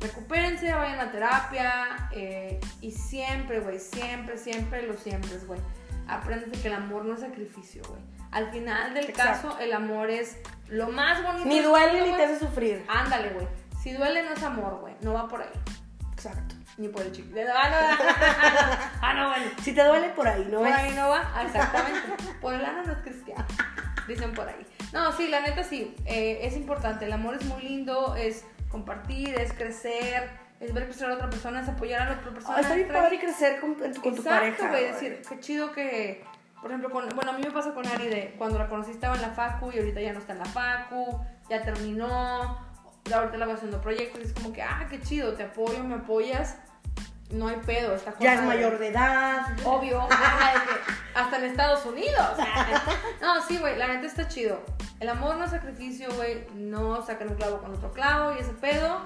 recupérense, 0.00 0.72
vayan 0.72 1.00
a 1.00 1.10
terapia. 1.10 2.08
eh, 2.12 2.60
y 2.80 2.92
siempre, 2.92 3.58
güey, 3.58 3.80
siempre, 3.80 4.38
siempre 4.38 4.86
lo 4.86 4.96
siempre, 4.96 5.38
güey. 5.38 5.58
Apréndete 6.08 6.60
que 6.60 6.68
el 6.68 6.74
amor 6.74 7.04
no 7.04 7.14
es 7.14 7.20
sacrificio, 7.20 7.82
güey. 7.88 8.00
Al 8.30 8.50
final 8.50 8.94
del 8.94 9.04
Exacto. 9.10 9.48
caso, 9.48 9.58
el 9.60 9.72
amor 9.72 10.10
es 10.10 10.38
lo 10.68 10.88
más 10.88 11.22
bonito. 11.22 11.46
Ni 11.46 11.60
duele 11.60 12.02
ni 12.10 12.16
te 12.16 12.24
hace 12.24 12.38
sufrir. 12.38 12.84
Ándale, 12.88 13.30
güey. 13.30 13.46
Si 13.80 13.92
duele 13.92 14.22
no 14.24 14.32
es 14.32 14.42
amor, 14.42 14.80
güey. 14.80 14.94
No 15.02 15.12
va 15.14 15.28
por 15.28 15.40
ahí. 15.42 15.48
Exacto. 16.12 16.54
Ni 16.76 16.88
por 16.88 17.02
el 17.02 17.12
chicle. 17.12 17.46
Ah, 17.48 17.68
no, 17.70 18.04
ah, 19.02 19.14
no, 19.14 19.28
bueno. 19.28 19.50
Si 19.62 19.72
te 19.72 19.84
duele 19.84 20.08
por 20.10 20.26
ahí, 20.26 20.46
¿no 20.50 20.58
Por 20.58 20.68
es? 20.68 20.74
ahí 20.74 20.92
no 20.96 21.08
va. 21.08 21.42
Exactamente. 21.44 22.00
Por 22.40 22.54
el 22.54 22.64
ano 22.64 22.82
no 22.84 22.92
es 22.92 22.98
cristiano. 22.98 23.44
Dicen 24.08 24.32
por 24.34 24.48
ahí. 24.48 24.66
No, 24.92 25.12
sí, 25.12 25.28
la 25.28 25.40
neta 25.40 25.62
sí. 25.62 25.94
eh, 26.04 26.40
es 26.42 26.56
importante. 26.56 27.04
El 27.04 27.12
amor 27.12 27.36
es 27.36 27.44
muy 27.44 27.62
lindo. 27.62 28.16
Es 28.16 28.44
compartir, 28.68 29.36
es 29.38 29.52
crecer, 29.52 30.28
es 30.66 30.74
ver 30.74 30.84
crecer 30.86 31.10
a 31.10 31.14
otra 31.14 31.30
persona, 31.30 31.60
es 31.60 31.68
apoyar 31.68 32.02
a 32.02 32.04
la 32.06 32.12
otra 32.18 32.30
persona. 32.32 32.56
Ah, 32.56 32.60
está 32.60 32.74
bien 32.74 32.88
padre 32.88 33.18
crecer 33.18 33.60
con, 33.60 33.74
tu- 33.76 33.82
con 33.82 33.92
tu 34.14 34.22
Exacto, 34.22 34.24
pareja. 34.40 34.68
güey. 34.68 34.82
güey. 34.82 34.92
decir, 34.92 35.22
qué 35.28 35.40
chido 35.40 35.72
que, 35.72 36.24
por 36.60 36.70
ejemplo, 36.70 36.90
con, 36.90 37.08
bueno, 37.10 37.30
a 37.32 37.34
mí 37.34 37.42
me 37.44 37.50
pasa 37.50 37.72
con 37.74 37.86
Ari 37.86 38.08
de 38.08 38.34
cuando 38.38 38.58
la 38.58 38.68
conocí 38.68 38.90
estaba 38.90 39.14
en 39.16 39.22
la 39.22 39.30
Facu 39.30 39.70
y 39.72 39.78
ahorita 39.78 40.00
ya 40.00 40.12
no 40.12 40.18
está 40.20 40.32
en 40.32 40.38
la 40.40 40.44
Facu, 40.46 41.20
ya 41.50 41.62
terminó, 41.62 42.58
ahorita 43.12 43.36
la 43.36 43.46
voy 43.46 43.54
haciendo 43.54 43.80
proyectos 43.80 44.20
y 44.20 44.24
es 44.24 44.32
como 44.32 44.52
que, 44.52 44.62
ah, 44.62 44.86
qué 44.88 45.00
chido, 45.00 45.34
te 45.34 45.42
apoyo, 45.44 45.82
me 45.84 45.96
apoyas, 45.96 46.56
no 47.30 47.48
hay 47.48 47.56
pedo, 47.56 47.96
Ya 48.20 48.34
es 48.34 48.42
mayor 48.42 48.78
de 48.78 48.88
edad. 48.88 49.46
Obvio, 49.64 50.06
hasta 51.14 51.36
en 51.38 51.44
Estados 51.44 51.84
Unidos. 51.86 52.30
No, 53.20 53.40
sí, 53.42 53.56
güey, 53.58 53.76
la 53.78 53.86
neta 53.88 54.06
está 54.06 54.28
chido. 54.28 54.60
El 55.00 55.08
amor 55.08 55.36
no 55.36 55.44
es 55.44 55.50
sacrificio, 55.50 56.08
güey. 56.14 56.46
No 56.54 57.00
saquen 57.04 57.28
un 57.30 57.34
clavo 57.36 57.58
con 57.58 57.72
otro 57.74 57.90
clavo 57.92 58.34
y 58.34 58.38
ese 58.40 58.52
pedo. 58.52 58.98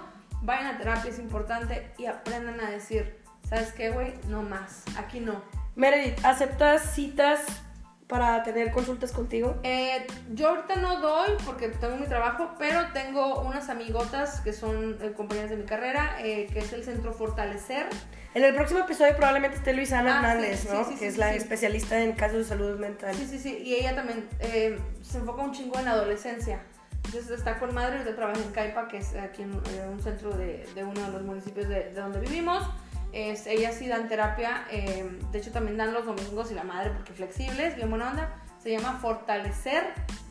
Vayan 0.43 0.67
a 0.67 0.79
terapia, 0.79 1.11
es 1.11 1.19
importante. 1.19 1.91
Y 1.99 2.07
aprendan 2.07 2.61
a 2.61 2.71
decir, 2.71 3.19
¿sabes 3.49 3.73
qué, 3.73 3.91
güey? 3.91 4.15
No 4.29 4.43
más. 4.43 4.85
Aquí 4.97 5.21
no. 5.21 5.43
Meredith, 5.77 6.25
¿aceptas 6.25 6.95
citas 6.95 7.41
para 8.09 8.43
tener 8.43 8.73
consultas 8.73 9.13
contigo? 9.13 9.61
Eh, 9.63 10.07
yo 10.33 10.49
ahorita 10.49 10.77
no 10.77 11.01
doy 11.01 11.31
porque 11.45 11.69
tengo 11.69 11.97
mi 11.97 12.07
trabajo, 12.07 12.55
pero 12.59 12.81
tengo 12.93 13.43
unas 13.43 13.69
amigotas 13.69 14.41
que 14.41 14.53
son 14.53 14.99
eh, 15.03 15.13
compañeras 15.17 15.51
de 15.51 15.57
mi 15.57 15.65
carrera, 15.65 16.17
eh, 16.21 16.49
que 16.53 16.61
es 16.61 16.73
el 16.73 16.83
Centro 16.85 17.13
Fortalecer. 17.13 17.87
En 18.35 18.45
el 18.45 18.55
próximo 18.55 18.81
episodio 18.81 19.15
probablemente 19.17 19.59
esté 19.59 19.73
Luisana 19.75 20.17
Ah, 20.17 20.33
Hernández, 20.33 20.61
sí, 20.61 20.69
¿no? 20.73 20.85
sí, 20.85 20.93
sí, 20.95 20.99
que 20.99 21.07
es 21.09 21.15
sí, 21.15 21.21
la 21.21 21.35
especialista 21.35 22.01
en 22.01 22.13
casos 22.13 22.39
de 22.39 22.45
salud 22.45 22.79
mental. 22.79 23.15
Sí, 23.15 23.27
sí, 23.27 23.39
sí. 23.39 23.59
Y 23.65 23.75
ella 23.75 23.95
también 23.95 24.27
eh, 24.41 24.79
se 25.03 25.19
enfoca 25.19 25.43
un 25.43 25.53
chingo 25.53 25.79
en 25.79 25.85
la 25.85 25.93
adolescencia. 25.93 26.61
Entonces 27.09 27.31
está 27.39 27.59
con 27.59 27.75
madre, 27.75 27.97
ahorita 27.99 28.15
trabaja 28.15 28.39
en 28.41 28.53
Caipa, 28.53 28.87
que 28.87 28.99
es 28.99 29.15
aquí 29.17 29.43
en, 29.43 29.53
en 29.75 29.89
un 29.89 30.01
centro 30.03 30.31
de, 30.31 30.69
de 30.75 30.85
uno 30.85 31.01
de 31.01 31.11
los 31.11 31.23
municipios 31.23 31.67
de, 31.69 31.85
de 31.85 32.01
donde 32.01 32.21
vivimos. 32.21 32.63
Es, 33.13 33.47
ellas 33.47 33.75
sí 33.77 33.89
dan 33.89 34.09
terapia, 34.09 34.67
eh, 34.71 35.19
de 35.33 35.39
hecho 35.39 35.51
también 35.51 35.79
dan 35.79 35.95
los 35.95 36.05
domingos 36.05 36.51
y 36.51 36.55
la 36.55 36.65
madre 36.65 36.91
porque 36.91 37.15
flexibles, 37.15 37.75
bien 37.77 37.89
buena 37.89 38.11
onda. 38.11 38.35
Se 38.63 38.71
llama 38.71 38.99
Fortalecer, 39.01 39.85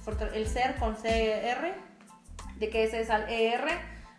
forta- 0.04 0.30
el 0.36 0.48
ser 0.48 0.76
con 0.76 0.94
CR, 0.94 1.74
de 2.60 2.70
que 2.70 2.84
ese 2.84 3.02
es 3.02 3.10
al 3.10 3.28
ER. 3.28 3.64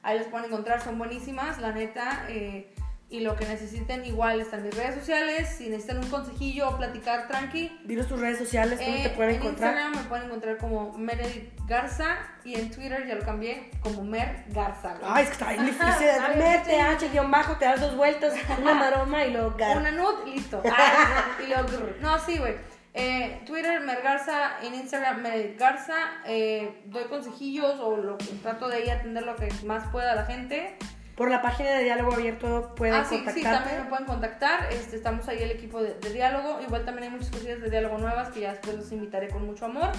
Ahí 0.02 0.18
los 0.18 0.26
pueden 0.26 0.46
encontrar, 0.46 0.80
son 0.82 0.98
buenísimas, 0.98 1.59
la 1.61 1.70
neta. 1.72 2.24
eh, 2.28 2.74
y 3.11 3.20
lo 3.20 3.36
que 3.36 3.46
necesiten, 3.46 4.04
igual 4.04 4.40
están 4.40 4.62
mis 4.62 4.76
redes 4.76 4.94
sociales. 4.94 5.48
Si 5.56 5.68
necesitan 5.68 5.98
un 5.98 6.11
consejillo 6.11 6.68
o 6.68 6.76
platicar 6.76 7.26
tranqui, 7.26 7.80
Dinos 7.84 8.06
tus 8.06 8.20
redes 8.20 8.38
sociales, 8.38 8.78
¿dónde 8.78 9.00
eh, 9.00 9.02
te 9.04 9.11
pueden 9.11 9.30
en 9.30 9.36
encontrar? 9.40 9.70
Instagram 9.72 10.02
me 10.02 10.09
pueden 10.09 10.26
encontrar 10.26 10.59
como 10.59 10.92
Meredith 10.98 11.50
Garza 11.66 12.18
y 12.44 12.54
en 12.54 12.70
Twitter 12.70 13.06
ya 13.06 13.14
lo 13.14 13.24
cambié 13.24 13.70
como 13.80 14.04
Mer 14.04 14.44
Garza. 14.48 14.98
Ay, 15.02 15.22
es 15.22 15.28
que 15.30 15.32
está 15.32 15.52
bien 15.52 15.64
difícil. 15.64 15.86
Mer. 16.36 16.62
TH, 16.64 17.11
guion 17.11 17.30
bajo, 17.30 17.56
te 17.56 17.64
das 17.64 17.80
dos 17.80 17.96
vueltas, 17.96 18.34
una 18.61 18.74
maroma 18.74 19.24
y 19.24 19.32
luego 19.32 19.54
gar. 19.56 19.78
Una 19.78 19.90
nud, 19.90 20.26
listo. 20.26 20.62
Ah, 20.70 21.38
y 21.42 21.48
luego. 21.48 21.68
No, 22.00 22.18
sí, 22.18 22.38
güey. 22.38 22.54
Eh, 22.94 23.42
Twitter, 23.46 23.80
Mergarza, 23.80 24.61
en 24.62 24.74
Instagram, 24.74 25.22
Mergarza. 25.22 25.96
Eh, 26.26 26.82
doy 26.86 27.04
consejillos 27.04 27.78
o 27.80 27.96
lo, 27.96 28.16
trato 28.42 28.68
de 28.68 28.76
ahí 28.76 28.90
atender 28.90 29.24
lo 29.24 29.34
que 29.36 29.48
más 29.64 29.88
pueda 29.90 30.12
a 30.12 30.14
la 30.14 30.26
gente. 30.26 30.76
Por 31.18 31.32
la 31.32 31.42
página 31.42 31.70
de 31.72 31.82
Diálogo 31.82 32.14
Abierto 32.14 32.74
pueden 32.76 32.94
Ah, 32.94 33.04
sí, 33.04 33.24
sí, 33.34 33.42
también 33.42 33.82
me 33.82 33.88
pueden 33.88 34.06
contactar. 34.06 34.72
Este, 34.72 34.94
estamos 34.94 35.26
ahí 35.26 35.42
el 35.42 35.50
equipo 35.50 35.82
de, 35.82 35.94
de 35.94 36.12
diálogo. 36.12 36.60
Igual 36.62 36.84
también 36.84 37.08
hay 37.08 37.10
muchas 37.10 37.30
cosillas 37.30 37.60
de 37.60 37.68
diálogo 37.68 37.98
nuevas 37.98 38.28
que 38.28 38.40
ya 38.40 38.52
después 38.52 38.76
los 38.76 38.92
invitaré 38.92 39.28
con 39.28 39.44
mucho 39.44 39.64
amor. 39.64 39.90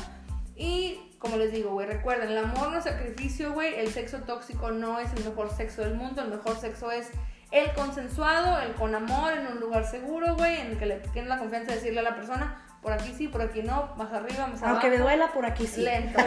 Y 0.55 1.11
como 1.19 1.35
les 1.35 1.51
digo, 1.51 1.71
güey, 1.71 1.87
recuerden, 1.87 2.29
el 2.29 2.37
amor 2.37 2.71
no 2.71 2.77
es 2.77 2.85
sacrificio, 2.85 3.51
güey. 3.51 3.77
El 3.77 3.89
sexo 3.89 4.19
tóxico 4.19 4.71
no 4.71 4.97
es 4.97 5.11
el 5.11 5.25
mejor 5.25 5.53
sexo 5.53 5.81
del 5.81 5.95
mundo. 5.95 6.21
El 6.21 6.29
mejor 6.29 6.57
sexo 6.57 6.89
es 6.89 7.11
el 7.51 7.73
consensuado, 7.73 8.61
el 8.61 8.73
con 8.75 8.95
amor, 8.95 9.33
en 9.33 9.47
un 9.47 9.59
lugar 9.59 9.85
seguro, 9.85 10.35
güey, 10.37 10.61
en 10.61 10.67
el 10.67 10.77
que 10.77 10.85
le 10.85 10.95
tienes 10.99 11.27
la 11.27 11.37
confianza 11.37 11.71
de 11.71 11.77
decirle 11.79 11.99
a 11.99 12.03
la 12.03 12.15
persona, 12.15 12.63
por 12.81 12.93
aquí 12.93 13.13
sí, 13.13 13.27
por 13.27 13.41
aquí 13.41 13.61
no, 13.61 13.93
más 13.97 14.13
arriba, 14.13 14.47
más 14.47 14.61
abajo. 14.61 14.75
Aunque 14.75 14.89
me 14.89 14.97
duela 14.97 15.33
por 15.33 15.45
aquí 15.45 15.67
sí. 15.67 15.81
Lento. 15.81 16.19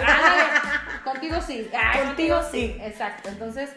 Contigo 1.04 1.36
sí. 1.40 1.70
Ay, 1.82 2.06
Contigo 2.06 2.40
sí. 2.50 2.76
Exacto. 2.80 3.28
Entonces, 3.30 3.70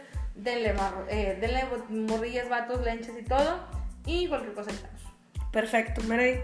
denle, 0.45 0.73
marro- 0.73 1.05
eh, 1.09 1.37
denle 1.41 1.65
morrillas, 1.89 2.47
vatos, 2.47 2.81
lenches 2.85 3.13
y 3.19 3.23
todo. 3.23 3.59
Y 4.05 4.27
cualquier 4.29 4.53
cosa 4.53 4.71
estamos. 4.71 5.01
Perfecto, 5.51 6.01
Meredith. 6.03 6.41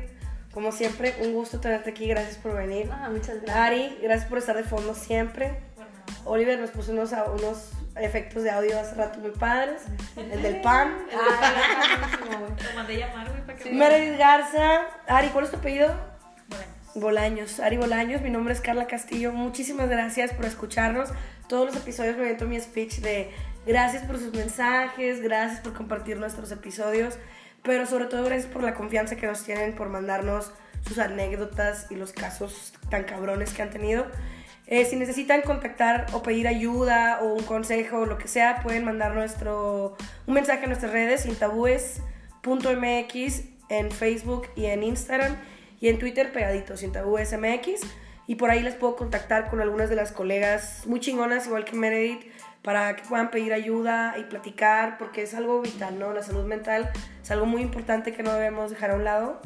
Como 0.54 0.74
siempre, 0.74 1.16
un 1.22 1.34
gusto 1.34 1.62
tenerte 1.62 1.92
aquí. 1.92 2.08
Gracias 2.08 2.36
por 2.38 2.54
venir. 2.54 2.90
Ah, 2.92 3.08
muchas 3.10 3.38
gracias. 3.42 3.56
Ari, 3.56 4.00
gracias 4.02 4.28
por 4.28 4.38
estar 4.40 4.58
de 4.58 4.64
fondo 4.64 4.94
siempre. 4.96 5.62
Oliver 6.26 6.60
nos 6.60 6.72
puso 6.72 6.92
unos, 6.92 7.12
unos 7.14 7.72
efectos 7.96 8.44
de 8.44 8.52
audio 8.52 8.78
hace 8.80 8.96
rato 8.96 9.20
muy 9.20 9.32
padres. 9.32 9.84
El 10.18 10.42
del 10.42 10.60
pan. 10.62 10.98
Lo 11.10 12.76
mandé 12.76 12.98
llamar, 12.98 13.30
güey, 13.30 13.46
para 13.46 13.58
que 13.58 13.64
Sí. 13.64 13.70
Meredith 13.72 14.18
Garza. 14.18 14.82
Ari, 15.08 15.30
¿cuál 15.30 15.46
es 15.46 15.52
tu 15.52 15.58
apellido? 15.58 15.88
Bueno, 16.48 16.66
Bolaños, 16.96 17.60
Ari 17.60 17.78
Bolaños, 17.78 18.22
mi 18.22 18.30
nombre 18.30 18.54
es 18.54 18.60
Carla 18.62 18.88
Castillo. 18.88 19.32
Muchísimas 19.32 19.90
gracias 19.90 20.34
por 20.34 20.46
escucharnos. 20.46 21.10
Todos 21.48 21.68
los 21.68 21.76
episodios 21.76 22.18
me 22.18 22.24
meto 22.24 22.46
mi 22.46 22.60
speech 22.60 23.00
de 23.00 23.32
gracias 23.66 24.06
por 24.06 24.18
sus 24.18 24.34
mensajes, 24.34 25.22
gracias 25.22 25.62
por 25.62 25.74
compartir 25.74 26.18
nuestros 26.18 26.52
episodios, 26.52 27.18
pero 27.64 27.86
sobre 27.86 28.06
todo 28.06 28.26
gracias 28.26 28.52
por 28.52 28.64
la 28.64 28.74
confianza 28.74 29.16
que 29.16 29.28
nos 29.28 29.44
tienen, 29.44 29.76
por 29.76 29.90
mandarnos 29.90 30.52
sus 30.88 30.98
anécdotas 31.00 31.88
y 31.90 31.96
los 31.96 32.14
casos 32.14 32.74
tan 32.90 33.04
cabrones 33.04 33.54
que 33.54 33.62
han 33.62 33.70
tenido. 33.70 34.08
Eh, 34.68 34.86
si 34.86 34.96
necesitan 34.96 35.42
contactar 35.42 36.06
o 36.14 36.24
pedir 36.24 36.48
ayuda 36.48 37.20
o 37.22 37.34
un 37.34 37.44
consejo 37.44 37.98
o 37.98 38.06
lo 38.06 38.18
que 38.18 38.30
sea, 38.30 38.62
pueden 38.64 38.86
mandar 38.86 39.14
nuestro, 39.14 39.98
un 40.28 40.34
mensaje 40.34 40.64
a 40.64 40.68
nuestras 40.68 40.94
redes, 40.94 41.24
sintabúes.mx 41.24 43.42
en 43.70 43.92
Facebook 43.92 44.48
y 44.56 44.66
en 44.66 44.84
Instagram 44.84 45.36
y 45.80 45.88
en 45.90 46.00
Twitter 46.00 46.32
pegadito, 46.32 46.78
sintabúesmx. 46.78 47.82
Y 48.28 48.36
por 48.36 48.50
ahí 48.50 48.62
les 48.62 48.76
puedo 48.76 48.96
contactar 48.96 49.50
con 49.50 49.60
algunas 49.60 49.90
de 49.90 49.98
las 49.98 50.14
colegas 50.14 50.84
muy 50.86 51.02
chingonas, 51.02 51.48
igual 51.48 51.66
que 51.66 51.76
Meredith, 51.76 52.31
para 52.62 52.96
que 52.96 53.04
puedan 53.04 53.32
pedir 53.32 53.54
ayuda 53.54 54.16
y 54.18 54.24
platicar, 54.26 54.98
porque 54.98 55.24
es 55.24 55.34
algo 55.34 55.62
vital, 55.62 55.98
¿no? 55.98 56.14
La 56.14 56.22
salud 56.22 56.46
mental 56.46 56.92
es 57.22 57.32
algo 57.32 57.46
muy 57.46 57.62
importante 57.62 58.14
que 58.14 58.24
no 58.24 58.34
debemos 58.34 58.70
dejar 58.70 58.92
a 58.92 58.96
un 58.96 59.04
lado, 59.04 59.42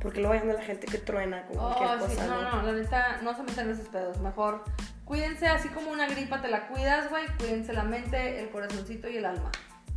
porque 0.00 0.20
luego 0.20 0.34
hay 0.34 0.46
la 0.46 0.62
gente 0.62 0.86
que 0.86 0.98
truena 0.98 1.44
con 1.46 1.56
cualquier 1.56 1.88
Oh, 1.88 2.08
sí, 2.08 2.16
cosa, 2.16 2.26
no, 2.26 2.42
¿no? 2.42 2.62
no, 2.62 2.72
la 2.72 2.72
neta, 2.72 3.18
no 3.22 3.34
se 3.36 3.42
metan 3.42 3.66
en 3.66 3.72
esos 3.72 3.88
pedos. 3.88 4.18
Mejor 4.20 4.64
cuídense, 5.04 5.48
así 5.48 5.68
como 5.68 5.90
una 5.90 6.06
gripa 6.06 6.40
te 6.40 6.48
la 6.48 6.68
cuidas, 6.68 7.10
güey. 7.10 7.26
Cuídense 7.38 7.72
la 7.72 7.84
mente, 7.84 8.40
el 8.40 8.50
corazoncito 8.50 9.08
y 9.08 9.16
el 9.16 9.26
alma. 9.26 9.50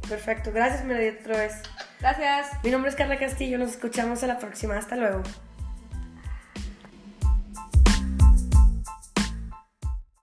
Perfecto, 0.08 0.52
gracias 0.52 0.84
Meredith 0.86 1.22
otra 1.22 1.38
vez. 1.38 1.62
Gracias. 2.00 2.48
Mi 2.64 2.70
nombre 2.70 2.90
es 2.90 2.96
Carla 2.96 3.18
Castillo, 3.18 3.58
nos 3.58 3.72
escuchamos 3.72 4.24
a 4.24 4.28
la 4.28 4.38
próxima, 4.38 4.78
hasta 4.78 4.96
luego. 4.96 5.24